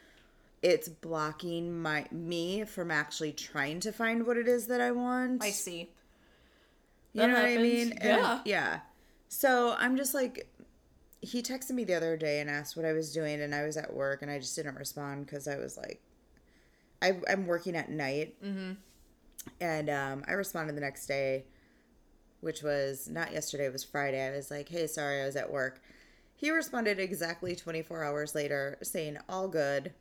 it's 0.62 0.90
blocking 0.90 1.82
my 1.82 2.06
me 2.12 2.66
from 2.66 2.92
actually 2.92 3.32
trying 3.32 3.80
to 3.82 3.92
find 3.94 4.28
what 4.28 4.36
it 4.38 4.48
is 4.48 4.68
that 4.68 4.82
I 4.82 4.92
want. 4.92 5.42
I 5.44 5.52
see. 5.52 5.90
You 7.14 7.22
That 7.22 7.28
know 7.28 7.34
what 7.36 7.46
I 7.46 7.50
happens. 7.52 7.74
mean? 7.74 7.92
And- 7.94 8.04
Yeah. 8.04 8.40
yeah. 8.46 8.80
So 9.30 9.74
I'm 9.78 9.96
just 9.96 10.14
like, 10.14 10.48
he 11.22 11.42
texted 11.42 11.72
me 11.72 11.84
the 11.84 11.96
other 11.96 12.16
day 12.16 12.40
and 12.40 12.50
asked 12.50 12.78
what 12.78 12.86
I 12.86 12.94
was 12.94 13.14
doing, 13.14 13.42
and 13.42 13.54
I 13.54 13.66
was 13.66 13.78
at 13.78 13.94
work, 13.94 14.22
and 14.22 14.32
I 14.32 14.40
just 14.40 14.56
didn't 14.56 14.76
respond 14.76 15.26
because 15.26 15.48
I 15.48 15.58
was 15.58 15.78
like, 15.78 16.02
I, 17.02 17.20
I'm 17.30 17.48
working 17.48 17.76
at 17.76 17.90
night, 17.90 18.36
mm-hmm. 18.44 18.74
and 19.60 19.90
um, 19.90 20.24
I 20.28 20.34
responded 20.34 20.76
the 20.76 20.82
next 20.82 21.08
day, 21.08 21.46
which 22.42 22.64
was 22.64 23.10
not 23.10 23.34
yesterday, 23.34 23.66
it 23.66 23.74
was 23.74 23.84
Friday. 23.84 24.26
I 24.26 24.36
was 24.36 24.50
like, 24.50 24.70
hey, 24.70 24.88
sorry, 24.88 25.22
I 25.22 25.26
was 25.26 25.36
at 25.36 25.52
work. 25.52 25.82
He 26.36 26.52
responded 26.52 27.00
exactly 27.00 27.54
24 27.54 28.04
hours 28.04 28.34
later, 28.34 28.78
saying 28.82 29.18
all 29.28 29.50
good. 29.50 29.94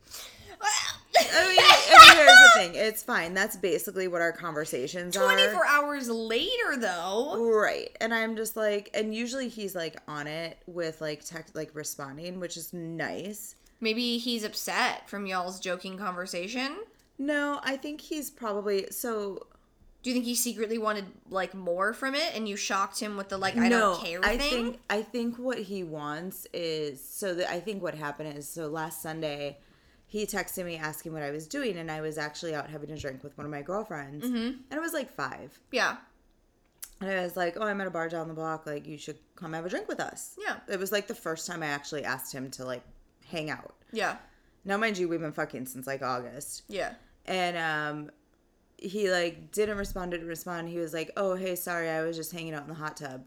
I 1.33 1.47
mean, 1.47 1.57
I 1.59 2.07
mean, 2.07 2.17
here's 2.17 2.39
the 2.39 2.51
thing. 2.59 2.87
It's 2.87 3.03
fine. 3.03 3.33
That's 3.33 3.55
basically 3.55 4.07
what 4.07 4.21
our 4.21 4.31
conversations 4.31 5.15
are. 5.17 5.23
24 5.23 5.65
hours 5.65 6.09
later 6.09 6.77
though. 6.77 7.37
Right. 7.51 7.95
And 7.99 8.13
I'm 8.13 8.35
just 8.35 8.55
like, 8.55 8.89
and 8.93 9.13
usually 9.13 9.49
he's 9.49 9.75
like 9.75 9.97
on 10.07 10.27
it 10.27 10.57
with 10.67 11.01
like 11.01 11.23
tech, 11.23 11.47
like 11.53 11.71
responding, 11.73 12.39
which 12.39 12.57
is 12.57 12.73
nice. 12.73 13.55
Maybe 13.81 14.17
he's 14.17 14.43
upset 14.43 15.09
from 15.09 15.25
y'all's 15.25 15.59
joking 15.59 15.97
conversation. 15.97 16.77
No, 17.17 17.59
I 17.63 17.77
think 17.77 18.01
he's 18.01 18.29
probably 18.29 18.87
so. 18.91 19.47
Do 20.01 20.09
you 20.09 20.13
think 20.13 20.25
he 20.25 20.35
secretly 20.35 20.77
wanted 20.77 21.05
like 21.29 21.53
more 21.53 21.91
from 21.91 22.15
it 22.15 22.33
and 22.33 22.47
you 22.47 22.55
shocked 22.55 23.01
him 23.01 23.17
with 23.17 23.27
the 23.27 23.37
like 23.37 23.57
I 23.57 23.67
don't 23.67 24.01
care 24.01 24.21
I 24.23 24.37
thing? 24.37 24.49
think 24.49 24.79
I 24.89 25.01
think 25.01 25.37
what 25.37 25.59
he 25.59 25.83
wants 25.83 26.47
is 26.53 27.03
so 27.03 27.33
that 27.35 27.51
I 27.51 27.59
think 27.59 27.83
what 27.83 27.95
happened 27.95 28.37
is 28.37 28.47
so 28.47 28.67
last 28.67 29.01
Sunday 29.01 29.57
he 30.11 30.25
texted 30.25 30.65
me 30.65 30.75
asking 30.75 31.13
what 31.13 31.21
I 31.21 31.29
was 31.31 31.47
doing 31.47 31.77
and 31.77 31.89
I 31.91 32.01
was 32.01 32.17
actually 32.17 32.53
out 32.55 32.69
having 32.69 32.89
a 32.91 32.97
drink 32.97 33.23
with 33.23 33.37
one 33.37 33.45
of 33.45 33.51
my 33.51 33.61
girlfriends 33.61 34.25
Mm-hmm. 34.25 34.35
and 34.37 34.71
it 34.71 34.81
was 34.81 34.91
like 34.93 35.09
five 35.15 35.57
yeah. 35.71 35.97
and 36.99 37.09
I 37.09 37.21
was 37.23 37.37
like 37.37 37.55
oh 37.57 37.63
I'm 37.63 37.79
at 37.81 37.87
a 37.87 37.91
bar 37.91 38.09
down 38.09 38.27
the 38.27 38.33
block 38.33 38.65
like 38.65 38.87
you 38.87 38.97
should 38.97 39.17
come 39.35 39.53
have 39.53 39.65
a 39.65 39.69
drink 39.69 39.87
with 39.87 39.99
us 39.99 40.35
Yeah. 40.43 40.57
it 40.67 40.79
was 40.79 40.91
like 40.91 41.07
the 41.07 41.15
first 41.15 41.45
time 41.47 41.61
I 41.63 41.67
actually 41.67 42.03
asked 42.03 42.33
him 42.33 42.49
to 42.51 42.65
like 42.65 42.83
hang 43.27 43.49
out 43.49 43.75
Yeah. 43.91 44.17
now 44.65 44.77
mind 44.77 44.97
you 44.97 45.07
we've 45.07 45.19
been 45.21 45.31
fucking 45.31 45.67
since 45.67 45.85
like 45.87 46.01
August 46.01 46.63
Yeah. 46.67 46.93
and 47.25 47.55
um 47.57 48.11
he 48.81 49.11
like 49.11 49.51
didn't 49.51 49.77
respond 49.77 50.11
didn't 50.11 50.27
respond 50.27 50.69
he 50.69 50.77
was 50.79 50.93
like 50.93 51.11
oh 51.17 51.35
hey 51.35 51.53
sorry 51.53 51.89
i 51.89 52.01
was 52.01 52.15
just 52.15 52.31
hanging 52.31 52.53
out 52.53 52.63
in 52.63 52.69
the 52.69 52.73
hot 52.73 52.95
tub 52.95 53.25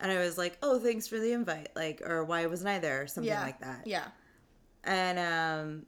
and 0.00 0.10
i 0.10 0.18
was 0.18 0.38
like 0.38 0.56
oh 0.62 0.78
thanks 0.78 1.06
for 1.06 1.18
the 1.18 1.32
invite 1.32 1.68
like 1.76 2.00
or 2.06 2.24
why 2.24 2.46
wasn't 2.46 2.66
i 2.68 2.78
there 2.78 3.02
or 3.02 3.06
something 3.06 3.28
Yeah. 3.30 3.42
like 3.42 3.60
that 3.60 3.86
Yeah. 3.86 4.06
and 4.84 5.18
um 5.18 5.86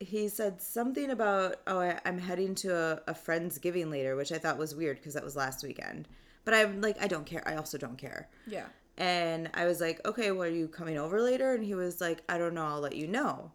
he 0.00 0.28
said 0.28 0.60
something 0.62 1.10
about 1.10 1.56
oh 1.66 1.80
I, 1.80 1.98
i'm 2.04 2.18
heading 2.18 2.54
to 2.56 2.74
a, 2.74 3.00
a 3.08 3.14
friend's 3.14 3.58
giving 3.58 3.90
later 3.90 4.14
which 4.16 4.30
i 4.32 4.38
thought 4.38 4.56
was 4.58 4.74
weird 4.74 4.96
because 4.98 5.14
that 5.14 5.24
was 5.24 5.34
last 5.34 5.64
weekend 5.64 6.06
but 6.44 6.54
i'm 6.54 6.80
like 6.80 7.00
i 7.02 7.08
don't 7.08 7.26
care 7.26 7.42
i 7.46 7.56
also 7.56 7.78
don't 7.78 7.98
care 7.98 8.28
Yeah. 8.46 8.66
and 8.96 9.50
I 9.54 9.66
was 9.66 9.80
like, 9.80 10.00
okay, 10.06 10.30
well, 10.32 10.42
are 10.48 10.48
you 10.50 10.66
coming 10.68 10.98
over 10.98 11.20
later? 11.22 11.54
And 11.54 11.62
he 11.64 11.74
was 11.74 12.00
like, 12.00 12.22
I 12.28 12.36
don't 12.38 12.54
know, 12.54 12.64
I'll 12.66 12.80
let 12.80 12.96
you 12.96 13.06
know. 13.06 13.52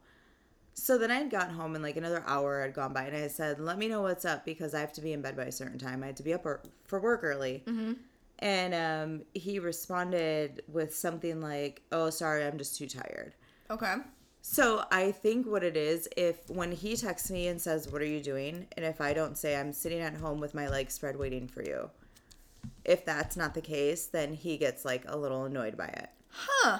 So 0.73 0.97
then 0.97 1.11
I 1.11 1.15
had 1.15 1.29
gotten 1.29 1.53
home 1.53 1.75
and 1.75 1.83
like 1.83 1.97
another 1.97 2.23
hour 2.25 2.61
had 2.61 2.73
gone 2.73 2.93
by, 2.93 3.03
and 3.03 3.15
I 3.15 3.27
said, 3.27 3.59
let 3.59 3.77
me 3.77 3.87
know 3.89 4.01
what's 4.01 4.23
up 4.25 4.45
because 4.45 4.73
I 4.73 4.79
have 4.79 4.93
to 4.93 5.01
be 5.01 5.11
in 5.11 5.21
bed 5.21 5.35
by 5.35 5.43
a 5.43 5.51
certain 5.51 5.77
time. 5.77 6.01
I 6.01 6.07
had 6.07 6.17
to 6.17 6.23
be 6.23 6.33
up 6.33 6.45
or- 6.45 6.61
for 6.85 6.99
work 7.01 7.21
early. 7.23 7.63
And 8.39 8.73
um, 8.73 9.21
he 9.33 9.59
responded 9.59 10.63
with 10.67 10.95
something 10.95 11.41
like, 11.41 11.81
oh, 11.91 12.09
sorry, 12.09 12.45
I'm 12.45 12.57
just 12.57 12.77
too 12.77 12.87
tired. 12.87 13.33
Okay. 13.69 13.95
So 14.45 14.83
I 14.91 15.11
think 15.11 15.47
what 15.47 15.63
it 15.63 15.77
is, 15.77 16.09
if 16.17 16.49
when 16.49 16.73
he 16.73 16.97
texts 16.97 17.31
me 17.31 17.47
and 17.47 17.59
says, 17.59 17.87
What 17.87 18.01
are 18.01 18.05
you 18.05 18.21
doing? 18.21 18.67
And 18.75 18.85
if 18.85 18.99
I 18.99 19.13
don't 19.13 19.37
say, 19.37 19.55
I'm 19.55 19.71
sitting 19.71 20.01
at 20.01 20.15
home 20.15 20.41
with 20.41 20.53
my 20.53 20.67
legs 20.67 20.93
spread 20.93 21.17
waiting 21.17 21.47
for 21.47 21.63
you, 21.63 21.89
if 22.83 23.05
that's 23.05 23.37
not 23.37 23.53
the 23.53 23.61
case, 23.61 24.05
then 24.05 24.33
he 24.33 24.57
gets 24.57 24.83
like 24.83 25.05
a 25.07 25.17
little 25.17 25.45
annoyed 25.45 25.77
by 25.77 25.85
it. 25.85 26.09
Huh. 26.29 26.79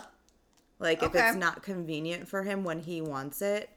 Like 0.78 1.02
if 1.02 1.16
it's 1.16 1.38
not 1.38 1.64
convenient 1.64 2.28
for 2.28 2.44
him 2.44 2.66
when 2.66 2.82
he 2.82 3.00
wants 3.00 3.42
it. 3.42 3.70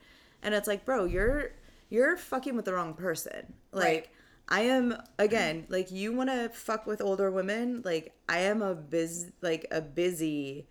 And 0.42 0.52
it's 0.52 0.66
like, 0.66 0.84
bro, 0.84 1.04
you're 1.04 1.52
you're 1.88 2.16
fucking 2.16 2.56
with 2.56 2.64
the 2.64 2.74
wrong 2.74 2.92
person. 2.92 3.54
Like 3.70 3.84
Right. 3.84 4.08
I 4.48 4.60
am 4.62 5.00
again, 5.20 5.64
like 5.68 5.92
you 5.92 6.12
want 6.12 6.30
to 6.30 6.48
fuck 6.48 6.88
with 6.88 7.00
older 7.00 7.30
women, 7.30 7.82
like 7.84 8.14
I 8.28 8.38
am 8.38 8.62
a 8.62 8.74
biz 8.74 9.30
like 9.42 9.64
a 9.70 9.80
busy 9.80 10.66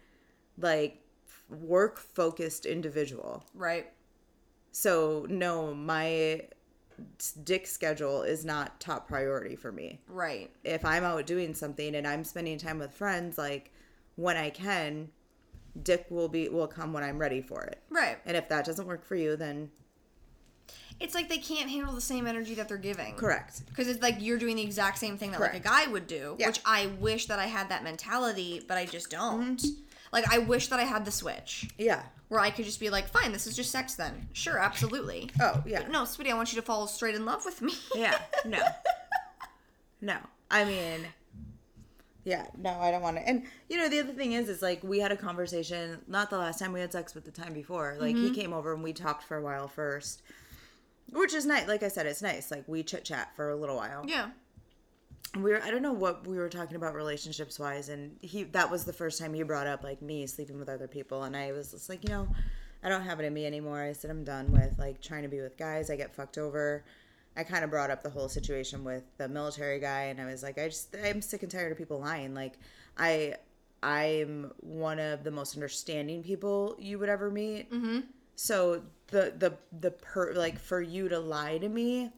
like 0.58 1.02
work 1.50 2.00
focused 2.00 2.66
individual. 2.66 3.44
Right. 3.54 3.88
So 4.72 5.26
no, 5.30 5.74
my 5.74 6.42
dick 7.44 7.68
schedule 7.68 8.22
is 8.24 8.46
not 8.46 8.80
top 8.80 9.08
priority 9.08 9.56
for 9.56 9.72
me. 9.72 10.02
Right. 10.08 10.50
If 10.64 10.84
I'm 10.86 11.04
out 11.04 11.26
doing 11.26 11.54
something 11.54 11.96
and 11.96 12.08
I'm 12.08 12.24
spending 12.24 12.58
time 12.58 12.80
with 12.80 12.92
friends, 12.94 13.38
like 13.38 13.72
when 14.16 14.38
I 14.38 14.50
can, 14.50 15.10
dick 15.84 16.06
will 16.10 16.30
be 16.30 16.50
will 16.50 16.68
come 16.68 16.94
when 16.94 17.04
I'm 17.04 17.18
ready 17.20 17.42
for 17.42 17.62
it. 17.64 17.82
Right. 17.90 18.18
And 18.26 18.36
if 18.38 18.50
that 18.50 18.66
doesn't 18.66 18.88
work 18.88 19.06
for 19.06 19.16
you, 19.16 19.36
then 19.36 19.70
It's 21.00 21.14
like 21.14 21.28
they 21.28 21.38
can't 21.40 21.70
handle 21.70 21.94
the 21.94 22.00
same 22.02 22.26
energy 22.26 22.56
that 22.56 22.70
they're 22.70 22.78
giving. 22.78 23.16
correct. 23.16 23.66
Because 23.68 23.90
it's 23.90 24.02
like 24.02 24.16
you're 24.20 24.38
doing 24.38 24.56
the 24.56 24.64
exact 24.64 24.98
same 24.98 25.18
thing 25.18 25.32
that 25.32 25.42
like 25.42 25.54
a 25.54 25.60
guy 25.60 25.88
would 25.88 26.08
do, 26.08 26.36
Yeah. 26.40 26.48
which 26.48 26.62
I 26.66 26.88
wish 26.88 27.26
that 27.26 27.38
I 27.40 27.48
had 27.48 27.68
that 27.70 27.84
mentality, 27.84 28.64
but 28.66 28.78
I 28.78 28.86
just 28.86 29.10
don't. 29.10 29.58
Mm-hmm. 29.62 29.82
Like 30.16 30.32
I 30.32 30.38
wish 30.38 30.70
that 30.70 30.80
I 30.80 30.84
had 30.84 31.04
the 31.04 31.12
switch 31.12 31.68
Yeah. 31.78 32.02
where 32.30 32.40
I 32.40 32.50
could 32.50 32.64
just 32.64 32.80
be 32.80 32.90
like, 32.90 33.10
fine, 33.10 33.34
this 33.34 33.46
is 33.46 33.54
just 33.54 33.70
sex 33.70 33.96
then. 33.96 34.30
Sure, 34.32 34.58
absolutely. 34.58 35.30
Oh 35.42 35.62
yeah. 35.66 35.82
But 35.82 35.92
no, 35.92 36.06
sweetie, 36.06 36.32
I 36.32 36.36
want 36.36 36.54
you 36.54 36.56
to 36.62 36.66
fall 36.66 36.88
straight 36.88 37.16
in 37.16 37.26
love 37.26 37.44
with 37.44 37.62
me. 37.62 37.74
Yeah. 37.96 38.18
No. 38.46 38.60
no. 40.00 40.18
I 40.50 40.64
mean, 40.64 41.02
yeah. 42.24 42.48
No, 42.58 42.70
I 42.80 42.92
don't 42.92 43.02
want 43.02 43.18
to. 43.18 43.28
And 43.28 43.44
you 43.68 43.78
know, 43.78 43.90
the 43.90 44.00
other 44.00 44.14
thing 44.14 44.32
is, 44.32 44.48
is 44.48 44.62
like 44.62 44.82
we 44.86 45.00
had 45.00 45.12
a 45.12 45.18
conversation. 45.18 46.00
Not 46.08 46.30
the 46.30 46.38
last 46.38 46.60
time 46.60 46.72
we 46.72 46.80
had 46.80 46.94
sex, 46.94 47.12
but 47.12 47.26
the 47.26 47.32
time 47.32 47.54
before. 47.54 47.98
Like 48.00 48.16
he 48.16 48.28
mm-hmm. 48.28 48.36
came 48.36 48.54
over 48.54 48.74
and 48.74 48.82
we 48.82 48.94
talked 48.94 49.24
for 49.24 49.36
a 49.36 49.42
while 49.42 49.68
first, 49.68 50.22
which 51.12 51.34
is 51.34 51.46
nice. 51.46 51.68
Like 51.68 51.84
I 51.84 51.90
said, 51.90 52.06
it's 52.06 52.22
nice. 52.22 52.52
Like 52.52 52.64
we 52.68 52.84
chit 52.84 53.04
chat 53.04 53.36
for 53.36 53.50
a 53.50 53.56
little 53.58 53.76
while. 53.76 54.06
yeah. 54.08 54.30
We 55.36 55.52
were 55.52 55.62
I 55.62 55.72
don't 55.72 55.82
know 55.82 55.94
what 55.94 56.26
we 56.26 56.38
were 56.38 56.50
talking 56.50 56.76
about 56.76 56.94
relationships 56.96 57.60
wise 57.60 57.90
and 57.90 58.16
he 58.22 58.44
that 58.44 58.70
was 58.70 58.86
the 58.86 58.94
first 58.94 59.20
time 59.20 59.34
he 59.34 59.44
brought 59.44 59.68
up 59.68 59.84
like 59.84 60.02
me 60.02 60.26
sleeping 60.28 60.58
with 60.58 60.70
other 60.70 60.88
people 60.88 61.24
and 61.24 61.36
I 61.36 61.52
was 61.52 61.72
just 61.72 61.90
like, 61.90 62.04
you 62.04 62.10
know, 62.10 62.28
I 62.84 62.90
don't 62.90 63.02
have 63.02 63.20
it 63.20 63.26
in 63.26 63.34
me 63.34 63.46
anymore. 63.46 63.82
I 63.82 63.94
said 63.94 64.12
I'm 64.12 64.24
done 64.24 64.52
with 64.52 64.78
like 64.78 65.02
trying 65.02 65.24
to 65.24 65.28
be 65.28 65.42
with 65.42 65.58
guys. 65.58 65.90
I 65.90 65.96
get 65.96 66.16
fucked 66.16 66.38
over. 66.38 66.86
I 67.38 67.44
kind 67.44 67.66
of 67.66 67.70
brought 67.70 67.92
up 67.92 68.02
the 68.02 68.10
whole 68.10 68.30
situation 68.30 68.84
with 68.84 69.04
the 69.18 69.28
military 69.28 69.80
guy 69.80 70.04
and 70.04 70.22
I 70.22 70.26
was 70.26 70.42
like, 70.42 70.58
I 70.58 70.68
just 70.68 70.96
I'm 71.04 71.22
sick 71.22 71.44
and 71.44 71.52
tired 71.52 71.72
of 71.72 71.78
people 71.78 72.00
lying. 72.00 72.34
Like 72.34 72.54
I 72.98 73.36
I'm 73.84 74.52
one 74.62 75.00
of 75.00 75.24
the 75.24 75.32
most 75.32 75.56
understanding 75.56 76.24
people 76.24 76.76
you 76.80 76.98
would 76.98 77.10
ever 77.10 77.30
meet. 77.30 77.72
Mm-hmm. 77.72 78.00
So 78.36 78.84
the 79.08 79.34
the 79.38 79.54
the 79.80 79.92
per 79.92 80.34
like 80.34 80.60
for 80.60 80.82
you 80.82 81.10
to 81.10 81.20
lie 81.20 81.58
to 81.58 81.70
me 81.70 82.12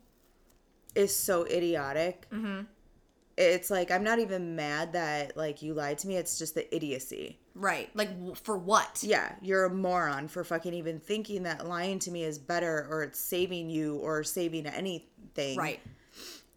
is 0.95 1.15
so 1.15 1.45
idiotic. 1.45 2.27
Mm-hmm. 2.31 2.61
It's 3.37 3.69
like 3.69 3.91
I'm 3.91 4.03
not 4.03 4.17
even 4.19 4.55
mad 4.55 4.93
that 4.93 5.37
like 5.37 5.61
you 5.61 5.73
lied 5.75 5.99
to 5.99 6.07
me. 6.07 6.15
It's 6.17 6.39
just 6.39 6.55
the 6.55 6.73
idiocy. 6.75 7.37
Right. 7.53 7.89
Like 7.93 8.09
w- 8.09 8.33
for 8.35 8.57
what? 8.57 9.03
Yeah, 9.03 9.31
you're 9.41 9.65
a 9.65 9.69
moron 9.69 10.27
for 10.27 10.43
fucking 10.43 10.73
even 10.73 10.99
thinking 10.99 11.43
that 11.43 11.67
lying 11.67 11.99
to 11.99 12.11
me 12.11 12.23
is 12.23 12.39
better 12.39 12.87
or 12.89 13.03
it's 13.03 13.19
saving 13.19 13.69
you 13.69 13.97
or 13.97 14.23
saving 14.23 14.65
anything. 14.65 15.57
Right. 15.57 15.79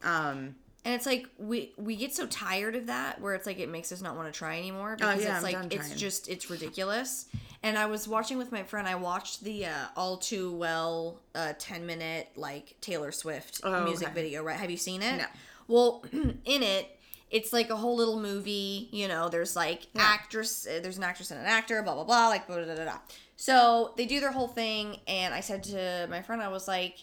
Um. 0.02 0.54
And 0.82 0.94
it's 0.94 1.04
like 1.04 1.26
we 1.38 1.74
we 1.76 1.94
get 1.94 2.14
so 2.14 2.26
tired 2.26 2.74
of 2.74 2.86
that 2.86 3.20
where 3.20 3.34
it's 3.34 3.44
like 3.46 3.58
it 3.58 3.68
makes 3.68 3.92
us 3.92 4.00
not 4.00 4.16
want 4.16 4.32
to 4.32 4.38
try 4.38 4.56
anymore 4.58 4.96
because 4.96 5.20
Oh, 5.20 5.22
yeah, 5.22 5.36
it's 5.36 5.44
I'm 5.44 5.62
like 5.62 5.74
it's 5.74 5.94
just 5.94 6.28
it's 6.30 6.48
ridiculous. 6.48 7.26
And 7.62 7.76
I 7.76 7.84
was 7.84 8.08
watching 8.08 8.38
with 8.38 8.50
my 8.50 8.62
friend. 8.62 8.88
I 8.88 8.94
watched 8.94 9.44
the 9.44 9.66
uh, 9.66 9.72
All 9.94 10.16
Too 10.16 10.50
Well 10.54 11.20
uh, 11.34 11.52
ten 11.58 11.84
minute 11.84 12.28
like 12.34 12.76
Taylor 12.80 13.12
Swift 13.12 13.60
Oh, 13.62 13.84
music 13.84 14.08
okay. 14.08 14.14
video. 14.22 14.42
Right? 14.42 14.56
Have 14.56 14.70
you 14.70 14.78
seen 14.78 15.02
it? 15.02 15.18
No. 15.18 15.24
Well, 15.70 16.04
in 16.12 16.62
it. 16.62 16.96
It's 17.30 17.52
like 17.52 17.70
a 17.70 17.76
whole 17.76 17.94
little 17.96 18.18
movie, 18.20 18.88
you 18.90 19.06
know. 19.06 19.28
There's 19.28 19.54
like 19.54 19.86
actress, 19.96 20.66
uh, 20.66 20.80
there's 20.82 20.98
an 20.98 21.04
actress 21.04 21.30
and 21.30 21.38
an 21.38 21.46
actor, 21.46 21.80
blah 21.80 21.94
blah 21.94 22.02
blah, 22.02 22.26
like 22.26 22.48
blah, 22.48 22.56
blah, 22.56 22.64
blah, 22.64 22.74
blah, 22.74 22.84
blah. 22.84 22.98
So 23.36 23.94
they 23.96 24.04
do 24.04 24.18
their 24.18 24.32
whole 24.32 24.48
thing, 24.48 24.96
and 25.06 25.32
I 25.32 25.38
said 25.38 25.62
to 25.64 26.08
my 26.10 26.22
friend, 26.22 26.42
I 26.42 26.48
was 26.48 26.66
like, 26.66 26.96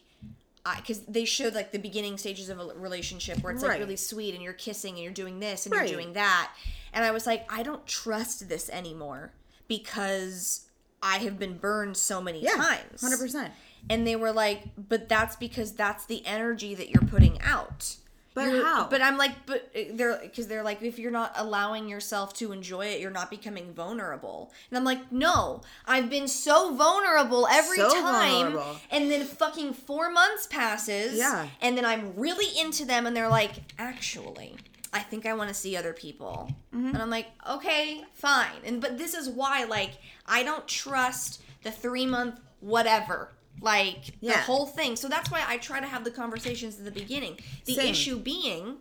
because 0.75 0.99
they 1.05 1.23
showed 1.23 1.53
like 1.55 1.71
the 1.71 1.79
beginning 1.79 2.17
stages 2.17 2.49
of 2.49 2.59
a 2.59 2.65
relationship 2.75 3.41
where 3.41 3.53
it's 3.53 3.61
like 3.63 3.71
Right. 3.71 3.79
really 3.79 3.95
sweet 3.95 4.33
and 4.33 4.43
you're 4.43 4.51
kissing 4.51 4.95
and 4.95 5.03
you're 5.03 5.13
doing 5.13 5.39
this 5.39 5.65
and 5.65 5.73
Right. 5.73 5.87
you're 5.89 5.97
doing 6.01 6.11
that 6.13 6.51
and 6.91 7.05
i 7.05 7.11
was 7.11 7.25
like 7.25 7.49
i 7.49 7.63
don't 7.63 7.87
trust 7.87 8.49
this 8.49 8.69
anymore 8.71 9.31
because 9.69 10.67
i 11.01 11.19
have 11.19 11.39
been 11.39 11.57
burned 11.57 11.95
so 11.95 12.19
many 12.21 12.41
Yeah. 12.43 12.55
times 12.55 12.99
Hundred 12.99 13.19
percent. 13.19 13.53
and 13.89 14.05
they 14.05 14.17
were 14.17 14.33
like 14.33 14.63
but 14.77 15.07
that's 15.07 15.37
because 15.37 15.71
that's 15.71 16.05
the 16.05 16.25
energy 16.25 16.75
that 16.75 16.89
you're 16.89 17.03
putting 17.09 17.41
out 17.41 17.95
But 18.37 18.49
You're- 18.51 18.63
how? 18.63 18.87
but 18.87 19.01
i'm 19.01 19.17
like 19.17 19.33
but 19.47 19.61
uh, 19.75 19.79
they're 19.97 20.19
because 20.21 20.45
they're 20.47 20.63
like 20.69 20.79
if 20.83 20.99
you're 20.99 21.17
not 21.21 21.31
allowing 21.35 21.89
yourself 21.89 22.33
to 22.35 22.51
enjoy 22.51 22.85
it 22.93 23.01
you're 23.01 23.17
not 23.21 23.29
becoming 23.31 23.73
vulnerable 23.73 24.51
and 24.69 24.77
i'm 24.77 24.83
like 24.83 25.11
no 25.11 25.61
i've 25.87 26.09
been 26.17 26.27
so 26.27 26.73
vulnerable 26.75 27.47
every 27.59 27.77
So 27.77 27.89
time 27.89 28.53
vulnerable. 28.53 28.75
and 28.91 29.09
then 29.11 29.25
fucking 29.25 29.73
four 29.73 30.11
months 30.11 30.45
passes 30.47 31.17
Yeah. 31.17 31.47
and 31.61 31.75
then 31.77 31.83
i'm 31.85 32.13
really 32.15 32.49
into 32.63 32.85
them 32.85 33.07
and 33.07 33.15
they're 33.17 33.27
like 33.41 33.53
actually 33.79 34.55
i 34.93 34.99
think 34.99 35.25
i 35.25 35.33
want 35.33 35.49
to 35.49 35.53
see 35.55 35.75
other 35.75 35.93
people 35.93 36.51
Mm-hmm. 36.75 36.89
and 36.93 36.97
i'm 37.01 37.09
like 37.09 37.27
okay 37.49 38.03
fine 38.13 38.59
and 38.65 38.79
but 38.81 38.97
this 38.99 39.13
is 39.15 39.27
why 39.29 39.63
like 39.63 39.93
i 40.27 40.43
don't 40.43 40.67
trust 40.67 41.41
the 41.63 41.71
three 41.71 42.05
month 42.05 42.39
whatever 42.59 43.31
like 43.61 44.19
the 44.21 44.37
whole 44.37 44.65
thing 44.65 44.95
so 44.95 45.07
that's 45.07 45.31
why 45.31 45.43
i 45.47 45.57
try 45.57 45.79
to 45.79 45.87
have 45.87 46.03
the 46.03 46.11
conversations 46.11 46.77
at 46.79 46.85
the 46.85 46.91
beginning 46.91 47.37
the 47.65 47.75
Same. 47.75 47.91
issue 47.91 48.17
being 48.19 48.77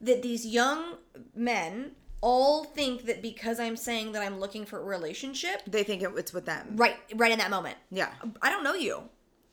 that 0.00 0.22
these 0.22 0.44
young 0.46 0.96
men 1.34 1.92
all 2.20 2.64
think 2.64 3.06
that 3.06 3.22
because 3.22 3.58
i'm 3.58 3.76
saying 3.76 4.12
that 4.12 4.22
i'm 4.22 4.38
looking 4.38 4.64
for 4.64 4.78
a 4.80 4.84
relationship 4.84 5.62
They 5.66 5.82
think 5.82 6.02
it's 6.02 6.32
with 6.32 6.44
them. 6.46 6.68
right 6.76 6.96
right 7.14 7.32
in 7.32 7.38
that 7.38 7.50
moment 7.50 7.76
Yeah. 7.90 8.10
I 8.40 8.50
don't 8.50 8.62
know 8.64 8.74
you. 8.74 9.02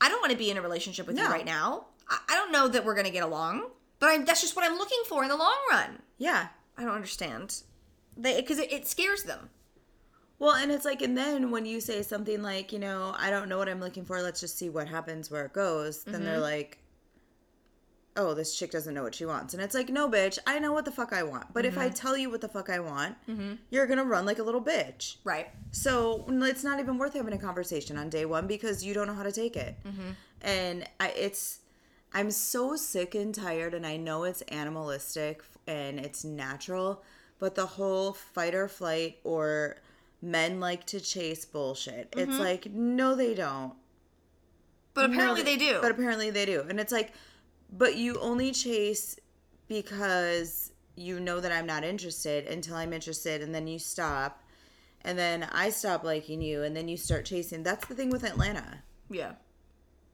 I 0.00 0.08
don't 0.08 0.20
want 0.20 0.32
to 0.32 0.38
be 0.38 0.50
in 0.50 0.56
a 0.56 0.62
relationship 0.62 1.06
with 1.06 1.18
you 1.18 1.26
right 1.26 1.44
now. 1.44 1.86
I, 2.08 2.34
don't 2.34 2.50
know 2.52 2.68
that 2.68 2.84
we're 2.86 2.94
gonna 2.94 3.10
get 3.10 3.22
along, 3.22 3.66
but 3.98 4.08
I, 4.08 4.18
that's 4.24 4.40
just 4.40 4.56
what 4.56 4.64
I'm 4.64 4.78
looking 4.78 5.02
for 5.06 5.22
in 5.22 5.28
the 5.28 5.36
long 5.36 5.58
run. 5.70 6.00
Yeah. 6.16 6.48
I 6.78 6.84
don't 6.84 6.94
understand. 6.94 7.62
They 8.16 8.40
because 8.40 8.58
it, 8.58 8.72
it 8.72 8.88
scares 8.88 9.24
them. 9.24 9.50
Well, 10.40 10.56
and 10.56 10.72
it's 10.72 10.86
like, 10.86 11.02
and 11.02 11.16
then 11.16 11.50
when 11.50 11.66
you 11.66 11.80
say 11.80 12.02
something 12.02 12.42
like, 12.42 12.72
you 12.72 12.78
know, 12.78 13.14
I 13.16 13.30
don't 13.30 13.48
know 13.48 13.58
what 13.58 13.68
I'm 13.68 13.78
looking 13.78 14.06
for, 14.06 14.20
let's 14.22 14.40
just 14.40 14.58
see 14.58 14.70
what 14.70 14.88
happens 14.88 15.30
where 15.30 15.44
it 15.44 15.52
goes, 15.52 16.02
then 16.02 16.24
they're 16.24 16.34
Mm-hmm. 16.34 16.42
like, 16.42 16.78
oh, 18.16 18.34
this 18.34 18.58
chick 18.58 18.70
doesn't 18.70 18.94
know 18.94 19.02
what 19.02 19.14
she 19.14 19.26
wants. 19.26 19.52
And 19.52 19.62
it's 19.62 19.74
like, 19.74 19.90
no, 19.90 20.08
bitch, 20.08 20.38
I 20.46 20.58
know 20.58 20.72
what 20.72 20.86
the 20.86 20.90
fuck 20.90 21.12
I 21.12 21.22
want. 21.22 21.52
But 21.52 21.66
if 21.66 21.76
I 21.76 21.86
mm-hmm. 21.86 21.94
tell 21.94 22.16
you 22.16 22.30
what 22.30 22.40
the 22.40 22.48
fuck 22.48 22.70
I 22.70 22.80
want, 22.80 23.16
mm-hmm. 23.28 23.54
you're 23.70 23.86
going 23.86 23.98
to 23.98 24.04
run 24.04 24.24
like 24.24 24.38
a 24.38 24.42
little 24.42 24.62
bitch. 24.62 25.16
Right. 25.24 25.48
So 25.72 26.24
it's 26.28 26.64
not 26.64 26.80
even 26.80 26.96
worth 26.96 27.14
having 27.14 27.34
a 27.34 27.38
conversation 27.38 27.98
on 27.98 28.08
day 28.08 28.24
one 28.24 28.46
because 28.46 28.82
you 28.82 28.94
don't 28.94 29.06
know 29.06 29.14
how 29.14 29.22
to 29.22 29.32
take 29.32 29.56
it. 29.56 29.76
Mm-hmm. 29.86 30.10
And 30.42 30.88
I, 30.98 31.08
it's, 31.10 31.60
I'm 32.12 32.30
so 32.30 32.76
sick 32.76 33.14
and 33.14 33.34
tired, 33.34 33.74
and 33.74 33.86
I 33.86 33.96
know 33.96 34.24
it's 34.24 34.42
animalistic 34.42 35.42
and 35.66 36.00
it's 36.00 36.24
natural, 36.24 37.02
but 37.38 37.54
the 37.54 37.66
whole 37.66 38.14
fight 38.14 38.54
or 38.54 38.68
flight 38.68 39.18
or 39.22 39.76
men 40.22 40.60
like 40.60 40.86
to 40.86 41.00
chase 41.00 41.44
bullshit. 41.44 42.12
It's 42.16 42.32
mm-hmm. 42.32 42.40
like, 42.40 42.70
no, 42.70 43.14
they 43.14 43.34
don't. 43.34 43.74
But 44.94 45.06
apparently 45.06 45.42
No, 45.42 45.44
they 45.44 45.56
do. 45.56 45.78
But 45.80 45.92
apparently 45.92 46.30
they 46.30 46.46
do. 46.46 46.64
And 46.68 46.80
it's 46.80 46.92
like, 46.92 47.12
but 47.72 47.96
you 47.96 48.18
only 48.20 48.52
chase 48.52 49.18
because 49.68 50.72
you 50.96 51.20
know 51.20 51.40
that 51.40 51.52
I'm 51.52 51.66
not 51.66 51.84
interested 51.84 52.46
until 52.46 52.76
I'm 52.76 52.92
interested, 52.92 53.42
and 53.42 53.54
then 53.54 53.66
you 53.66 53.78
stop. 53.78 54.42
And 55.02 55.18
then 55.18 55.48
I 55.52 55.70
stop 55.70 56.04
liking 56.04 56.42
you, 56.42 56.62
and 56.62 56.76
then 56.76 56.88
you 56.88 56.96
start 56.96 57.24
chasing. 57.24 57.62
That's 57.62 57.86
the 57.86 57.94
thing 57.94 58.10
with 58.10 58.24
Atlanta. 58.24 58.82
yeah. 59.10 59.32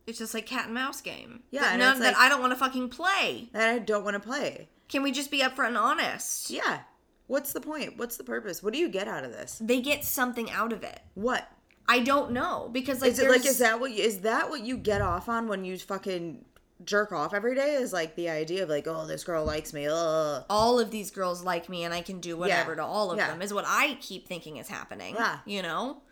It's 0.07 0.21
just 0.21 0.35
like 0.35 0.47
cat 0.47 0.67
and 0.67 0.75
mouse 0.75 1.01
game. 1.01 1.43
Yeah, 1.51 1.63
That, 1.63 1.79
none, 1.81 1.97
it's 1.97 2.07
that 2.07 2.17
I 2.17 2.29
don't 2.29 2.41
want 2.41 2.53
to 2.53 2.59
fucking 2.59 2.91
play. 2.91 3.49
That 3.53 3.69
I 3.69 3.81
don't 3.81 4.05
want 4.05 4.15
to 4.15 4.21
play. 4.21 4.69
Can 4.89 5.03
we 5.03 5.11
just 5.11 5.33
be 5.33 5.41
upfront 5.41 5.69
and 5.69 5.77
honest? 5.79 6.49
Yeah. 6.49 6.83
What's 7.27 7.53
the 7.53 7.61
point? 7.61 7.97
What's 7.99 8.17
the 8.17 8.25
purpose? 8.25 8.63
What 8.63 8.73
do 8.73 8.79
you 8.79 8.89
get 8.89 9.09
out 9.09 9.25
of 9.25 9.33
this? 9.33 9.59
They 9.61 9.81
get 9.81 10.05
something 10.05 10.51
out 10.51 10.73
of 10.73 10.83
it. 10.85 11.01
What? 11.15 11.49
I 11.89 12.01
don't 12.01 12.33
know 12.33 12.69
because 12.73 13.01
like 13.01 13.13
Is 13.13 13.19
it 13.21 13.29
like 13.29 13.47
is 13.47 13.59
that 13.59 13.79
what 13.81 13.93
you, 13.93 14.03
is 14.03 14.21
that 14.21 14.51
what 14.51 14.63
you 14.65 14.77
get 14.77 15.01
off 15.01 15.29
on 15.29 15.47
when 15.49 15.65
you 15.65 15.79
fucking 15.79 16.45
jerk 16.85 17.13
off 17.13 17.33
every 17.35 17.55
day? 17.55 17.75
Is 17.75 17.93
like 17.93 18.17
the 18.17 18.29
idea 18.29 18.65
of 18.65 18.69
like, 18.69 18.87
oh, 18.89 19.07
this 19.07 19.23
girl 19.25 19.45
likes 19.45 19.73
me. 19.73 19.87
Ugh. 19.89 20.45
all 20.51 20.79
of 20.81 20.91
these 20.91 21.11
girls 21.11 21.43
like 21.45 21.69
me 21.69 21.85
and 21.85 21.95
I 21.95 22.03
can 22.03 22.21
do 22.21 22.37
whatever 22.37 22.73
Yeah. 22.73 22.77
to 22.77 22.85
all 22.85 23.11
of 23.13 23.19
Yeah. 23.19 23.29
them 23.29 23.41
is 23.43 23.53
what 23.55 23.65
I 23.67 23.99
keep 24.01 24.27
thinking 24.27 24.57
is 24.57 24.69
happening. 24.69 25.15
Yeah. 25.15 25.39
You 25.47 25.63
know? 25.63 26.03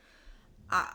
Uh, 0.71 0.87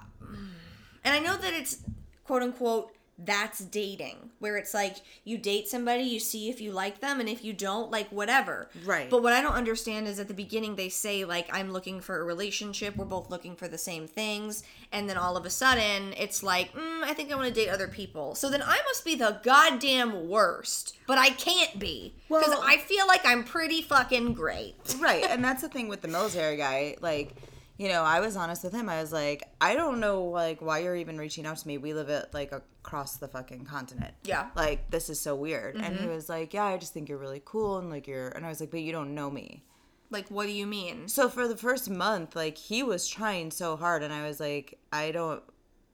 and 1.03 1.13
I 1.13 1.19
know 1.19 1.37
that 1.37 1.53
it's 1.53 1.79
quote 2.25 2.41
unquote 2.41 2.91
that's 3.25 3.59
dating 3.59 4.29
where 4.39 4.55
it's 4.57 4.73
like 4.73 4.97
you 5.25 5.37
date 5.37 5.67
somebody 5.67 6.03
you 6.03 6.19
see 6.19 6.49
if 6.49 6.61
you 6.61 6.71
like 6.71 7.01
them 7.01 7.19
and 7.19 7.27
if 7.27 7.43
you 7.43 7.51
don't 7.51 7.91
like 7.91 8.07
whatever. 8.09 8.69
Right. 8.85 9.09
but 9.09 9.21
what 9.21 9.33
i 9.33 9.41
don't 9.41 9.53
understand 9.53 10.07
is 10.07 10.19
at 10.19 10.27
the 10.27 10.33
beginning 10.33 10.75
they 10.75 10.89
say 10.89 11.25
like 11.25 11.49
i'm 11.51 11.71
looking 11.71 11.99
for 11.99 12.21
a 12.21 12.23
relationship 12.23 12.95
we're 12.95 13.05
both 13.05 13.29
looking 13.29 13.55
for 13.55 13.67
the 13.67 13.77
same 13.77 14.07
things 14.07 14.63
and 14.91 15.09
then 15.09 15.17
all 15.17 15.35
of 15.35 15.45
a 15.45 15.49
sudden 15.49 16.13
it's 16.17 16.41
like 16.43 16.71
mm, 16.73 17.03
i 17.03 17.13
think 17.13 17.31
i 17.31 17.35
want 17.35 17.47
to 17.47 17.53
date 17.53 17.69
other 17.69 17.87
people. 17.87 18.35
So 18.35 18.49
then 18.49 18.61
i 18.61 18.79
must 18.87 19.03
be 19.03 19.15
the 19.15 19.39
goddamn 19.43 20.29
worst 20.29 20.95
but 21.07 21.17
i 21.17 21.29
can't 21.31 21.77
be 21.79 22.13
because 22.29 22.47
Well- 22.49 22.63
i 22.65 22.77
feel 22.77 23.05
like 23.07 23.25
i'm 23.25 23.43
pretty 23.43 23.81
fucking 23.81 24.33
great. 24.33 24.75
Right 24.99 25.23
and 25.25 25.43
that's 25.43 25.61
the 25.61 25.69
thing 25.69 25.87
with 25.89 26.01
the 26.01 26.07
military 26.07 26.55
guy 26.57 26.95
like 27.01 27.35
you 27.79 27.87
know 27.87 28.03
i 28.03 28.19
was 28.19 28.35
honest 28.35 28.63
with 28.63 28.73
him. 28.73 28.89
I 28.89 29.01
was 29.01 29.11
like 29.11 29.43
i 29.59 29.73
don't 29.73 29.99
know 29.99 30.25
like 30.25 30.61
why 30.61 30.79
you're 30.79 30.97
even 30.97 31.17
reaching 31.17 31.47
out 31.47 31.57
to 31.57 31.67
me. 31.67 31.79
We 31.79 31.93
live 31.93 32.09
at 32.09 32.31
like 32.33 32.51
across 32.51 33.17
the 33.17 33.27
fucking 33.27 33.65
continent. 33.65 34.13
Yeah. 34.23 34.49
like 34.55 34.91
this 34.91 35.09
is 35.09 35.19
so 35.19 35.33
weird. 35.33 35.75
And 35.75 35.95
he 35.95 36.03
mm-hmm. 36.03 36.13
was 36.13 36.29
like 36.29 36.53
yeah 36.53 36.65
i 36.65 36.77
just 36.77 36.93
think 36.93 37.09
you're 37.09 37.17
really 37.17 37.41
cool 37.43 37.79
and 37.79 37.89
like 37.89 38.05
you're 38.05 38.27
and 38.29 38.45
i 38.45 38.49
was 38.49 38.59
like 38.59 38.69
but 38.69 38.81
you 38.81 38.91
don't 38.91 39.15
know 39.15 39.31
me. 39.31 39.63
Like 40.11 40.29
what 40.29 40.45
do 40.45 40.51
you 40.51 40.67
mean? 40.67 41.07
So 41.07 41.29
for 41.29 41.47
the 41.47 41.57
first 41.57 41.89
month 41.89 42.35
like 42.35 42.57
he 42.57 42.83
was 42.83 43.07
trying 43.07 43.49
so 43.49 43.77
hard 43.77 44.03
and 44.03 44.13
i 44.13 44.27
was 44.27 44.39
like 44.39 44.77
i 44.91 45.11
don't 45.11 45.41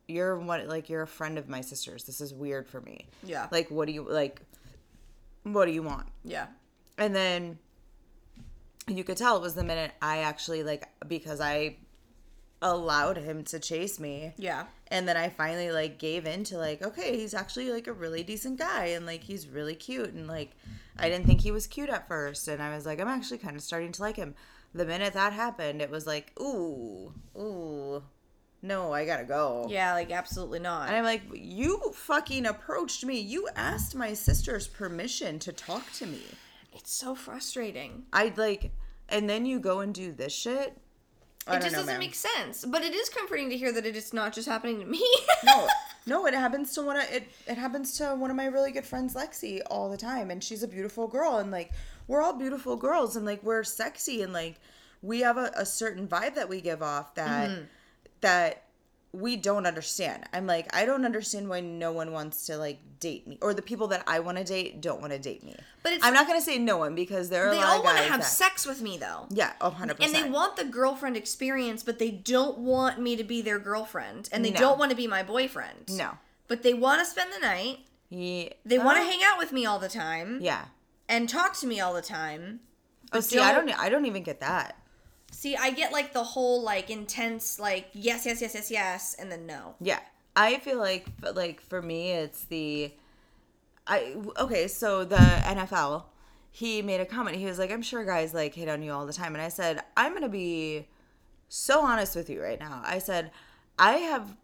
you're 0.07 0.37
what, 0.37 0.67
like 0.67 0.89
you're 0.89 1.01
a 1.03 1.07
friend 1.07 1.37
of 1.37 1.47
my 1.47 1.61
sister's. 1.61 2.03
This 2.03 2.19
is 2.19 2.33
weird 2.33 2.67
for 2.67 2.81
me. 2.81 3.07
Yeah. 3.23 3.47
like 3.51 3.69
what 3.69 3.87
do 3.87 3.93
you 3.93 4.07
like 4.09 4.41
what 5.43 5.65
do 5.65 5.71
you 5.71 5.83
want? 5.83 6.07
Yeah. 6.23 6.47
And 6.97 7.15
then 7.15 7.59
you 8.87 9.03
could 9.03 9.17
tell 9.17 9.37
it 9.37 9.41
was 9.41 9.55
the 9.55 9.63
minute 9.63 9.91
I 10.01 10.19
actually 10.19 10.63
like 10.63 10.87
because 11.07 11.39
I 11.41 11.77
allowed 12.61 13.17
him 13.17 13.43
to 13.45 13.59
chase 13.59 13.99
me. 13.99 14.33
yeah 14.37 14.65
And 14.87 15.07
then 15.07 15.17
I 15.17 15.29
finally 15.29 15.71
like 15.71 15.99
gave 15.99 16.25
in 16.25 16.43
to 16.45 16.57
like, 16.57 16.81
okay, 16.81 17.17
he's 17.17 17.33
actually 17.33 17.71
like 17.71 17.87
a 17.87 17.93
really 17.93 18.23
decent 18.23 18.57
guy 18.59 18.85
and 18.87 19.05
like 19.05 19.23
he's 19.23 19.47
really 19.47 19.75
cute 19.75 20.13
and 20.13 20.27
like 20.27 20.51
I 20.97 21.09
didn't 21.09 21.25
think 21.25 21.41
he 21.41 21.51
was 21.51 21.67
cute 21.67 21.89
at 21.89 22.07
first 22.07 22.47
and 22.47 22.61
I 22.61 22.73
was 22.75 22.85
like, 22.85 22.99
I'm 23.01 23.07
actually 23.07 23.39
kind 23.39 23.55
of 23.55 23.61
starting 23.61 23.91
to 23.93 24.01
like 24.01 24.15
him. 24.15 24.35
The 24.73 24.85
minute 24.85 25.13
that 25.13 25.33
happened, 25.33 25.81
it 25.81 25.89
was 25.89 26.05
like, 26.07 26.31
ooh, 26.39 27.13
ooh, 27.37 28.03
no, 28.61 28.93
I 28.93 29.05
gotta 29.05 29.25
go. 29.25 29.67
yeah 29.69 29.93
like 29.93 30.11
absolutely 30.11 30.59
not 30.59 30.87
And 30.87 30.95
I'm 30.95 31.03
like, 31.03 31.23
you 31.33 31.79
fucking 31.93 32.45
approached 32.45 33.03
me. 33.05 33.19
You 33.19 33.47
asked 33.55 33.95
my 33.95 34.13
sister's 34.13 34.67
permission 34.67 35.39
to 35.39 35.51
talk 35.51 35.91
to 35.93 36.05
me. 36.07 36.21
It's 36.75 36.91
so 36.93 37.15
frustrating 37.15 38.03
I 38.13 38.33
like, 38.35 38.71
and 39.09 39.29
then 39.29 39.45
you 39.45 39.59
go 39.59 39.79
and 39.79 39.93
do 39.93 40.11
this 40.11 40.33
shit. 40.33 40.77
I 41.47 41.57
it 41.57 41.61
just 41.61 41.73
know, 41.73 41.79
doesn't 41.79 41.93
man. 41.93 41.99
make 41.99 42.15
sense 42.15 42.65
but 42.65 42.81
it 42.81 42.93
is 42.95 43.07
comforting 43.09 43.49
to 43.51 43.57
hear 43.57 43.71
that 43.71 43.85
it 43.85 43.95
is 43.95 44.13
not 44.13 44.33
just 44.33 44.47
happening 44.47 44.79
to 44.79 44.85
me 44.85 45.03
no, 45.45 45.67
no, 46.07 46.25
it 46.25 46.33
happens 46.33 46.73
to 46.73 46.81
one. 46.81 46.97
Of, 46.97 47.03
it 47.11 47.29
it 47.47 47.57
happens 47.57 47.97
to 47.97 48.15
one 48.15 48.29
of 48.31 48.35
my 48.35 48.45
really 48.45 48.71
good 48.71 48.85
friends, 48.85 49.13
Lexi, 49.15 49.61
all 49.69 49.89
the 49.89 49.97
time, 49.97 50.31
and 50.31 50.43
she's 50.43 50.63
a 50.63 50.67
beautiful 50.67 51.07
girl, 51.07 51.37
and 51.37 51.51
like 51.51 51.71
we're 52.07 52.21
all 52.21 52.33
beautiful 52.33 52.75
girls, 52.75 53.15
and 53.15 53.25
like 53.25 53.41
we're 53.43 53.63
sexy, 53.63 54.21
and 54.23 54.33
like 54.33 54.55
we 55.01 55.19
have 55.21 55.37
a, 55.37 55.51
a 55.55 55.65
certain 55.65 56.07
vibe 56.07 56.35
that 56.35 56.49
we 56.49 56.61
give 56.61 56.81
off 56.81 57.13
that 57.15 57.49
Mm-hmm. 57.49 57.63
that 58.21 58.64
we 59.15 59.35
don't 59.37 59.65
understand. 59.65 60.23
I'm 60.33 60.45
like, 60.47 60.73
I 60.75 60.85
don't 60.85 61.05
understand 61.05 61.47
why 61.49 61.61
no 61.61 61.91
one 61.91 62.11
wants 62.11 62.45
to 62.47 62.57
like 62.57 62.79
date 62.99 63.27
me, 63.27 63.37
or 63.41 63.53
the 63.53 63.61
people 63.61 63.87
that 63.87 64.03
I 64.07 64.19
want 64.19 64.37
to 64.37 64.43
date 64.43 64.81
don't 64.81 64.99
want 65.01 65.13
to 65.13 65.19
date 65.19 65.43
me. 65.43 65.55
But 65.83 65.93
it's- 65.93 66.07
I'm 66.07 66.13
not 66.13 66.27
gonna 66.27 66.41
say 66.41 66.57
no 66.57 66.77
one 66.77 66.95
because 66.95 67.29
there 67.29 67.47
are 67.47 67.51
they 67.51 67.57
a 67.57 67.61
lot 67.61 67.77
all 67.77 67.83
want 67.83 67.97
to 67.97 68.03
have 68.03 68.21
that, 68.21 68.25
sex 68.27 68.65
with 68.65 68.81
me 68.81 68.97
though 68.97 69.27
Yeah, 69.29 69.53
a 69.61 69.69
hundred 69.69 69.91
and 69.91 69.99
percent. 69.99 70.15
And 70.15 70.25
they 70.25 70.29
want 70.29 70.55
the 70.55 70.65
girlfriend 70.65 71.15
experience 71.17 71.83
but 71.83 71.99
they 71.99 72.11
don't 72.11 72.57
want 72.59 72.99
me 72.99 73.15
to 73.15 73.23
be 73.23 73.41
their 73.41 73.59
girlfriend 73.59 74.27
and 74.31 74.43
they 74.43 74.51
No. 74.51 74.59
don't 74.59 74.79
want 74.79 74.89
to 74.91 74.97
be 74.97 75.05
my 75.07 75.21
boyfriend 75.23 75.89
no. 75.89 76.17
but 76.47 76.63
they 76.63 76.73
want 76.73 76.99
to 77.01 77.05
spend 77.05 77.31
the 77.33 77.39
night 77.39 77.79
Yeah. 78.09 78.49
they 78.65 78.77
want 78.79 78.97
to 78.97 79.03
hang 79.03 79.19
out 79.23 79.37
with 79.37 79.51
me 79.51 79.65
all 79.65 79.77
the 79.79 79.89
time 79.89 80.39
Yeah. 80.41 80.65
and 81.07 81.29
talk 81.29 81.53
to 81.59 81.67
me 81.67 81.79
all 81.79 81.93
the 81.93 82.01
time 82.01 82.61
Oh, 83.13 83.19
see, 83.19 83.37
I 83.39 83.53
don't. 83.53 83.69
I 83.79 83.87
don't 83.87 84.05
even 84.07 84.23
get 84.23 84.39
that. 84.41 84.77
See 85.45 85.55
i 85.55 85.69
get 85.71 85.91
like 85.91 86.13
the 86.13 86.23
whole 86.23 86.63
like 86.63 86.89
intense 86.89 87.59
like 87.59 87.87
yes 87.93 88.25
yes 88.25 88.41
yes 88.41 88.53
yes 88.55 88.71
yes 88.71 89.15
and 89.19 89.31
then 89.31 89.45
no 89.45 89.75
Yeah, 89.79 89.99
I 90.35 90.57
feel 90.57 90.77
like, 90.77 91.05
like 91.33 91.61
for 91.61 91.81
me, 91.81 92.11
it's 92.11 92.43
the. 92.45 92.91
I 93.87 94.15
okay. 94.37 94.67
So 94.67 95.05
the 95.05 95.15
NFL, 95.15 96.05
he 96.51 96.81
made 96.81 96.99
a 96.99 97.05
comment. 97.05 97.37
He 97.37 97.45
was 97.45 97.59
like, 97.59 97.71
"I'm 97.71 97.81
sure 97.81 98.03
guys 98.03 98.33
like 98.33 98.55
hit 98.55 98.67
on 98.67 98.81
you 98.81 98.91
all 98.91 99.05
the 99.05 99.13
time," 99.13 99.35
and 99.35 99.41
I 99.41 99.49
said, 99.49 99.81
"I'm 99.95 100.13
gonna 100.13 100.27
be 100.27 100.87
so 101.47 101.81
honest 101.81 102.15
with 102.15 102.29
you 102.29 102.41
right 102.41 102.59
now." 102.59 102.81
I 102.83 102.99
said, 102.99 103.31
"I 103.77 103.93
have 103.93 104.35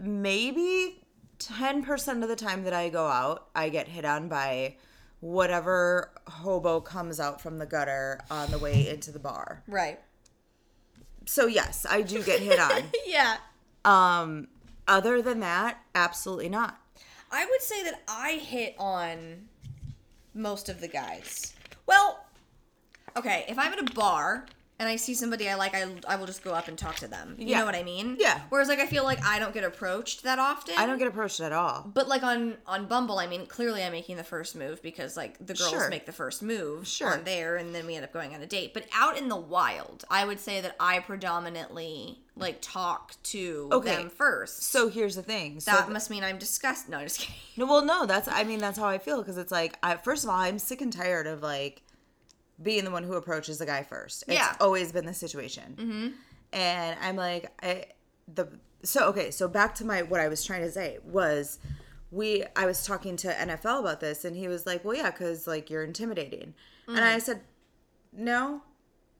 maybe 0.00 1.02
ten 1.38 1.84
percent 1.84 2.22
of 2.22 2.28
the 2.28 2.36
time 2.36 2.64
that 2.64 2.72
I 2.72 2.88
go 2.88 3.06
out, 3.06 3.48
I 3.54 3.68
get 3.68 3.88
hit 3.88 4.04
on 4.04 4.28
by." 4.28 4.76
Whatever 5.20 6.12
hobo 6.28 6.80
comes 6.80 7.18
out 7.18 7.40
from 7.40 7.58
the 7.58 7.64
gutter 7.64 8.20
on 8.30 8.50
the 8.50 8.58
way 8.58 8.86
into 8.88 9.10
the 9.10 9.18
bar. 9.18 9.62
right 9.66 9.98
So 11.26 11.46
yes, 11.46 11.84
I 11.88 12.02
do 12.02 12.22
get 12.22 12.40
hit 12.40 12.58
on. 12.58 12.84
yeah 13.06 13.36
Um, 13.84 14.48
other 14.88 15.20
than 15.20 15.40
that, 15.40 15.78
absolutely 15.94 16.48
not. 16.48 16.80
I 17.30 17.44
would 17.44 17.60
say 17.60 17.82
that 17.84 18.00
I 18.08 18.32
hit 18.34 18.74
on 18.78 19.48
most 20.32 20.68
of 20.68 20.80
the 20.80 20.88
guys. 20.88 21.54
Well, 21.86 22.24
okay, 23.16 23.44
if 23.48 23.58
I'm 23.58 23.72
at 23.72 23.90
a 23.90 23.94
bar 23.94 24.46
and 24.78 24.88
I 24.88 24.96
see 24.96 25.14
somebody 25.14 25.48
I 25.48 25.54
like, 25.54 25.74
I, 25.74 25.86
I 26.06 26.16
will 26.16 26.26
just 26.26 26.44
go 26.44 26.52
up 26.52 26.68
and 26.68 26.76
talk 26.76 26.96
to 26.96 27.08
them. 27.08 27.34
You 27.38 27.46
Yeah. 27.48 27.60
know 27.60 27.64
what 27.66 27.74
I 27.74 27.82
mean? 27.82 28.16
Yeah. 28.20 28.40
Whereas 28.50 28.68
like 28.68 28.78
I 28.78 28.86
feel 28.86 29.04
like 29.04 29.24
I 29.24 29.38
don't 29.38 29.54
get 29.54 29.64
approached 29.64 30.22
that 30.24 30.38
often. 30.38 30.74
I 30.76 30.86
don't 30.86 30.98
get 30.98 31.08
approached 31.08 31.40
at 31.40 31.52
all. 31.52 31.90
But 31.94 32.08
like 32.08 32.22
on 32.22 32.56
on 32.66 32.86
Bumble, 32.86 33.18
I 33.18 33.26
mean, 33.26 33.46
clearly 33.46 33.82
I'm 33.82 33.92
making 33.92 34.16
the 34.16 34.24
first 34.24 34.54
move 34.56 34.82
because 34.82 35.16
like 35.16 35.38
the 35.44 35.54
girls 35.54 35.70
Sure. 35.70 35.88
make 35.88 36.04
the 36.06 36.12
first 36.12 36.42
move 36.42 36.86
Sure. 36.86 37.12
on 37.14 37.24
there, 37.24 37.56
and 37.56 37.74
then 37.74 37.86
we 37.86 37.94
end 37.94 38.04
up 38.04 38.12
going 38.12 38.34
on 38.34 38.42
a 38.42 38.46
date. 38.46 38.74
But 38.74 38.84
out 38.92 39.16
in 39.16 39.28
the 39.28 39.36
wild, 39.36 40.04
I 40.10 40.24
would 40.24 40.40
say 40.40 40.60
that 40.60 40.76
I 40.78 40.98
predominantly 41.00 42.18
like 42.38 42.58
talk 42.60 43.14
to 43.22 43.68
Okay. 43.72 43.96
them 43.96 44.10
first. 44.10 44.64
So 44.64 44.88
here's 44.88 45.16
the 45.16 45.22
thing. 45.22 45.58
So 45.60 45.70
that 45.70 45.90
must 45.90 46.10
mean 46.10 46.22
I'm 46.22 46.36
disgusted. 46.38 46.90
No, 46.90 46.98
I'm 46.98 47.04
just 47.06 47.20
kidding. 47.20 47.34
no, 47.56 47.64
well, 47.66 47.82
no, 47.84 48.04
that's 48.04 48.28
I 48.28 48.44
mean 48.44 48.58
that's 48.58 48.78
how 48.78 48.86
I 48.86 48.98
feel 48.98 49.18
because 49.22 49.38
it's 49.38 49.52
like 49.52 49.78
I 49.82 49.96
first 49.96 50.24
of 50.24 50.30
all 50.30 50.36
I'm 50.36 50.58
sick 50.58 50.80
and 50.82 50.92
tired 50.92 51.26
of 51.26 51.42
like 51.42 51.82
being 52.62 52.84
the 52.84 52.90
one 52.90 53.02
who 53.02 53.14
approaches 53.14 53.58
the 53.58 53.66
guy 53.66 53.82
first. 53.82 54.24
It's 54.26 54.34
Yeah. 54.36 54.54
always 54.60 54.92
been 54.92 55.06
the 55.06 55.14
situation. 55.14 55.74
Mm-hmm. 55.78 56.08
And 56.52 56.98
I'm 57.02 57.16
like 57.16 57.52
I 57.62 57.86
the 58.32 58.48
so 58.82 59.08
okay 59.08 59.30
so 59.30 59.48
back 59.48 59.74
to 59.76 59.84
my 59.84 60.02
what 60.02 60.20
I 60.20 60.28
was 60.28 60.44
trying 60.44 60.62
to 60.62 60.70
say 60.70 60.98
was 61.04 61.58
we 62.10 62.44
I 62.54 62.66
was 62.66 62.84
talking 62.86 63.16
to 63.18 63.28
NFL 63.28 63.80
about 63.80 64.00
this 64.00 64.24
and 64.24 64.36
he 64.36 64.48
was 64.48 64.64
like 64.66 64.84
well 64.84 64.96
yeah 64.96 65.10
because 65.10 65.46
like 65.46 65.70
you're 65.70 65.84
intimidating 65.84 66.54
and 66.88 67.00
I 67.00 67.18
said 67.18 67.40
no 68.12 68.62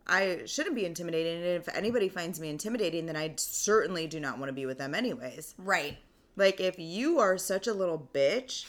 I 0.09 0.43
shouldn't 0.47 0.77
be 0.77 0.85
intimidating. 0.87 1.39
And 1.39 1.45
if 1.45 1.69
anybody 1.75 2.09
finds 2.09 2.39
me 2.39 2.49
intimidating, 2.49 3.07
then 3.07 3.17
I 3.17 3.35
certainly 3.39 4.07
do 4.07 4.21
not 4.21 4.39
want 4.39 4.51
to 4.51 4.53
be 4.53 4.65
with 4.65 4.79
them, 4.79 4.95
anyways. 4.95 5.57
Right. 5.59 5.99
Like, 6.37 6.61
if 6.61 6.79
you 6.79 7.19
are 7.19 7.37
such 7.37 7.67
a 7.67 7.75
little 7.75 8.09
bitch 8.15 8.67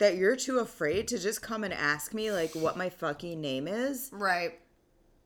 that 0.00 0.16
you're 0.16 0.34
too 0.36 0.58
afraid 0.58 1.06
to 1.08 1.18
just 1.18 1.40
come 1.40 1.62
and 1.62 1.72
ask 1.72 2.12
me 2.12 2.32
like 2.32 2.54
what 2.54 2.76
my 2.76 2.88
fucking 2.90 3.40
name 3.40 3.68
is, 3.68 4.10
Right. 4.12 4.58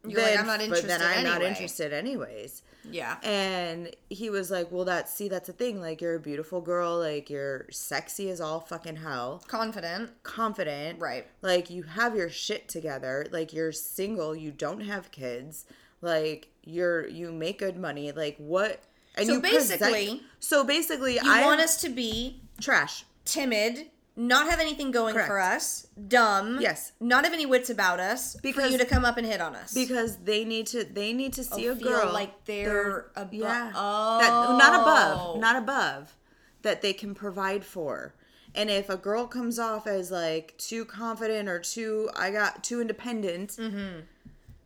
You're 0.07 0.20
then 0.20 0.33
like, 0.33 0.41
I'm 0.41 0.47
not 0.47 0.61
interested. 0.61 0.87
but 0.89 0.99
then 0.99 1.16
I'm 1.16 1.25
not 1.25 1.43
interested 1.43 1.95
anyways. 1.95 2.62
Yeah. 2.91 3.16
And 3.22 3.91
he 4.11 4.29
was 4.29 4.51
like, 4.51 4.70
"Well, 4.70 4.85
that's 4.85 5.11
see, 5.14 5.31
that's 5.31 5.47
the 5.47 5.55
thing. 5.55 5.81
Like, 5.81 6.03
you're 6.03 6.16
a 6.16 6.20
beautiful 6.20 6.61
girl. 6.61 6.99
Like, 6.99 7.31
you're 7.31 7.64
sexy 7.70 8.29
as 8.29 8.39
all 8.39 8.61
fucking 8.61 8.97
hell, 8.97 9.43
Confident. 9.49 10.11
confident. 10.22 11.01
Right. 11.01 11.27
Like, 11.41 11.70
you 11.70 11.85
have 11.85 12.14
your 12.14 12.29
shit 12.29 12.68
together. 12.68 13.25
Like, 13.33 13.55
you're 13.55 13.72
single. 13.72 14.37
You 14.37 14.51
don't 14.51 14.81
have 14.83 15.11
kids. 15.11 15.64
Like, 16.03 16.49
you're 16.64 17.09
you 17.09 17.33
make 17.33 17.61
good 17.61 17.79
money. 17.79 18.12
Like, 18.12 18.37
what? 18.37 18.83
And 19.16 19.27
So 19.27 19.33
you 19.35 19.41
present- 19.41 19.81
basically- 19.81 20.22
so 20.41 20.64
basically, 20.64 21.18
I 21.18 21.47
want 21.47 21.62
us 21.62 21.81
to 21.81 21.89
be 21.89 22.43
trash. 22.61 23.07
timid, 23.25 23.87
not 24.17 24.49
have 24.49 24.61
anything 24.61 24.91
going 24.93 25.15
for 25.15 25.41
us, 25.41 25.87
dumb, 26.09 26.59
Yes. 26.61 26.93
not 27.01 27.25
have 27.25 27.33
any 27.33 27.47
wits 27.47 27.69
about 27.69 27.99
us, 27.99 28.35
for 28.37 28.43
Because- 28.43 28.71
you 28.73 28.79
to 28.79 28.85
come 28.85 29.05
up 29.05 29.17
and 29.17 29.27
hit 29.27 29.41
on 29.41 29.57
us. 29.57 29.73
because 29.75 30.19
they 30.19 30.45
need 30.45 30.67
to 30.69 30.85
they 30.85 31.12
need 31.12 31.33
to 31.35 31.43
see 31.45 31.69
Oh, 31.69 31.73
a 31.73 31.75
girl 31.75 32.12
like 32.12 32.45
they're 32.45 33.11
above. 33.17 33.35
yeah 33.35 33.73
Oh. 33.75 34.19
that, 34.21 34.31
not 34.59 34.81
above 34.81 35.41
not 35.41 35.57
above 35.57 36.15
that 36.62 36.81
they 36.81 36.93
can 36.93 37.15
provide 37.15 37.65
for 37.65 38.15
and 38.55 38.71
if 38.71 38.89
a 38.89 38.97
girl 38.97 39.27
comes 39.27 39.59
off 39.59 39.87
as 39.89 40.11
like 40.12 40.55
too 40.59 40.85
confident 40.85 41.49
or 41.49 41.59
too 41.59 42.09
i 42.15 42.31
got 42.31 42.62
too 42.62 42.81
independent 42.81 43.51
Mm-hmm. 43.51 44.01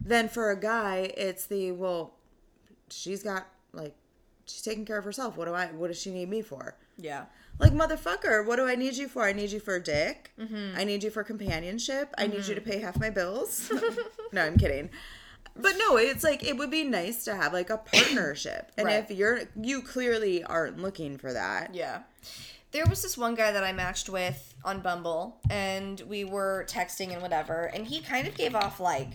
then 0.00 0.28
for 0.28 0.50
a 0.50 0.60
guy 0.60 1.10
it's 1.16 1.46
the 1.46 1.72
well 1.72 2.14
she's 2.90 3.22
got 3.22 3.46
like 3.72 3.94
she's 4.44 4.62
taking 4.62 4.84
care 4.84 4.98
of 4.98 5.04
herself 5.04 5.36
what 5.38 5.46
do 5.46 5.54
i 5.54 5.66
what 5.66 5.88
does 5.88 6.00
she 6.00 6.10
need 6.10 6.28
me 6.28 6.42
for 6.42 6.76
yeah. 7.00 7.24
Like 7.58 7.72
motherfucker 7.72 8.44
what 8.46 8.56
do 8.56 8.66
i 8.66 8.74
need 8.74 8.94
you 8.96 9.08
for 9.08 9.24
i 9.24 9.32
need 9.32 9.50
you 9.50 9.60
for 9.60 9.74
a 9.76 9.82
dick 9.82 10.30
Mm-hmm. 10.38 10.76
i 10.78 10.84
need 10.84 11.02
you 11.02 11.10
for 11.10 11.22
companionship 11.24 12.14
i 12.18 12.26
need 12.26 12.46
you 12.46 12.54
to 12.54 12.60
pay 12.60 12.78
half 12.78 12.98
my 12.98 13.10
bills 13.10 13.70
no 14.32 14.42
i'm 14.44 14.56
kidding 14.56 14.90
but 15.56 15.74
no 15.78 15.96
it's 15.96 16.22
like 16.22 16.44
it 16.44 16.56
would 16.56 16.70
be 16.70 16.84
nice 16.84 17.24
to 17.24 17.34
have 17.34 17.52
like 17.52 17.70
a 17.70 17.76
partnership 17.92 18.70
and 18.78 18.86
Right. 18.86 19.02
if 19.02 19.10
you're 19.10 19.40
you 19.60 19.82
clearly 19.82 20.44
aren't 20.44 20.78
looking 20.80 21.18
for 21.18 21.32
that 21.32 21.74
Yeah. 21.74 22.00
There 22.70 22.84
was 22.86 23.00
this 23.00 23.16
one 23.16 23.34
guy 23.34 23.50
that 23.50 23.64
I 23.64 23.72
matched 23.72 24.10
with 24.10 24.52
on 24.62 24.82
Bumble, 24.82 25.38
and 25.48 25.98
we 26.02 26.24
were 26.24 26.66
texting 26.68 27.14
and 27.14 27.22
whatever, 27.22 27.64
and 27.64 27.86
he 27.86 28.00
kind 28.02 28.28
of 28.28 28.34
gave 28.36 28.54
off 28.54 28.78
like 28.78 29.08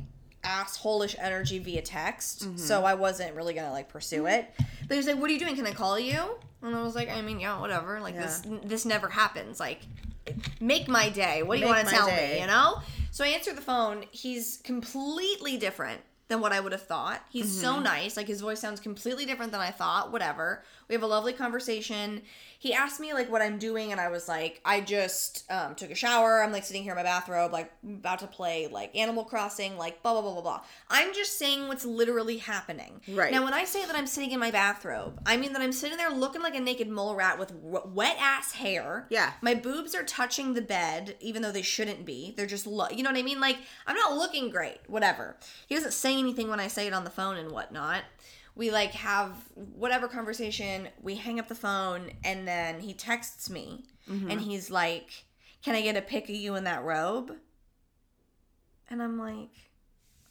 assholish 0.43 1.15
energy 1.19 1.59
via 1.59 1.83
text, 1.83 2.41
Mm-hmm. 2.45 2.57
so 2.57 2.83
I 2.83 2.95
wasn't 2.95 3.35
really 3.35 3.53
gonna 3.53 3.71
like 3.71 3.89
pursue 3.89 4.25
it. 4.25 4.51
But 4.57 4.89
he 4.89 4.97
was 4.97 5.05
like, 5.05 5.17
"What 5.17 5.29
are 5.29 5.33
you 5.33 5.39
doing? 5.39 5.55
Can 5.55 5.67
I 5.67 5.71
call 5.71 5.99
you?" 5.99 6.39
And 6.63 6.75
I 6.75 6.81
was 6.81 6.95
like, 6.95 7.09
"I 7.09 7.21
mean, 7.21 7.39
yeah, 7.39 7.59
whatever. 7.59 7.99
Like 7.99 8.15
this, 8.15 8.41
this 8.63 8.85
never 8.85 9.09
happens. 9.09 9.59
Like, 9.59 9.81
make 10.59 10.87
my 10.87 11.09
day. 11.09 11.43
What 11.43 11.55
do 11.59 11.61
you 11.61 11.67
want 11.67 11.87
to 11.87 11.93
tell 11.93 12.07
day. 12.07 12.35
me? 12.35 12.41
You 12.41 12.47
know?" 12.47 12.79
So 13.11 13.23
I 13.23 13.27
answered 13.27 13.57
the 13.57 13.61
phone. 13.61 14.05
He's 14.11 14.57
completely 14.63 15.57
different 15.57 16.01
than 16.33 16.41
what 16.41 16.51
I 16.51 16.59
would 16.59 16.71
have 16.71 16.81
thought. 16.85 17.21
He's 17.29 17.61
so 17.61 17.73
Mm-hmm. 17.75 17.83
nice. 17.83 18.17
Like 18.17 18.27
his 18.27 18.41
voice 18.41 18.59
sounds 18.59 18.79
completely 18.79 19.25
different 19.25 19.51
than 19.51 19.61
I 19.61 19.71
thought. 19.71 20.11
Whatever. 20.11 20.63
We 20.89 20.95
have 20.95 21.03
a 21.03 21.07
lovely 21.07 21.33
conversation. 21.33 22.21
He 22.59 22.73
asked 22.73 22.99
me 22.99 23.13
like 23.13 23.29
what 23.31 23.41
I'm 23.41 23.57
doing, 23.57 23.91
and 23.91 23.99
I 23.99 24.09
was 24.09 24.27
like, 24.27 24.61
I 24.63 24.79
just 24.81 25.49
um, 25.51 25.75
took 25.75 25.91
a 25.91 25.95
shower. 25.95 26.41
I'm 26.43 26.51
like 26.51 26.63
sitting 26.63 26.83
here 26.83 26.93
in 26.93 26.95
my 26.97 27.03
bathrobe, 27.03 27.51
like 27.51 27.71
about 27.83 28.19
to 28.19 28.27
play 28.27 28.67
like 28.67 28.95
Animal 28.95 29.23
Crossing, 29.25 29.77
like 29.77 30.01
blah 30.01 30.13
blah 30.13 30.21
blah 30.21 30.33
blah 30.33 30.41
blah. 30.41 30.61
I'm 30.89 31.13
just 31.13 31.37
saying 31.37 31.67
what's 31.67 31.83
literally 31.85 32.37
happening. 32.37 33.01
Right. 33.09 33.31
now, 33.31 33.43
when 33.43 33.53
I 33.53 33.65
say 33.65 33.85
that 33.85 33.95
I'm 33.95 34.07
sitting 34.07 34.31
in 34.31 34.39
my 34.39 34.51
bathrobe, 34.51 35.19
I 35.25 35.35
mean 35.37 35.51
that 35.53 35.61
I'm 35.61 35.73
sitting 35.73 35.97
there 35.97 36.09
looking 36.09 36.41
like 36.41 36.55
a 36.55 36.59
naked 36.61 36.89
mole 36.89 37.15
rat 37.15 37.37
with 37.39 37.49
w- 37.49 37.91
wet 37.93 38.17
ass 38.19 38.53
hair. 38.53 39.07
Yeah. 39.09 39.33
My 39.41 39.55
boobs 39.55 39.93
are 39.95 40.03
touching 40.03 40.53
the 40.53 40.61
bed, 40.61 41.15
even 41.19 41.41
though 41.41 41.51
they 41.51 41.61
shouldn't 41.61 42.05
be. 42.05 42.33
They're 42.37 42.45
just, 42.45 42.65
lo- 42.67 42.87
you 42.91 43.03
know 43.03 43.09
what 43.11 43.19
I 43.19 43.23
mean? 43.23 43.41
Like, 43.41 43.57
I'm 43.87 43.95
not 43.97 44.15
looking 44.15 44.49
great, 44.49 44.77
whatever. 44.87 45.35
He 45.67 45.75
doesn't 45.75 45.93
say 45.93 46.17
anything 46.23 46.49
when 46.49 46.59
I 46.59 46.67
say 46.67 46.87
it 46.87 46.93
on 46.93 47.03
the 47.03 47.09
phone 47.09 47.37
and 47.37 47.51
whatnot. 47.51 48.03
We 48.55 48.71
like 48.71 48.91
have 48.91 49.31
whatever 49.55 50.07
conversation, 50.07 50.87
we 51.01 51.15
hang 51.15 51.39
up 51.39 51.47
the 51.47 51.55
phone, 51.55 52.11
and 52.23 52.47
then 52.47 52.79
he 52.79 52.93
texts 52.93 53.49
me 53.49 53.83
mm-hmm. 54.09 54.29
and 54.29 54.39
he's 54.39 54.69
like, 54.69 55.25
Can 55.63 55.75
I 55.75 55.81
get 55.81 55.97
a 55.97 56.01
pic 56.01 56.25
of 56.25 56.35
you 56.35 56.55
in 56.55 56.63
that 56.65 56.83
robe? 56.83 57.33
And 58.89 59.01
I'm 59.01 59.17
like, 59.17 59.49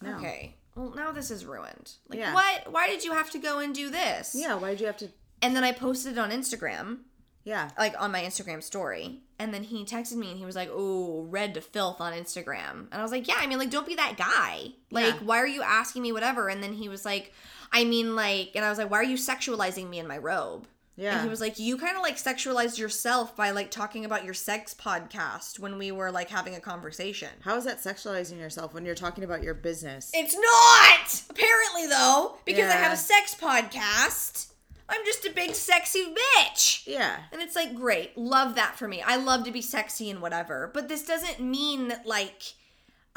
No. 0.01 0.17
Okay. 0.17 0.57
Well, 0.75 0.93
now 0.95 1.13
this 1.13 1.31
is 1.31 1.45
ruined. 1.45 1.93
Like, 2.09 2.21
Yeah. 2.21 2.33
what? 2.33 2.73
Why 2.73 2.87
did 2.87 3.05
you 3.05 3.13
have 3.13 3.31
to 3.33 3.39
go 3.39 3.59
and 3.59 3.75
do 3.75 3.91
this? 3.91 4.35
yeah 4.39 4.55
why 4.55 4.71
did 4.71 4.81
you 4.81 4.87
have 4.87 4.97
to 4.99 5.09
And 5.43 5.57
then 5.57 5.65
I 5.65 5.73
posted 5.73 6.13
it 6.13 6.19
on 6.19 6.31
Instagram 6.31 6.99
yeah 7.45 7.71
like 7.79 7.95
on 8.01 8.11
my 8.13 8.23
Instagram 8.23 8.63
story. 8.63 9.21
And 9.39 9.53
then 9.53 9.65
he 9.65 9.85
texted 9.85 10.15
me 10.15 10.31
and 10.31 10.39
he 10.39 10.45
was 10.45 10.55
like, 10.55 10.69
"Oh, 10.73 11.27
red 11.29 11.55
to 11.55 11.61
filth 11.61 12.01
on 12.01 12.13
Instagram." 12.13 12.87
And 12.93 12.95
I 12.95 13.03
was 13.03 13.11
like, 13.11 13.27
"Yeah, 13.27 13.35
I 13.39 13.49
mean, 13.49 13.59
like, 13.59 13.71
don't 13.71 13.87
be 13.87 13.97
that 13.97 14.17
guy. 14.17 14.69
Like, 14.93 15.15
Yeah. 15.15 15.21
why 15.25 15.39
are 15.39 15.47
you 15.49 15.63
asking 15.63 16.03
me 16.03 16.13
whatever?" 16.13 16.49
And 16.49 16.63
then 16.63 16.75
he 16.75 16.89
was 16.89 17.05
like, 17.05 17.33
"I 17.73 17.83
mean, 17.83 18.15
like," 18.15 18.53
and 18.55 18.65
I 18.65 18.69
was 18.69 18.79
like, 18.79 18.89
"Why 18.89 18.99
are 18.99 19.03
you 19.05 19.17
sexualizing 19.17 19.89
me 19.89 19.99
in 19.99 20.07
my 20.07 20.19
robe?" 20.19 20.69
yeah 20.95 21.15
And 21.15 21.23
he 21.25 21.29
was 21.29 21.41
like, 21.41 21.59
"You 21.59 21.77
kind 21.77 21.97
of 21.97 22.03
like 22.03 22.19
sexualized 22.19 22.79
yourself 22.79 23.35
by 23.35 23.51
like 23.51 23.73
talking 23.73 24.05
about 24.05 24.25
your 24.25 24.35
sex 24.35 24.75
podcast 24.79 25.59
when 25.59 25.77
we 25.77 25.91
were 25.91 26.13
like 26.13 26.29
having 26.31 26.55
a 26.55 26.61
conversation." 26.61 27.31
how 27.41 27.57
is 27.57 27.65
that 27.65 27.79
sexualizing 27.83 28.39
yourself 28.39 28.73
when 28.75 28.85
you're 28.85 28.95
talking 28.95 29.25
about 29.25 29.43
your 29.43 29.55
business 29.55 30.13
It's 30.15 30.37
not. 30.37 31.23
Apparently, 31.31 31.89
though, 31.89 32.37
because 32.45 32.71
I 32.71 32.77
have 32.77 32.93
a 32.93 32.97
sex 32.97 33.35
podcast, 33.35 34.52
I'm 34.93 35.05
just 35.07 35.25
a 35.25 35.31
big 35.31 35.55
sexy 35.55 36.15
bitch. 36.15 36.87
yeah 36.87 37.17
And 37.33 37.41
it's 37.41 37.57
like, 37.57 37.75
great, 37.75 38.17
love 38.17 38.55
that 38.57 38.77
for 38.77 38.87
me. 38.87 39.03
I 39.03 39.17
love 39.17 39.45
to 39.45 39.51
be 39.51 39.63
sexy 39.63 40.11
and 40.11 40.21
whatever. 40.21 40.71
But 40.73 40.89
this 40.89 41.07
doesn't 41.07 41.41
mean 41.41 41.89
that, 41.89 42.07
like, 42.07 42.55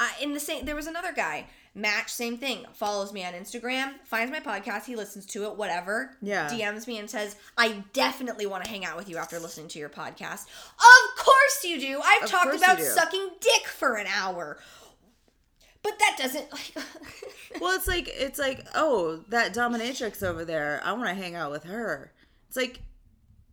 uh, 0.00 0.08
in 0.22 0.32
the 0.32 0.40
same, 0.40 0.64
there 0.64 0.74
was 0.76 0.86
another 0.86 1.12
guy, 1.12 1.46
Match, 1.74 2.10
same 2.10 2.38
thing, 2.38 2.64
follows 2.72 3.12
me 3.12 3.22
on 3.22 3.34
Instagram, 3.34 3.92
finds 4.04 4.32
my 4.32 4.40
podcast, 4.40 4.86
he 4.86 4.96
listens 4.96 5.26
to 5.26 5.44
it, 5.44 5.56
whatever. 5.56 6.16
Yeah. 6.22 6.48
DMs 6.48 6.86
me 6.86 6.96
and 6.98 7.08
says, 7.08 7.36
I 7.58 7.84
definitely 7.92 8.46
want 8.46 8.64
to 8.64 8.70
hang 8.70 8.86
out 8.86 8.96
with 8.96 9.10
you 9.10 9.18
after 9.18 9.38
listening 9.38 9.68
to 9.68 9.78
your 9.78 9.90
podcast. 9.90 10.46
Of 10.78 11.18
course 11.18 11.64
you 11.64 11.78
do. 11.78 12.00
I've 12.02 12.22
Of 12.22 12.30
talked 12.30 12.56
about 12.56 12.80
sucking 12.80 13.28
dick 13.40 13.66
for 13.66 13.96
an 13.96 14.06
hour. 14.06 14.56
But 15.86 16.00
that 16.00 16.16
doesn't, 16.18 16.52
like, 16.52 16.72
well 17.60 17.76
it's 17.76 17.86
like 17.86 18.08
it's 18.08 18.40
like 18.40 18.66
oh 18.74 19.22
that 19.28 19.54
dominatrix 19.54 20.20
over 20.20 20.44
there 20.44 20.80
i 20.84 20.92
want 20.92 21.08
to 21.08 21.14
hang 21.14 21.36
out 21.36 21.52
with 21.52 21.62
her. 21.62 22.12
It's 22.48 22.56
like 22.56 22.80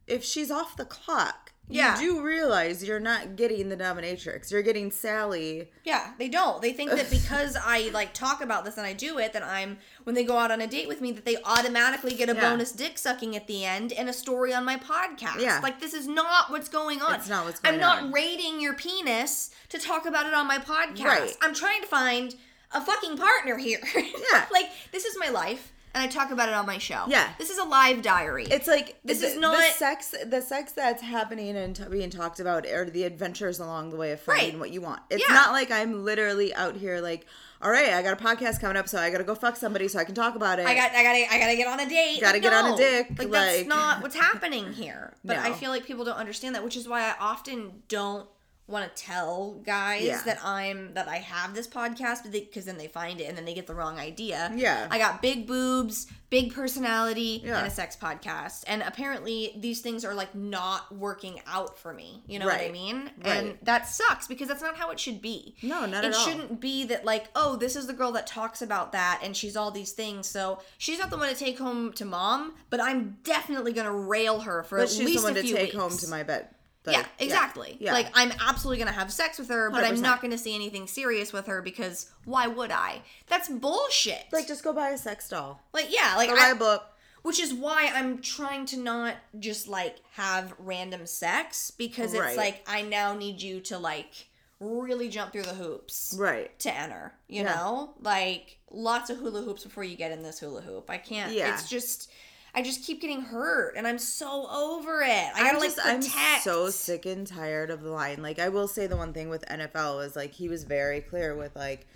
if 0.07 0.23
she's 0.23 0.49
off 0.49 0.75
the 0.75 0.85
clock 0.85 1.52
Yeah. 1.69 1.99
you 1.99 2.15
do 2.15 2.21
realize 2.21 2.83
you're 2.83 2.99
not 2.99 3.35
getting 3.37 3.69
the 3.69 3.77
dominatrix 3.77 4.51
you're 4.51 4.61
getting 4.61 4.91
sally 4.91 5.69
Yeah, 5.85 6.11
they 6.19 6.27
don't. 6.27 6.61
They 6.61 6.73
think 6.73 6.91
that 6.91 7.09
because 7.19 7.55
I 7.59 7.89
like 7.93 8.13
talk 8.13 8.41
about 8.41 8.65
this 8.65 8.77
and 8.77 8.85
I 8.85 8.91
do 8.93 9.17
it, 9.17 9.31
that 9.33 9.43
I'm 9.43 9.77
when 10.03 10.13
they 10.13 10.23
go 10.25 10.37
out 10.37 10.51
on 10.51 10.59
a 10.61 10.67
date 10.67 10.87
with 10.89 10.99
me, 11.01 11.11
that 11.13 11.23
they 11.25 11.37
automatically 11.43 12.13
get 12.15 12.29
a 12.29 12.33
Yeah. 12.35 12.49
bonus 12.49 12.71
dick 12.73 12.97
sucking 12.97 13.35
at 13.35 13.47
the 13.47 13.63
end 13.65 13.93
and 13.93 14.09
a 14.09 14.13
story 14.13 14.53
on 14.53 14.65
my 14.65 14.75
podcast. 14.77 15.39
Yeah. 15.39 15.59
like 15.63 15.79
this 15.79 15.93
is 15.93 16.07
not 16.07 16.51
what's 16.51 16.69
going 16.69 17.01
on. 17.01 17.15
It's 17.15 17.29
not 17.29 17.45
what's 17.45 17.59
going 17.61 17.75
I'm 17.75 17.79
going 17.79 17.95
not 17.95 18.03
on. 18.07 18.11
rating 18.11 18.59
your 18.59 18.73
penis 18.73 19.49
to 19.69 19.79
talk 19.79 20.05
about 20.05 20.25
it 20.27 20.33
on 20.33 20.45
my 20.47 20.57
podcast. 20.57 21.03
Right. 21.05 21.37
I'm 21.41 21.53
trying 21.55 21.81
to 21.81 21.87
find 21.87 22.35
a 22.73 22.81
fucking 22.81 23.17
partner 23.17 23.57
here. 23.57 23.79
Yeah. 23.95 24.45
like 24.51 24.69
this 24.91 25.05
is 25.05 25.15
my 25.17 25.29
life, 25.29 25.71
and 25.95 26.03
I 26.03 26.07
talk 26.07 26.31
about 26.31 26.49
it 26.49 26.55
on 26.55 26.65
my 26.65 26.77
show. 26.77 27.03
Yeah. 27.07 27.29
this 27.37 27.49
is 27.49 27.57
a 27.57 27.63
live 27.63 28.01
diary. 28.01 28.45
it's 28.49 28.67
like 28.67 28.97
This 29.05 29.21
the, 29.21 29.27
is 29.27 29.37
not- 29.37 29.55
the 29.57 29.63
sex 29.73 30.13
the 30.25 30.41
sex 30.41 30.71
that's 30.71 31.01
happening 31.01 31.55
and 31.55 31.75
t- 31.75 31.83
being 31.89 32.09
talked 32.09 32.39
about 32.39 32.65
are 32.67 32.85
the 32.89 33.03
adventures 33.03 33.59
along 33.59 33.89
the 33.91 33.95
way 33.97 34.11
of 34.11 34.19
finding 34.19 34.51
Right. 34.53 34.59
what 34.59 34.71
you 34.71 34.81
want 34.81 35.01
it's 35.09 35.23
Yeah. 35.27 35.35
not 35.35 35.51
like 35.51 35.71
i'm 35.71 36.03
literally 36.03 36.53
out 36.55 36.75
here 36.75 36.99
like 36.99 37.25
all 37.61 37.69
right 37.71 37.89
i 37.93 38.01
got 38.01 38.19
a 38.19 38.23
podcast 38.23 38.59
coming 38.59 38.75
up 38.77 38.87
so 38.89 38.97
i 38.97 39.09
gotta 39.09 39.23
go 39.23 39.35
fuck 39.35 39.55
somebody 39.55 39.87
so 39.87 39.99
i 39.99 40.03
can 40.03 40.15
talk 40.15 40.35
about 40.35 40.59
it 40.59 40.65
I 40.65 40.73
got, 40.75 40.91
I 40.91 41.03
gotta, 41.03 41.33
I 41.33 41.39
gotta 41.39 41.55
get 41.55 41.67
on 41.67 41.79
a 41.79 41.87
date. 41.89 42.19
Gotta 42.21 42.39
get 42.39 42.53
on 42.53 42.73
a 42.73 42.77
dick, 42.77 43.07
Like, 43.17 43.29
that's 43.31 43.57
like- 43.59 43.67
not 43.67 44.01
what's 44.01 44.15
happening 44.15 44.73
here. 44.73 45.13
But 45.23 45.37
I 45.37 45.53
feel 45.53 45.69
like 45.71 45.85
people 45.85 46.03
don't 46.05 46.17
understand 46.17 46.55
that, 46.55 46.63
which 46.63 46.75
is 46.75 46.87
why 46.87 47.01
I 47.09 47.13
often 47.19 47.83
don't 47.87 48.27
want 48.67 48.95
to 48.95 49.03
tell 49.03 49.59
guys 49.65 50.03
Yeah. 50.03 50.21
that 50.25 50.39
I'm 50.43 50.93
that 50.93 51.07
I 51.07 51.17
have 51.17 51.53
this 51.53 51.67
podcast, 51.67 52.31
because 52.31 52.65
then 52.65 52.77
they 52.77 52.87
find 52.87 53.19
it 53.19 53.25
and 53.25 53.37
then 53.37 53.43
they 53.45 53.53
get 53.53 53.67
the 53.67 53.75
wrong 53.75 53.99
idea. 53.99 54.51
Yeah. 54.55 54.87
I 54.89 54.97
got 54.97 55.21
big 55.21 55.47
boobs, 55.47 56.07
big 56.29 56.53
personality, 56.53 57.41
Yeah. 57.43 57.57
and 57.59 57.67
a 57.67 57.69
sex 57.69 57.97
podcast, 58.01 58.63
and 58.67 58.81
apparently 58.81 59.53
these 59.57 59.81
things 59.81 60.05
are 60.05 60.13
like 60.13 60.33
not 60.33 60.95
working 60.95 61.41
out 61.45 61.77
for 61.77 61.93
me. 61.93 62.23
You 62.25 62.39
know 62.39 62.45
what 62.45 62.61
I 62.61 62.69
mean? 62.71 63.11
Right. 63.23 63.27
And 63.37 63.57
that 63.63 63.87
sucks 63.89 64.27
because 64.27 64.47
that's 64.47 64.61
not 64.61 64.77
how 64.77 64.91
it 64.91 64.99
should 64.99 65.21
be 65.21 65.55
No, 65.61 65.85
not 65.85 66.05
it 66.05 66.07
at 66.07 66.15
all. 66.15 66.21
It 66.27 66.31
shouldn't 66.31 66.61
be 66.61 66.85
that 66.85 67.03
like 67.05 67.27
oh 67.35 67.55
this 67.57 67.75
is 67.75 67.87
the 67.87 67.93
girl 67.93 68.11
that 68.13 68.27
talks 68.27 68.61
about 68.61 68.93
that 68.93 69.19
and 69.23 69.35
she's 69.35 69.55
all 69.57 69.71
these 69.71 69.91
things 69.91 70.27
so 70.27 70.59
she's 70.77 70.99
not 70.99 71.09
the 71.09 71.17
one 71.17 71.29
to 71.29 71.35
take 71.35 71.57
home 71.59 71.91
to 71.93 72.05
mom 72.05 72.53
but 72.69 72.79
i'm 72.81 73.17
definitely 73.23 73.73
gonna 73.73 73.91
rail 73.91 74.39
her 74.41 74.63
for 74.63 74.77
but 74.77 74.83
at 74.83 74.89
she's 74.89 74.99
least 75.05 75.17
the 75.19 75.23
one 75.23 75.37
a 75.37 75.41
to 75.41 75.47
take 75.53 75.73
home 75.73 75.95
to 75.97 76.07
my 76.07 76.23
bed 76.23 76.47
Like, 76.85 76.97
yeah 76.97 77.05
exactly 77.19 77.77
yeah. 77.79 77.93
like 77.93 78.07
i'm 78.13 78.31
absolutely 78.45 78.77
gonna 78.83 78.91
have 78.91 79.11
sex 79.11 79.39
with 79.39 79.47
her 79.49 79.69
but 79.71 79.85
i'm 79.85 80.01
not 80.01 80.21
gonna 80.21 80.37
see 80.37 80.53
anything 80.53 80.85
serious 80.85 81.31
with 81.31 81.45
her 81.47 81.61
because 81.61 82.11
why 82.25 82.45
would 82.47 82.71
i 82.71 83.01
that's 83.27 83.47
bullshit 83.47 84.25
like 84.33 84.47
just 84.47 84.63
go 84.65 84.73
buy 84.73 84.89
a 84.89 84.97
sex 84.97 85.29
doll 85.29 85.61
like 85.73 85.87
yeah 85.89 86.15
like 86.17 86.29
go 86.29 86.35
buy 86.35 86.49
a 86.49 86.55
book 86.55 86.83
Which 87.21 87.39
is 87.39 87.53
why 87.53 87.89
I'm 87.95 88.19
trying 88.19 88.65
to 88.65 88.77
not 88.77 89.15
just 89.39 89.69
like 89.69 89.95
have 90.15 90.53
random 90.59 91.05
sex 91.05 91.71
because 91.71 92.13
it's 92.13 92.21
Right. 92.21 92.35
like 92.35 92.63
I 92.67 92.81
now 92.81 93.15
need 93.15 93.41
you 93.41 93.61
to 93.61 93.77
like 93.77 94.27
really 94.59 95.07
jump 95.07 95.31
through 95.31 95.43
the 95.43 95.53
hoops 95.53 96.13
Right. 96.19 96.57
to 96.59 96.73
enter. 96.75 97.13
You 97.29 97.43
Yeah. 97.43 97.55
know, 97.55 97.93
like 98.01 98.57
lots 98.71 99.09
of 99.09 99.19
hula 99.19 99.41
hoops 99.41 99.63
before 99.63 99.85
you 99.85 99.95
get 99.95 100.11
in 100.11 100.21
this 100.21 100.39
hula 100.39 100.59
hoop. 100.61 100.89
I 100.89 100.97
can't. 100.97 101.31
Yeah. 101.31 101.53
It's 101.53 101.69
just. 101.69 102.09
I 102.55 102.61
just 102.61 102.83
keep 102.85 103.01
getting 103.01 103.21
hurt, 103.21 103.75
and 103.75 103.87
I'm 103.87 103.97
so 103.97 104.47
over 104.49 105.01
it. 105.01 105.07
I 105.33 105.39
gotta 105.39 105.49
I'm 105.49 105.59
like 105.59 105.63
just, 105.75 105.77
protect. 105.79 106.15
I'm 106.17 106.41
so 106.41 106.69
sick 106.69 107.05
and 107.07 107.25
tired 107.25 107.69
of 107.71 107.81
the 107.81 107.89
line. 107.89 108.21
Like 108.21 108.37
I 108.39 108.49
will 108.49 108.67
say 108.67 108.85
the 108.87 108.97
one 108.97 109.11
thing 109.13 109.29
with 109.29 109.43
NFL 109.47 110.05
is 110.05 110.15
like 110.15 110.33
he 110.33 110.49
was 110.49 110.63
very 110.63 111.01
clear 111.01 111.35
with 111.35 111.55
like 111.55 111.87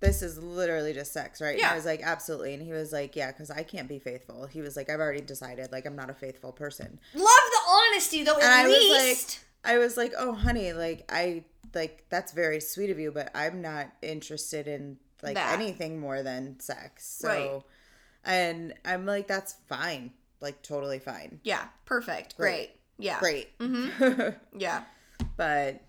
this 0.00 0.22
is 0.22 0.38
literally 0.38 0.92
just 0.94 1.12
sex, 1.12 1.40
right? 1.40 1.50
And 1.50 1.58
Yeah. 1.60 1.72
I 1.72 1.74
was 1.74 1.84
like 1.84 2.00
absolutely, 2.02 2.54
and 2.54 2.62
he 2.62 2.72
was 2.72 2.92
like 2.92 3.16
yeah, 3.16 3.32
because 3.32 3.50
I 3.50 3.62
can't 3.64 3.88
be 3.88 3.98
faithful. 3.98 4.46
He 4.46 4.60
was 4.62 4.76
like 4.76 4.88
I've 4.88 5.00
already 5.00 5.20
decided 5.20 5.72
like 5.72 5.86
I'm 5.86 5.96
not 5.96 6.08
a 6.08 6.14
faithful 6.14 6.52
person. 6.52 6.98
Love 7.14 7.24
the 7.24 7.70
honesty, 7.70 8.22
though. 8.22 8.36
At 8.36 8.42
And 8.44 8.52
I 8.52 8.66
was 8.66 8.78
least. 8.78 9.40
like, 9.64 9.74
I 9.74 9.78
was 9.78 9.96
like, 9.96 10.12
oh 10.16 10.32
honey, 10.32 10.72
like 10.72 11.04
I 11.12 11.44
like 11.74 12.04
that's 12.08 12.32
very 12.32 12.60
sweet 12.60 12.88
of 12.90 12.98
you, 12.98 13.10
but 13.10 13.30
I'm 13.34 13.60
not 13.60 13.88
interested 14.00 14.66
in 14.68 14.96
like 15.22 15.34
That. 15.34 15.58
anything 15.58 15.98
more 16.00 16.22
than 16.22 16.58
sex. 16.60 17.04
So, 17.06 17.28
Right. 17.28 17.62
And 18.28 18.74
I'm 18.84 19.04
like 19.06 19.26
that's 19.26 19.56
fine, 19.68 20.12
like 20.40 20.62
totally 20.62 21.00
fine, 21.00 21.40
yeah, 21.42 21.64
perfect. 21.84 22.36
Great. 22.36 22.70
Yeah. 22.98 23.18
great. 23.18 23.58
Mm-hmm. 23.58 24.30
Yeah. 24.58 24.82
but 25.36 25.80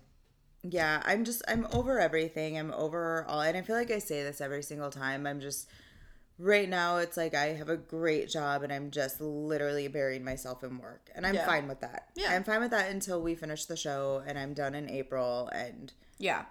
yeah 0.62 1.00
i'm 1.06 1.24
just 1.24 1.40
i'm 1.48 1.66
over 1.72 1.98
everything 1.98 2.58
i'm 2.58 2.70
over 2.72 3.24
all 3.26 3.40
and 3.40 3.56
i 3.56 3.62
feel 3.62 3.74
like 3.76 3.90
i 3.90 3.98
say 3.98 4.22
this 4.22 4.42
every 4.42 4.62
single 4.62 4.90
time 4.90 5.26
i'm 5.26 5.40
just 5.40 5.66
right 6.38 6.68
now 6.68 6.98
it's 6.98 7.16
like 7.16 7.34
i 7.34 7.46
have 7.54 7.70
a 7.70 7.78
great 7.78 8.28
job 8.28 8.62
and 8.62 8.70
i'm 8.70 8.90
just 8.90 9.22
literally 9.22 9.88
burying 9.88 10.22
myself 10.22 10.62
in 10.62 10.76
work 10.78 11.08
and 11.14 11.26
i'm 11.26 11.34
Yeah. 11.34 11.46
fine 11.46 11.66
with 11.66 11.80
that 11.80 12.08
Yeah. 12.14 12.32
i'm 12.34 12.44
fine 12.44 12.60
with 12.60 12.72
that 12.72 12.90
until 12.90 13.22
we 13.22 13.34
finish 13.34 13.64
the 13.64 13.76
show 13.76 14.22
and 14.26 14.38
i'm 14.38 14.52
done 14.52 14.74
in 14.74 14.90
april 14.90 15.48
and 15.48 15.90
Yeah. 16.18 16.44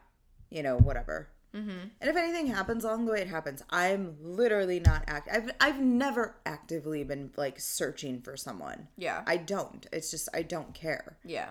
you 0.50 0.64
know 0.64 0.78
whatever 0.80 1.30
Mm-hmm. 1.56 1.70
and 2.00 2.10
if 2.10 2.16
anything 2.16 2.46
happens 2.48 2.84
along 2.84 3.06
the 3.06 3.12
way 3.12 3.22
it 3.22 3.28
happens 3.28 3.64
i'm 3.72 4.16
literally 4.22 4.80
not 4.80 5.04
act 5.08 5.28
i've, 5.32 5.50
I've 5.60 5.80
never 5.82 6.36
actively 6.46 7.04
been 7.04 7.32
like 7.38 7.60
searching 7.60 8.22
for 8.22 8.38
someone 8.38 8.88
Yeah. 8.98 9.24
i 9.26 9.38
don't 9.38 9.88
it's 9.92 10.12
just 10.12 10.30
i 10.34 10.44
don't 10.44 10.76
care 10.76 11.18
Yeah. 11.26 11.50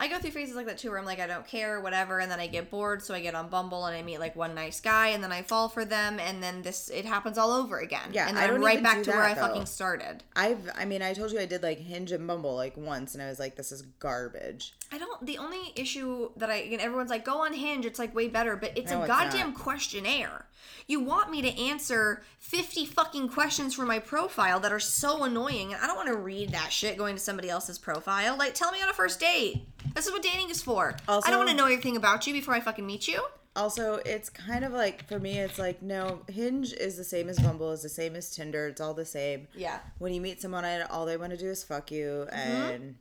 I 0.00 0.06
go 0.06 0.20
through 0.20 0.30
phases 0.30 0.54
like 0.54 0.66
that 0.66 0.78
too 0.78 0.90
where 0.90 0.98
I'm 1.00 1.04
like, 1.04 1.18
I 1.18 1.26
don't 1.26 1.44
care, 1.44 1.80
whatever, 1.80 2.20
and 2.20 2.30
then 2.30 2.38
I 2.38 2.46
get 2.46 2.70
bored, 2.70 3.02
so 3.02 3.14
I 3.14 3.20
get 3.20 3.34
on 3.34 3.48
Bumble 3.48 3.84
and 3.86 3.96
I 3.96 4.02
meet 4.02 4.20
like 4.20 4.36
one 4.36 4.54
nice 4.54 4.80
guy 4.80 5.08
and 5.08 5.24
then 5.24 5.32
I 5.32 5.42
fall 5.42 5.68
for 5.68 5.84
them 5.84 6.20
and 6.20 6.40
then 6.40 6.62
this 6.62 6.88
it 6.88 7.04
happens 7.04 7.36
all 7.36 7.50
over 7.50 7.80
again. 7.80 8.10
Yeah, 8.12 8.28
And 8.28 8.36
then 8.36 8.44
I'm 8.44 8.50
don't 8.50 8.64
right 8.64 8.80
back 8.80 9.02
to 9.02 9.10
where 9.10 9.24
I 9.24 9.34
that, 9.34 9.40
fucking 9.48 9.66
started. 9.66 10.22
I've, 10.36 10.70
I 10.76 10.84
mean, 10.84 11.02
I 11.02 11.14
told 11.14 11.32
you 11.32 11.40
I 11.40 11.46
did 11.46 11.64
like 11.64 11.80
Hinge 11.80 12.12
and 12.12 12.24
Bumble 12.28 12.54
like 12.54 12.76
once, 12.76 13.14
and 13.14 13.22
I 13.24 13.26
was 13.28 13.40
like, 13.40 13.56
this 13.56 13.72
is 13.72 13.82
garbage. 13.98 14.72
I 14.90 14.98
don't 14.98 15.24
the 15.26 15.38
only 15.38 15.72
issue 15.76 16.30
that 16.36 16.50
I 16.50 16.56
and 16.56 16.80
everyone's 16.80 17.10
like, 17.10 17.24
go 17.24 17.44
on 17.44 17.52
Hinge, 17.52 17.84
it's 17.84 17.98
like 17.98 18.14
way 18.14 18.28
better, 18.28 18.56
but 18.56 18.72
it's 18.76 18.90
No, 18.90 18.98
a 18.98 19.00
it's 19.00 19.08
goddamn 19.08 19.48
not. 19.48 19.58
questionnaire. 19.58 20.46
You 20.86 21.00
want 21.00 21.30
me 21.30 21.42
to 21.42 21.62
answer 21.62 22.22
50 22.38 22.86
fucking 22.86 23.28
questions 23.28 23.74
for 23.74 23.84
my 23.84 23.98
profile 23.98 24.58
that 24.60 24.72
are 24.72 24.80
so 24.80 25.24
annoying, 25.24 25.74
and 25.74 25.82
I 25.82 25.86
don't 25.86 25.96
want 25.96 26.08
to 26.08 26.16
read 26.16 26.50
that 26.50 26.72
shit 26.72 26.96
going 26.96 27.14
to 27.14 27.20
somebody 27.20 27.50
else's 27.50 27.78
profile. 27.78 28.36
Like, 28.38 28.54
tell 28.54 28.72
me 28.72 28.80
on 28.82 28.88
a 28.88 28.94
first 28.94 29.20
date. 29.20 29.66
This 29.94 30.06
is 30.06 30.12
what 30.12 30.22
dating 30.22 30.48
is 30.48 30.62
for. 30.62 30.96
I 31.06 31.20
don't 31.28 31.38
want 31.38 31.50
to 31.50 31.56
know 31.56 31.64
everything 31.64 31.96
about 31.96 32.26
you 32.26 32.32
before 32.32 32.54
I 32.54 32.60
fucking 32.60 32.86
meet 32.86 33.06
you. 33.06 33.22
Also, 33.56 33.96
it's 34.06 34.30
kind 34.30 34.64
of 34.64 34.72
like 34.72 35.06
for 35.08 35.18
me, 35.18 35.38
it's 35.38 35.58
like 35.58 35.82
no, 35.82 36.20
Hinge 36.28 36.72
is 36.72 36.96
the 36.96 37.04
same 37.04 37.28
as 37.28 37.38
Bumble, 37.40 37.72
is 37.72 37.82
the 37.82 37.88
same 37.88 38.14
as 38.14 38.30
Tinder. 38.30 38.68
It's 38.68 38.80
all 38.80 38.94
the 38.94 39.04
same. 39.04 39.48
Yeah. 39.54 39.80
When 39.98 40.14
you 40.14 40.20
meet 40.20 40.40
someone, 40.40 40.64
all 40.90 41.04
they 41.04 41.16
want 41.16 41.32
to 41.32 41.36
do 41.36 41.48
is 41.48 41.64
fuck 41.64 41.90
you, 41.90 42.26
mm-hmm. 42.32 42.38
and 42.38 42.94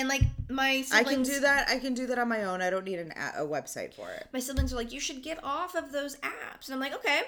And 0.00 0.08
like 0.08 0.22
my 0.48 0.82
I 0.92 1.04
can 1.04 1.22
do 1.22 1.40
that. 1.40 1.68
I 1.68 1.78
can 1.78 1.94
do 1.94 2.06
that 2.06 2.18
on 2.18 2.28
my 2.28 2.44
own. 2.44 2.60
I 2.62 2.70
don't 2.70 2.84
need 2.84 2.98
an 2.98 3.12
a, 3.16 3.44
a 3.44 3.46
website 3.46 3.94
for 3.94 4.10
it. 4.10 4.26
my 4.32 4.40
siblings 4.40 4.72
are 4.72 4.76
like, 4.76 4.92
you 4.92 4.98
should 5.00 5.22
get 5.22 5.38
off 5.44 5.74
of 5.76 5.92
those 5.92 6.16
apps, 6.16 6.66
and 6.66 6.74
I'm 6.74 6.80
like, 6.80 6.94
okay. 6.94 7.20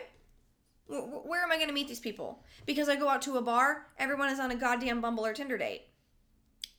wh- 0.88 1.24
Where 1.26 1.42
am 1.42 1.52
I 1.52 1.56
going 1.56 1.68
to 1.68 1.74
meet 1.74 1.86
these 1.88 2.00
people? 2.00 2.42
Because 2.66 2.88
I 2.88 2.96
go 2.96 3.08
out 3.08 3.22
to 3.22 3.36
a 3.36 3.42
bar, 3.42 3.86
everyone 3.98 4.30
is 4.30 4.40
on 4.40 4.50
a 4.50 4.56
goddamn 4.56 5.00
Bumble 5.00 5.24
or 5.26 5.32
Tinder 5.34 5.58
date. 5.58 5.82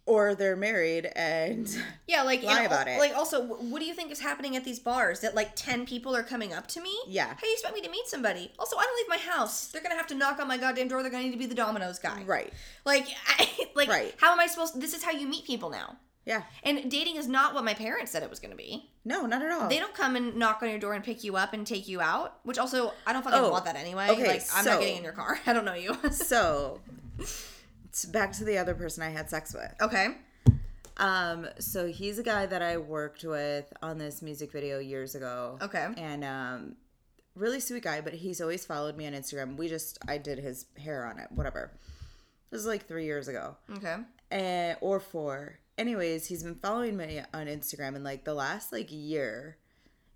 Or 0.06 0.36
they're 0.36 0.58
married, 0.58 1.06
and 1.16 1.66
Yeah, 2.08 2.24
like 2.24 2.44
Lie 2.44 2.58
and 2.58 2.66
about 2.68 2.90
it. 2.90 3.00
Like 3.00 3.16
also, 3.16 3.42
what 3.46 3.80
do 3.80 3.86
you 3.86 3.94
think 3.94 4.12
is 4.12 4.20
happening 4.20 4.58
at 4.58 4.66
these 4.66 4.78
bars? 4.80 5.22
That 5.22 5.34
like 5.34 5.52
ten 5.56 5.86
people 5.86 6.14
are 6.14 6.24
coming 6.24 6.52
up 6.54 6.68
to 6.68 6.82
me? 6.82 6.94
Yeah. 7.08 7.28
How 7.28 7.36
do 7.36 7.48
you 7.48 7.54
expect 7.54 7.74
me 7.74 7.82
to 7.82 7.90
meet 7.90 8.06
somebody? 8.08 8.52
Also, 8.60 8.76
I 8.78 8.84
don't 8.84 8.98
leave 8.98 9.08
my 9.26 9.32
house. 9.34 9.68
They're 9.68 9.82
gonna 9.82 9.96
have 9.96 10.08
to 10.08 10.16
knock 10.16 10.40
on 10.40 10.48
my 10.50 10.58
goddamn 10.58 10.90
door. 10.90 11.02
They're 11.04 11.12
gonna 11.12 11.24
need 11.24 11.32
to 11.32 11.38
be 11.38 11.46
the 11.46 11.56
Domino's 11.56 12.00
guy. 12.00 12.24
right, 12.26 12.52
Like, 12.86 13.08
I, 13.28 13.50
like, 13.76 13.88
Right. 13.88 14.14
how 14.18 14.34
am 14.34 14.42
I 14.42 14.48
supposed? 14.48 14.82
This 14.82 14.94
is 14.94 15.04
how 15.04 15.12
you 15.12 15.26
meet 15.26 15.46
people 15.46 15.70
now. 15.70 15.96
yeah, 16.26 16.44
And 16.64 16.92
dating 16.92 17.16
is 17.16 17.28
not 17.30 17.54
what 17.54 17.64
my 17.64 17.74
parents 17.74 18.12
said 18.12 18.24
it 18.24 18.30
was 18.30 18.40
gonna 18.42 18.56
be. 18.58 18.90
no, 19.06 19.26
not 19.26 19.42
at 19.42 19.52
all. 19.52 19.70
They 19.70 19.80
don't 19.80 19.94
come 19.94 20.18
and 20.18 20.36
knock 20.36 20.62
on 20.62 20.70
your 20.70 20.80
door 20.80 20.94
and 20.96 21.04
pick 21.04 21.24
you 21.24 21.38
up 21.38 21.54
and 21.54 21.66
take 21.66 21.88
you 21.88 22.02
out. 22.02 22.40
Which 22.44 22.58
also, 22.58 22.94
I 23.08 23.14
don't 23.14 23.24
fucking 23.24 23.40
Oh, 23.40 23.52
want 23.52 23.64
that 23.66 23.78
anyway. 23.78 24.10
okay, 24.10 24.28
like, 24.28 24.42
I'm 24.54 24.66
so- 24.66 24.72
not 24.72 24.80
getting 24.82 24.98
in 24.98 25.04
your 25.06 25.14
car. 25.14 25.40
I 25.48 25.54
don't 25.54 25.64
know 25.64 25.74
you. 25.76 25.96
so, 26.12 26.82
back 28.06 28.32
to 28.34 28.44
the 28.44 28.58
other 28.58 28.74
person 28.74 29.04
I 29.04 29.10
had 29.10 29.30
sex 29.30 29.54
with. 29.54 29.74
okay. 29.82 30.16
Um, 30.98 31.48
so 31.60 31.88
he's 31.88 32.20
a 32.20 32.24
guy 32.24 32.46
that 32.46 32.62
I 32.62 32.78
worked 32.78 33.24
with 33.24 33.72
on 33.82 33.98
this 33.98 34.22
music 34.22 34.52
video 34.52 34.78
years 34.80 35.16
ago. 35.16 35.58
Okay. 35.62 35.88
And 35.98 36.24
um 36.24 36.76
really 37.36 37.60
sweet 37.60 37.84
guy, 37.84 38.02
but 38.02 38.14
he's 38.14 38.42
always 38.42 38.66
followed 38.66 38.96
me 38.96 39.08
on 39.08 39.14
Instagram. 39.14 39.58
We 39.58 39.68
just 39.68 39.98
I 40.08 40.18
did 40.18 40.38
his 40.40 40.66
hair 40.78 41.06
on 41.06 41.20
it, 41.20 41.32
whatever. 41.32 41.72
This 42.52 42.62
is 42.62 42.68
like 42.68 42.88
three 42.88 43.06
years 43.06 43.28
ago. 43.28 43.58
Okay. 43.78 43.96
And 44.30 44.78
or 44.82 45.00
four. 45.00 45.58
Anyways, 45.78 46.28
he's 46.28 46.44
been 46.44 46.56
following 46.56 46.96
me 46.96 47.22
on 47.34 47.48
Instagram 47.48 47.96
and 47.96 48.04
like 48.04 48.24
the 48.24 48.36
last 48.36 48.72
like 48.72 48.90
year, 48.92 49.58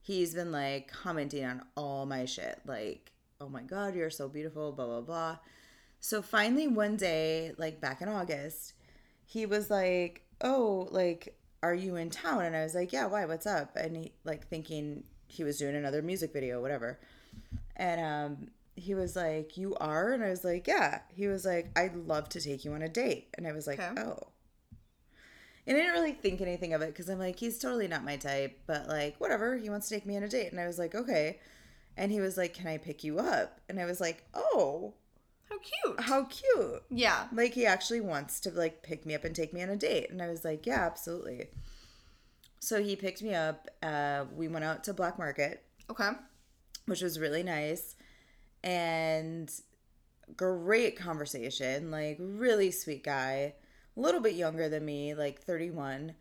he's 0.02 0.36
been 0.36 0.52
like 0.52 0.92
commenting 0.92 1.44
on 1.44 1.64
all 1.76 2.06
my 2.06 2.26
shit. 2.26 2.60
Like, 2.66 3.12
oh 3.42 3.50
my 3.50 3.64
god, 3.64 3.96
you're 3.96 4.12
so 4.12 4.28
beautiful, 4.30 4.72
blah 4.72 4.86
blah 4.86 5.02
blah. 5.02 5.38
So 6.00 6.22
finally 6.22 6.68
one 6.68 6.96
day, 6.96 7.54
like 7.58 7.82
back 7.82 8.02
in 8.02 8.08
August, 8.10 8.74
he 9.26 9.46
was 9.46 9.70
like, 9.70 10.24
"Oh, 10.42 10.88
like, 10.92 11.38
are 11.64 11.76
you 11.76 11.96
in 11.96 12.10
town?" 12.10 12.46
And 12.46 12.56
I 12.56 12.64
was 12.64 12.76
like, 12.76 12.94
"Yeah, 12.94 13.08
why? 13.08 13.26
What's 13.26 13.46
up?" 13.48 13.76
And 13.76 13.98
he 13.98 14.14
like 14.24 14.48
thinking 14.48 15.04
he 15.28 15.44
was 15.44 15.58
doing 15.58 15.76
another 15.76 16.02
music 16.02 16.34
video, 16.34 16.62
whatever. 16.62 17.00
And 17.76 18.02
um, 18.02 18.48
he 18.76 18.96
was 18.96 19.16
like, 19.16 19.58
"You 19.58 19.76
are?" 19.76 20.14
And 20.14 20.24
I 20.24 20.30
was 20.30 20.44
like, 20.44 20.68
"Yeah." 20.68 21.02
He 21.14 21.28
was 21.28 21.46
like, 21.46 21.70
"I'd 21.78 21.96
love 21.96 22.30
to 22.30 22.42
take 22.42 22.64
you 22.66 22.74
on 22.74 22.82
a 22.82 22.90
date." 22.90 23.30
And 23.38 23.48
I 23.48 23.52
was 23.52 23.68
like, 23.68 23.80
Okay. 23.80 24.02
"Oh." 24.02 24.30
And 25.66 25.76
I 25.76 25.82
didn't 25.82 25.94
really 25.96 26.14
think 26.14 26.40
anything 26.40 26.74
of 26.74 26.82
it 26.82 26.88
because 26.94 27.10
I'm 27.10 27.20
like, 27.20 27.38
he's 27.38 27.60
totally 27.60 27.90
not 27.90 28.06
my 28.06 28.16
type, 28.16 28.58
but 28.68 28.88
like, 28.88 29.20
whatever. 29.20 29.58
He 29.58 29.70
wants 29.70 29.90
to 29.90 29.96
take 29.96 30.06
me 30.06 30.16
on 30.16 30.24
a 30.24 30.30
date. 30.30 30.52
And 30.52 30.62
I 30.62 30.66
was 30.66 30.80
like, 30.80 30.96
okay. 30.96 31.40
And 31.98 32.10
he 32.10 32.22
was 32.22 32.38
like, 32.38 32.54
can 32.54 32.68
I 32.68 32.78
pick 32.78 33.04
you 33.04 33.20
up? 33.20 33.60
And 33.68 33.78
I 33.78 33.84
was 33.86 34.00
like, 34.00 34.24
oh, 34.34 34.94
How 35.50 35.58
cute. 35.60 36.00
how 36.02 36.24
cute. 36.26 36.84
yeah. 36.90 37.28
Like, 37.34 37.54
he 37.54 37.66
actually 37.66 38.02
wants 38.02 38.40
to 38.42 38.52
like 38.52 38.84
pick 38.84 39.06
me 39.06 39.16
up 39.16 39.24
and 39.24 39.36
take 39.36 39.54
me 39.54 39.64
on 39.64 39.70
a 39.70 39.76
date. 39.78 40.10
And 40.10 40.22
I 40.22 40.28
was 40.30 40.44
like, 40.44 40.66
yeah, 40.66 40.86
absolutely. 40.86 41.48
So 42.60 42.82
he 42.84 42.96
picked 42.96 43.22
me 43.22 43.34
up. 43.34 43.70
Uh, 43.82 44.26
we 44.36 44.48
went 44.48 44.66
out 44.66 44.84
to 44.86 44.94
Black 44.94 45.18
Market, 45.18 45.64
Okay. 45.90 46.10
which 46.86 47.02
was 47.02 47.18
really 47.20 47.44
nice. 47.44 47.96
And 48.64 49.50
great 50.36 50.98
conversation. 50.98 51.92
Like, 51.92 52.18
really 52.20 52.72
sweet 52.72 53.04
guy. 53.04 53.54
A 53.96 54.00
little 54.00 54.20
bit 54.22 54.34
younger 54.36 54.68
than 54.70 54.84
me, 54.84 55.14
like 55.16 55.42
31. 55.42 56.14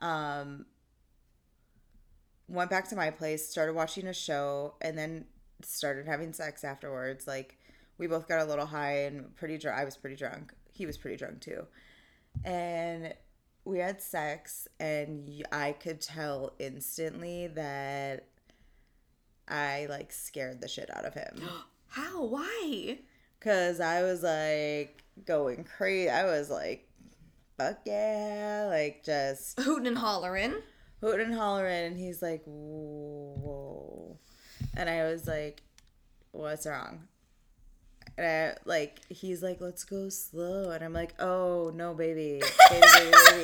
Um, 0.00 0.66
went 2.48 2.70
back 2.70 2.88
to 2.88 2.96
my 2.96 3.10
place, 3.10 3.48
started 3.48 3.74
watching 3.74 4.06
a 4.06 4.12
show, 4.12 4.74
and 4.80 4.98
then 4.98 5.26
started 5.62 6.06
having 6.06 6.32
sex 6.32 6.64
afterwards. 6.64 7.26
Like, 7.26 7.58
we 7.98 8.06
both 8.06 8.28
got 8.28 8.40
a 8.40 8.44
little 8.44 8.66
high 8.66 9.04
and 9.04 9.34
pretty 9.36 9.58
drunk. 9.58 9.78
I 9.78 9.84
was 9.84 9.96
pretty 9.96 10.16
drunk. 10.16 10.52
He 10.72 10.86
was 10.86 10.96
pretty 10.96 11.16
drunk 11.16 11.40
too. 11.40 11.66
And 12.44 13.14
we 13.64 13.78
had 13.78 14.02
sex, 14.02 14.68
and 14.80 15.30
I 15.52 15.72
could 15.72 16.00
tell 16.00 16.52
instantly 16.58 17.46
that 17.48 18.26
I 19.48 19.86
like 19.88 20.12
scared 20.12 20.60
the 20.60 20.68
shit 20.68 20.90
out 20.94 21.04
of 21.04 21.14
him. 21.14 21.42
How? 21.88 22.24
Why? 22.24 22.98
Cause 23.40 23.78
I 23.78 24.02
was 24.02 24.22
like 24.22 25.04
going 25.26 25.64
crazy. 25.64 26.10
I 26.10 26.24
was 26.24 26.50
like, 26.50 26.88
fuck 27.58 27.78
yeah, 27.84 28.66
like 28.68 29.04
just 29.04 29.60
Hooting 29.60 29.86
and 29.86 29.98
hollering. 29.98 30.54
hooting 31.00 31.26
and 31.26 31.34
hollering. 31.34 31.86
And 31.86 31.96
he's 31.96 32.20
like, 32.22 32.42
whoa. 32.46 34.18
And 34.76 34.88
I 34.90 35.04
was 35.04 35.26
like, 35.28 35.62
what's 36.32 36.66
wrong? 36.66 37.06
And 38.16 38.26
I, 38.26 38.56
like, 38.64 39.00
he's 39.08 39.42
like, 39.42 39.60
let's 39.60 39.84
go 39.84 40.08
slow. 40.08 40.70
And 40.70 40.84
I'm 40.84 40.92
like, 40.92 41.14
oh, 41.20 41.72
no, 41.74 41.94
baby. 41.94 42.42
Baby, 42.70 42.86
baby, 43.30 43.42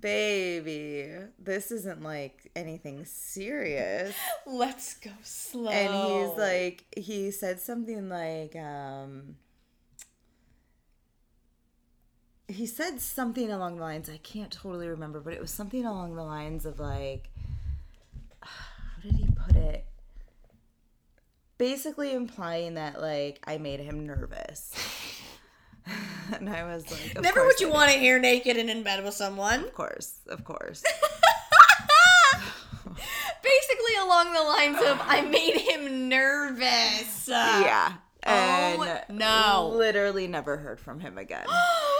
baby. 0.00 1.12
this 1.38 1.70
isn't 1.70 2.02
like 2.02 2.50
anything 2.54 3.04
serious. 3.04 4.14
Let's 4.46 4.94
go 4.94 5.10
slow. 5.22 5.70
and 5.70 6.28
he's 6.28 6.38
like 6.38 6.84
he 6.96 7.30
said 7.30 7.60
something 7.60 8.08
like 8.08 8.54
um 8.56 9.36
he 12.46 12.66
said 12.66 13.00
something 13.00 13.50
along 13.50 13.76
the 13.76 13.82
lines 13.82 14.10
I 14.10 14.18
can't 14.18 14.50
totally 14.50 14.88
remember, 14.88 15.20
but 15.20 15.32
it 15.32 15.40
was 15.40 15.50
something 15.50 15.84
along 15.84 16.14
the 16.14 16.22
lines 16.22 16.66
of 16.66 16.78
like 16.78 17.30
how 18.42 19.02
did 19.02 19.14
he 19.14 19.26
put 19.46 19.56
it? 19.56 19.86
Basically 21.58 22.12
implying 22.12 22.74
that 22.74 23.00
like 23.00 23.40
I 23.46 23.58
made 23.58 23.80
him 23.80 24.06
nervous. 24.06 24.72
and 26.32 26.48
I 26.48 26.64
was 26.64 26.90
like, 26.90 27.14
of 27.16 27.22
Never 27.22 27.44
would 27.46 27.60
you 27.60 27.70
want 27.70 27.92
to 27.92 27.98
hear 27.98 28.18
naked 28.18 28.56
and 28.56 28.68
in 28.70 28.82
bed 28.82 29.04
with 29.04 29.14
someone. 29.14 29.60
Of 29.64 29.74
course, 29.74 30.14
of 30.28 30.44
course. 30.44 30.82
Basically, 33.42 33.94
along 34.02 34.32
the 34.32 34.42
lines 34.42 34.78
of, 34.78 34.98
I 35.02 35.20
made 35.30 35.56
him 35.56 36.08
nervous. 36.08 37.28
yeah. 37.28 37.92
Oh, 38.26 38.30
and 38.30 38.80
Oh, 38.80 39.14
no. 39.14 39.76
literally 39.76 40.26
never 40.26 40.56
heard 40.56 40.80
from 40.80 41.00
him 41.00 41.18
again. 41.18 41.44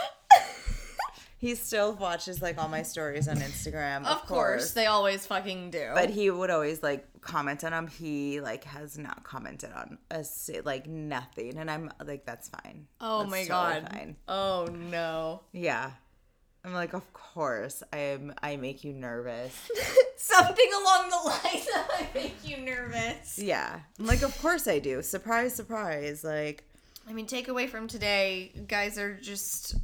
He 1.44 1.54
still 1.56 1.92
watches 1.92 2.40
like 2.40 2.56
all 2.56 2.68
my 2.68 2.82
stories 2.82 3.28
on 3.28 3.36
Instagram. 3.36 4.06
of 4.06 4.24
course, 4.26 4.70
they 4.72 4.86
always 4.86 5.26
fucking 5.26 5.72
do. 5.72 5.90
but 5.94 6.08
he 6.08 6.30
would 6.30 6.48
always 6.48 6.82
like 6.82 7.06
comment 7.20 7.62
on 7.64 7.72
them. 7.72 7.86
He 7.86 8.40
like 8.40 8.64
has 8.64 8.96
not 8.96 9.24
commented 9.24 9.70
on 9.72 9.98
a 10.10 10.24
like 10.64 10.86
nothing, 10.86 11.58
and 11.58 11.70
I'm 11.70 11.92
like, 12.02 12.24
that's 12.24 12.48
fine. 12.48 12.86
oh 12.98 13.18
That's 13.18 13.30
my 13.30 13.44
totally 13.44 13.80
god. 13.82 13.92
fine. 13.92 14.16
Oh 14.26 14.68
no. 14.72 15.42
Yeah, 15.52 15.90
I'm 16.64 16.72
like, 16.72 16.94
of 16.94 17.12
course, 17.12 17.82
I 17.92 17.98
am. 17.98 18.32
I 18.42 18.56
make 18.56 18.82
you 18.82 18.94
nervous. 18.94 19.70
Something 20.16 20.70
along 20.80 21.10
the 21.10 21.28
lines 21.28 21.66
of, 21.76 21.90
I 21.90 22.08
make 22.14 22.36
you 22.42 22.56
nervous. 22.56 23.38
yeah, 23.38 23.80
I'm 23.98 24.06
like, 24.06 24.22
of 24.22 24.40
course 24.40 24.66
I 24.66 24.78
do. 24.78 25.02
Surprise, 25.02 25.54
surprise. 25.54 26.24
Like, 26.24 26.64
I 27.06 27.12
mean, 27.12 27.26
take 27.26 27.48
away 27.48 27.66
from 27.66 27.86
today, 27.86 28.50
guys 28.66 28.96
are 28.96 29.12
just 29.12 29.74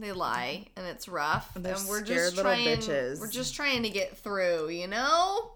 they 0.00 0.12
lie 0.12 0.66
and 0.76 0.86
it's 0.86 1.08
rough, 1.08 1.52
They're 1.54 1.74
and 1.74 1.88
we're 1.88 2.04
scared 2.04 2.18
just 2.24 2.36
little 2.36 2.52
trying. 2.52 2.66
bitches. 2.78 3.20
We're 3.20 3.30
just 3.30 3.54
trying 3.54 3.82
to 3.84 3.90
get 3.90 4.16
through, 4.16 4.68
you 4.70 4.86
know. 4.86 5.52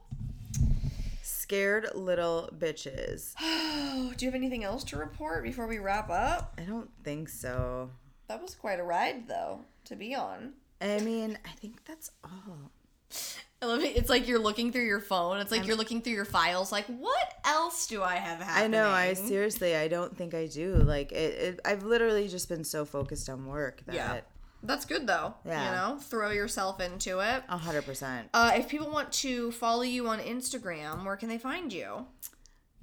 scared 1.23 1.89
little 1.95 2.51
bitches. 2.57 3.35
Do 4.17 4.25
you 4.25 4.31
have 4.31 4.35
anything 4.35 4.65
else 4.65 4.85
to 4.85 4.97
report 4.97 5.43
before 5.45 5.67
we 5.67 5.79
wrap 5.79 6.11
up? 6.11 6.55
I 6.59 6.63
don't 6.63 6.91
think 7.05 7.29
so. 7.29 7.91
That 8.29 8.43
was 8.43 8.55
quite 8.55 8.79
a 8.81 8.85
ride, 8.85 9.27
though, 9.29 9.61
to 9.87 9.97
be 9.97 10.15
on. 10.15 10.53
I 10.81 10.99
mean, 11.01 11.39
I 11.45 11.51
think 11.51 11.85
that's 11.87 12.11
all. 12.25 12.71
I 13.61 13.67
love 13.67 13.81
it. 13.81 13.97
It's 13.97 14.09
like 14.09 14.29
you're 14.29 14.39
looking 14.39 14.71
through 14.71 14.85
your 14.85 15.01
phone. 15.01 15.39
It's 15.39 15.51
like 15.51 15.67
you're 15.67 15.77
looking 15.77 16.01
through 16.01 16.13
your 16.13 16.25
files. 16.25 16.71
Like, 16.71 16.87
what 16.87 17.35
else 17.45 17.89
do 17.89 18.03
I 18.03 18.17
have 18.17 18.41
I 18.47 18.69
know. 18.69 18.89
I 18.89 19.15
seriously, 19.15 19.75
I 19.75 19.89
don't 19.89 20.17
think 20.17 20.33
I 20.33 20.47
do. 20.47 20.75
Like 20.77 21.11
it, 21.11 21.17
it 21.17 21.61
I've 21.65 21.83
literally 21.83 22.29
just 22.29 22.49
been 22.49 22.63
so 22.63 22.85
focused 22.85 23.29
on 23.29 23.47
work 23.47 23.83
that 23.87 23.95
Yeah. 23.95 24.21
That's 24.63 24.85
good 24.85 25.07
though. 25.07 25.35
Yeah. 25.45 25.65
You 25.65 25.77
know, 25.95 26.01
throw 26.01 26.31
yourself 26.31 26.81
into 26.81 27.21
it. 27.21 27.43
a 27.49 27.57
hundred 27.57 27.85
percent. 27.85 28.29
Uh, 28.35 28.53
if 28.55 28.69
people 28.69 28.91
want 28.91 29.13
to 29.13 29.53
follow 29.53 29.83
you 29.83 30.09
on 30.09 30.19
Instagram, 30.21 31.05
where 31.05 31.17
can 31.17 31.29
they 31.29 31.39
find 31.39 31.73
you? 31.73 32.07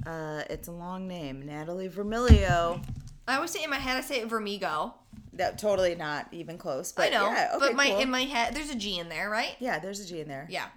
Uh, 0.06 0.44
it's 0.50 0.68
a 0.68 0.72
long 0.72 1.08
name, 1.08 1.42
Natalie 1.46 1.90
Vermilio. 1.90 2.82
I 3.28 3.36
always 3.36 3.52
say 3.52 3.64
in 3.64 3.70
my 3.70 3.78
head, 3.78 3.98
I 3.98 4.02
say 4.02 4.24
Vermigo. 4.24 4.94
That 5.36 5.58
totally 5.58 5.96
not 5.96 6.28
even 6.32 6.58
close. 6.58 6.92
But 6.92 7.08
I 7.08 7.10
know, 7.10 7.26
yeah, 7.32 7.50
okay, 7.56 7.60
but 7.60 7.76
my 7.76 7.90
cool. 7.90 8.00
in 8.00 8.10
my 8.10 8.24
head, 8.24 8.56
there's 8.56 8.70
a 8.70 8.76
G 8.76 9.00
in 9.00 9.10
there, 9.10 9.30
right? 9.30 9.56
yeah, 9.60 9.80
there's 9.80 10.00
a 10.00 10.06
G 10.08 10.22
in 10.22 10.28
there. 10.28 10.48
Yeah, 10.50 10.68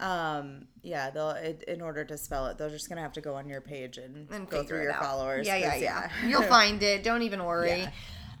Um, 0.00 0.66
yeah, 0.82 1.10
they'll 1.10 1.30
it, 1.30 1.62
in 1.68 1.80
order 1.80 2.04
to 2.04 2.18
spell 2.18 2.46
it, 2.46 2.58
they're 2.58 2.70
just 2.70 2.88
gonna 2.88 3.00
have 3.02 3.12
to 3.14 3.20
go 3.20 3.34
on 3.34 3.48
your 3.48 3.60
page 3.60 3.98
and, 3.98 4.28
and 4.30 4.48
go 4.48 4.64
through 4.64 4.82
your 4.82 4.92
out. 4.92 5.02
followers. 5.02 5.46
Yeah, 5.46 5.56
yeah, 5.56 5.76
yeah. 5.76 6.08
You'll 6.26 6.42
find 6.58 6.82
it. 6.82 7.02
Don't 7.04 7.22
even 7.22 7.44
worry. 7.44 7.68
Yeah. 7.82 7.90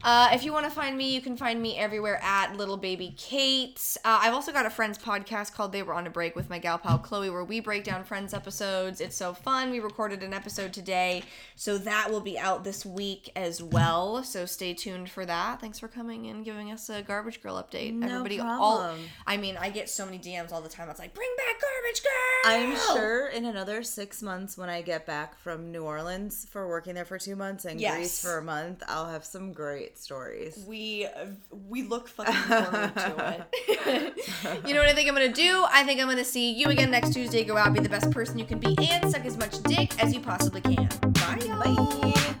Uh, 0.04 0.28
if 0.34 0.44
you 0.44 0.52
want 0.52 0.66
to 0.66 0.70
find 0.70 0.98
me, 0.98 1.14
you 1.14 1.20
can 1.22 1.34
find 1.34 1.62
me 1.62 1.78
everywhere 1.78 2.20
at 2.22 2.54
Little 2.56 2.76
Baby 2.76 3.14
Kate. 3.16 3.80
Uh, 4.04 4.18
I've 4.20 4.34
also 4.34 4.52
got 4.52 4.66
a 4.66 4.70
Friends 4.70 4.98
podcast 4.98 5.54
called 5.54 5.72
They 5.72 5.82
Were 5.82 5.94
on 5.94 6.06
a 6.06 6.10
Break 6.10 6.36
with 6.36 6.50
my 6.50 6.58
gal 6.58 6.76
pal 6.76 6.98
Chloe, 6.98 7.30
where 7.30 7.42
we 7.42 7.58
break 7.58 7.84
down 7.84 8.04
Friends 8.04 8.34
episodes. 8.34 9.00
It's 9.00 9.16
so 9.16 9.32
fun. 9.32 9.70
We 9.70 9.80
recorded 9.80 10.22
an 10.22 10.34
episode 10.34 10.74
today, 10.74 11.22
so 11.56 11.78
that 11.78 12.10
will 12.10 12.20
be 12.20 12.38
out 12.38 12.64
this 12.64 12.84
week 12.84 13.32
as 13.34 13.62
well. 13.62 14.22
So 14.24 14.44
stay 14.44 14.74
tuned 14.74 15.08
for 15.08 15.24
that. 15.24 15.62
Thanks 15.62 15.78
for 15.78 15.88
coming 15.88 16.26
and 16.26 16.44
giving 16.44 16.70
us 16.70 16.90
a 16.90 17.00
Garbage 17.00 17.42
Girl 17.42 17.54
update. 17.54 17.94
No 17.94 18.06
Everybody, 18.06 18.40
all 18.40 18.78
problem. 18.78 19.00
I 19.26 19.38
mean, 19.38 19.56
I 19.56 19.70
get 19.70 19.88
so 19.88 20.04
many 20.04 20.18
DMs 20.18 20.52
all 20.52 20.60
the 20.60 20.68
time. 20.68 20.90
It's 20.90 21.00
like, 21.00 21.14
bring 21.14 21.30
back 21.38 21.56
Garbage 21.62 22.02
Girl. 22.02 22.12
I'm 22.52 22.76
sure 22.94 23.28
in 23.28 23.46
another 23.46 23.82
six 23.82 24.20
months, 24.20 24.58
when 24.58 24.68
I 24.68 24.82
get 24.82 25.06
back 25.06 25.38
from 25.38 25.72
New 25.72 25.82
Orleans 25.84 26.46
for 26.50 26.68
working 26.68 26.94
there 26.94 27.06
for 27.06 27.18
two 27.18 27.36
months 27.36 27.64
and 27.64 27.80
Yes. 27.80 27.96
Greece 27.96 28.20
for 28.22 28.36
a 28.36 28.42
month, 28.42 28.82
I'll 28.86 29.08
have 29.08 29.24
some 29.24 29.54
great 29.54 29.93
stories. 29.98 30.64
we 30.66 31.06
we 31.50 31.82
look 31.82 32.08
fucking 32.08 32.34
forward 32.34 32.94
to 32.94 33.46
it. 33.68 34.66
you 34.66 34.74
know 34.74 34.80
what 34.80 34.88
I 34.88 34.94
think 34.94 35.08
I'm 35.08 35.14
gonna 35.14 35.32
do? 35.32 35.64
I 35.70 35.84
think 35.84 36.00
I'm 36.00 36.08
gonna 36.08 36.24
see 36.24 36.52
you 36.52 36.68
again 36.68 36.90
next 36.90 37.12
Tuesday. 37.12 37.44
Go 37.44 37.56
out, 37.56 37.72
be 37.72 37.80
the 37.80 37.88
best 37.88 38.10
person 38.10 38.38
you 38.38 38.44
can 38.44 38.58
be, 38.58 38.76
and 38.90 39.10
suck 39.10 39.24
as 39.24 39.36
much 39.36 39.62
dick 39.64 40.02
as 40.02 40.14
you 40.14 40.20
possibly 40.20 40.60
can. 40.60 40.88
Bye. 41.12 41.38
Bye. 41.64 42.33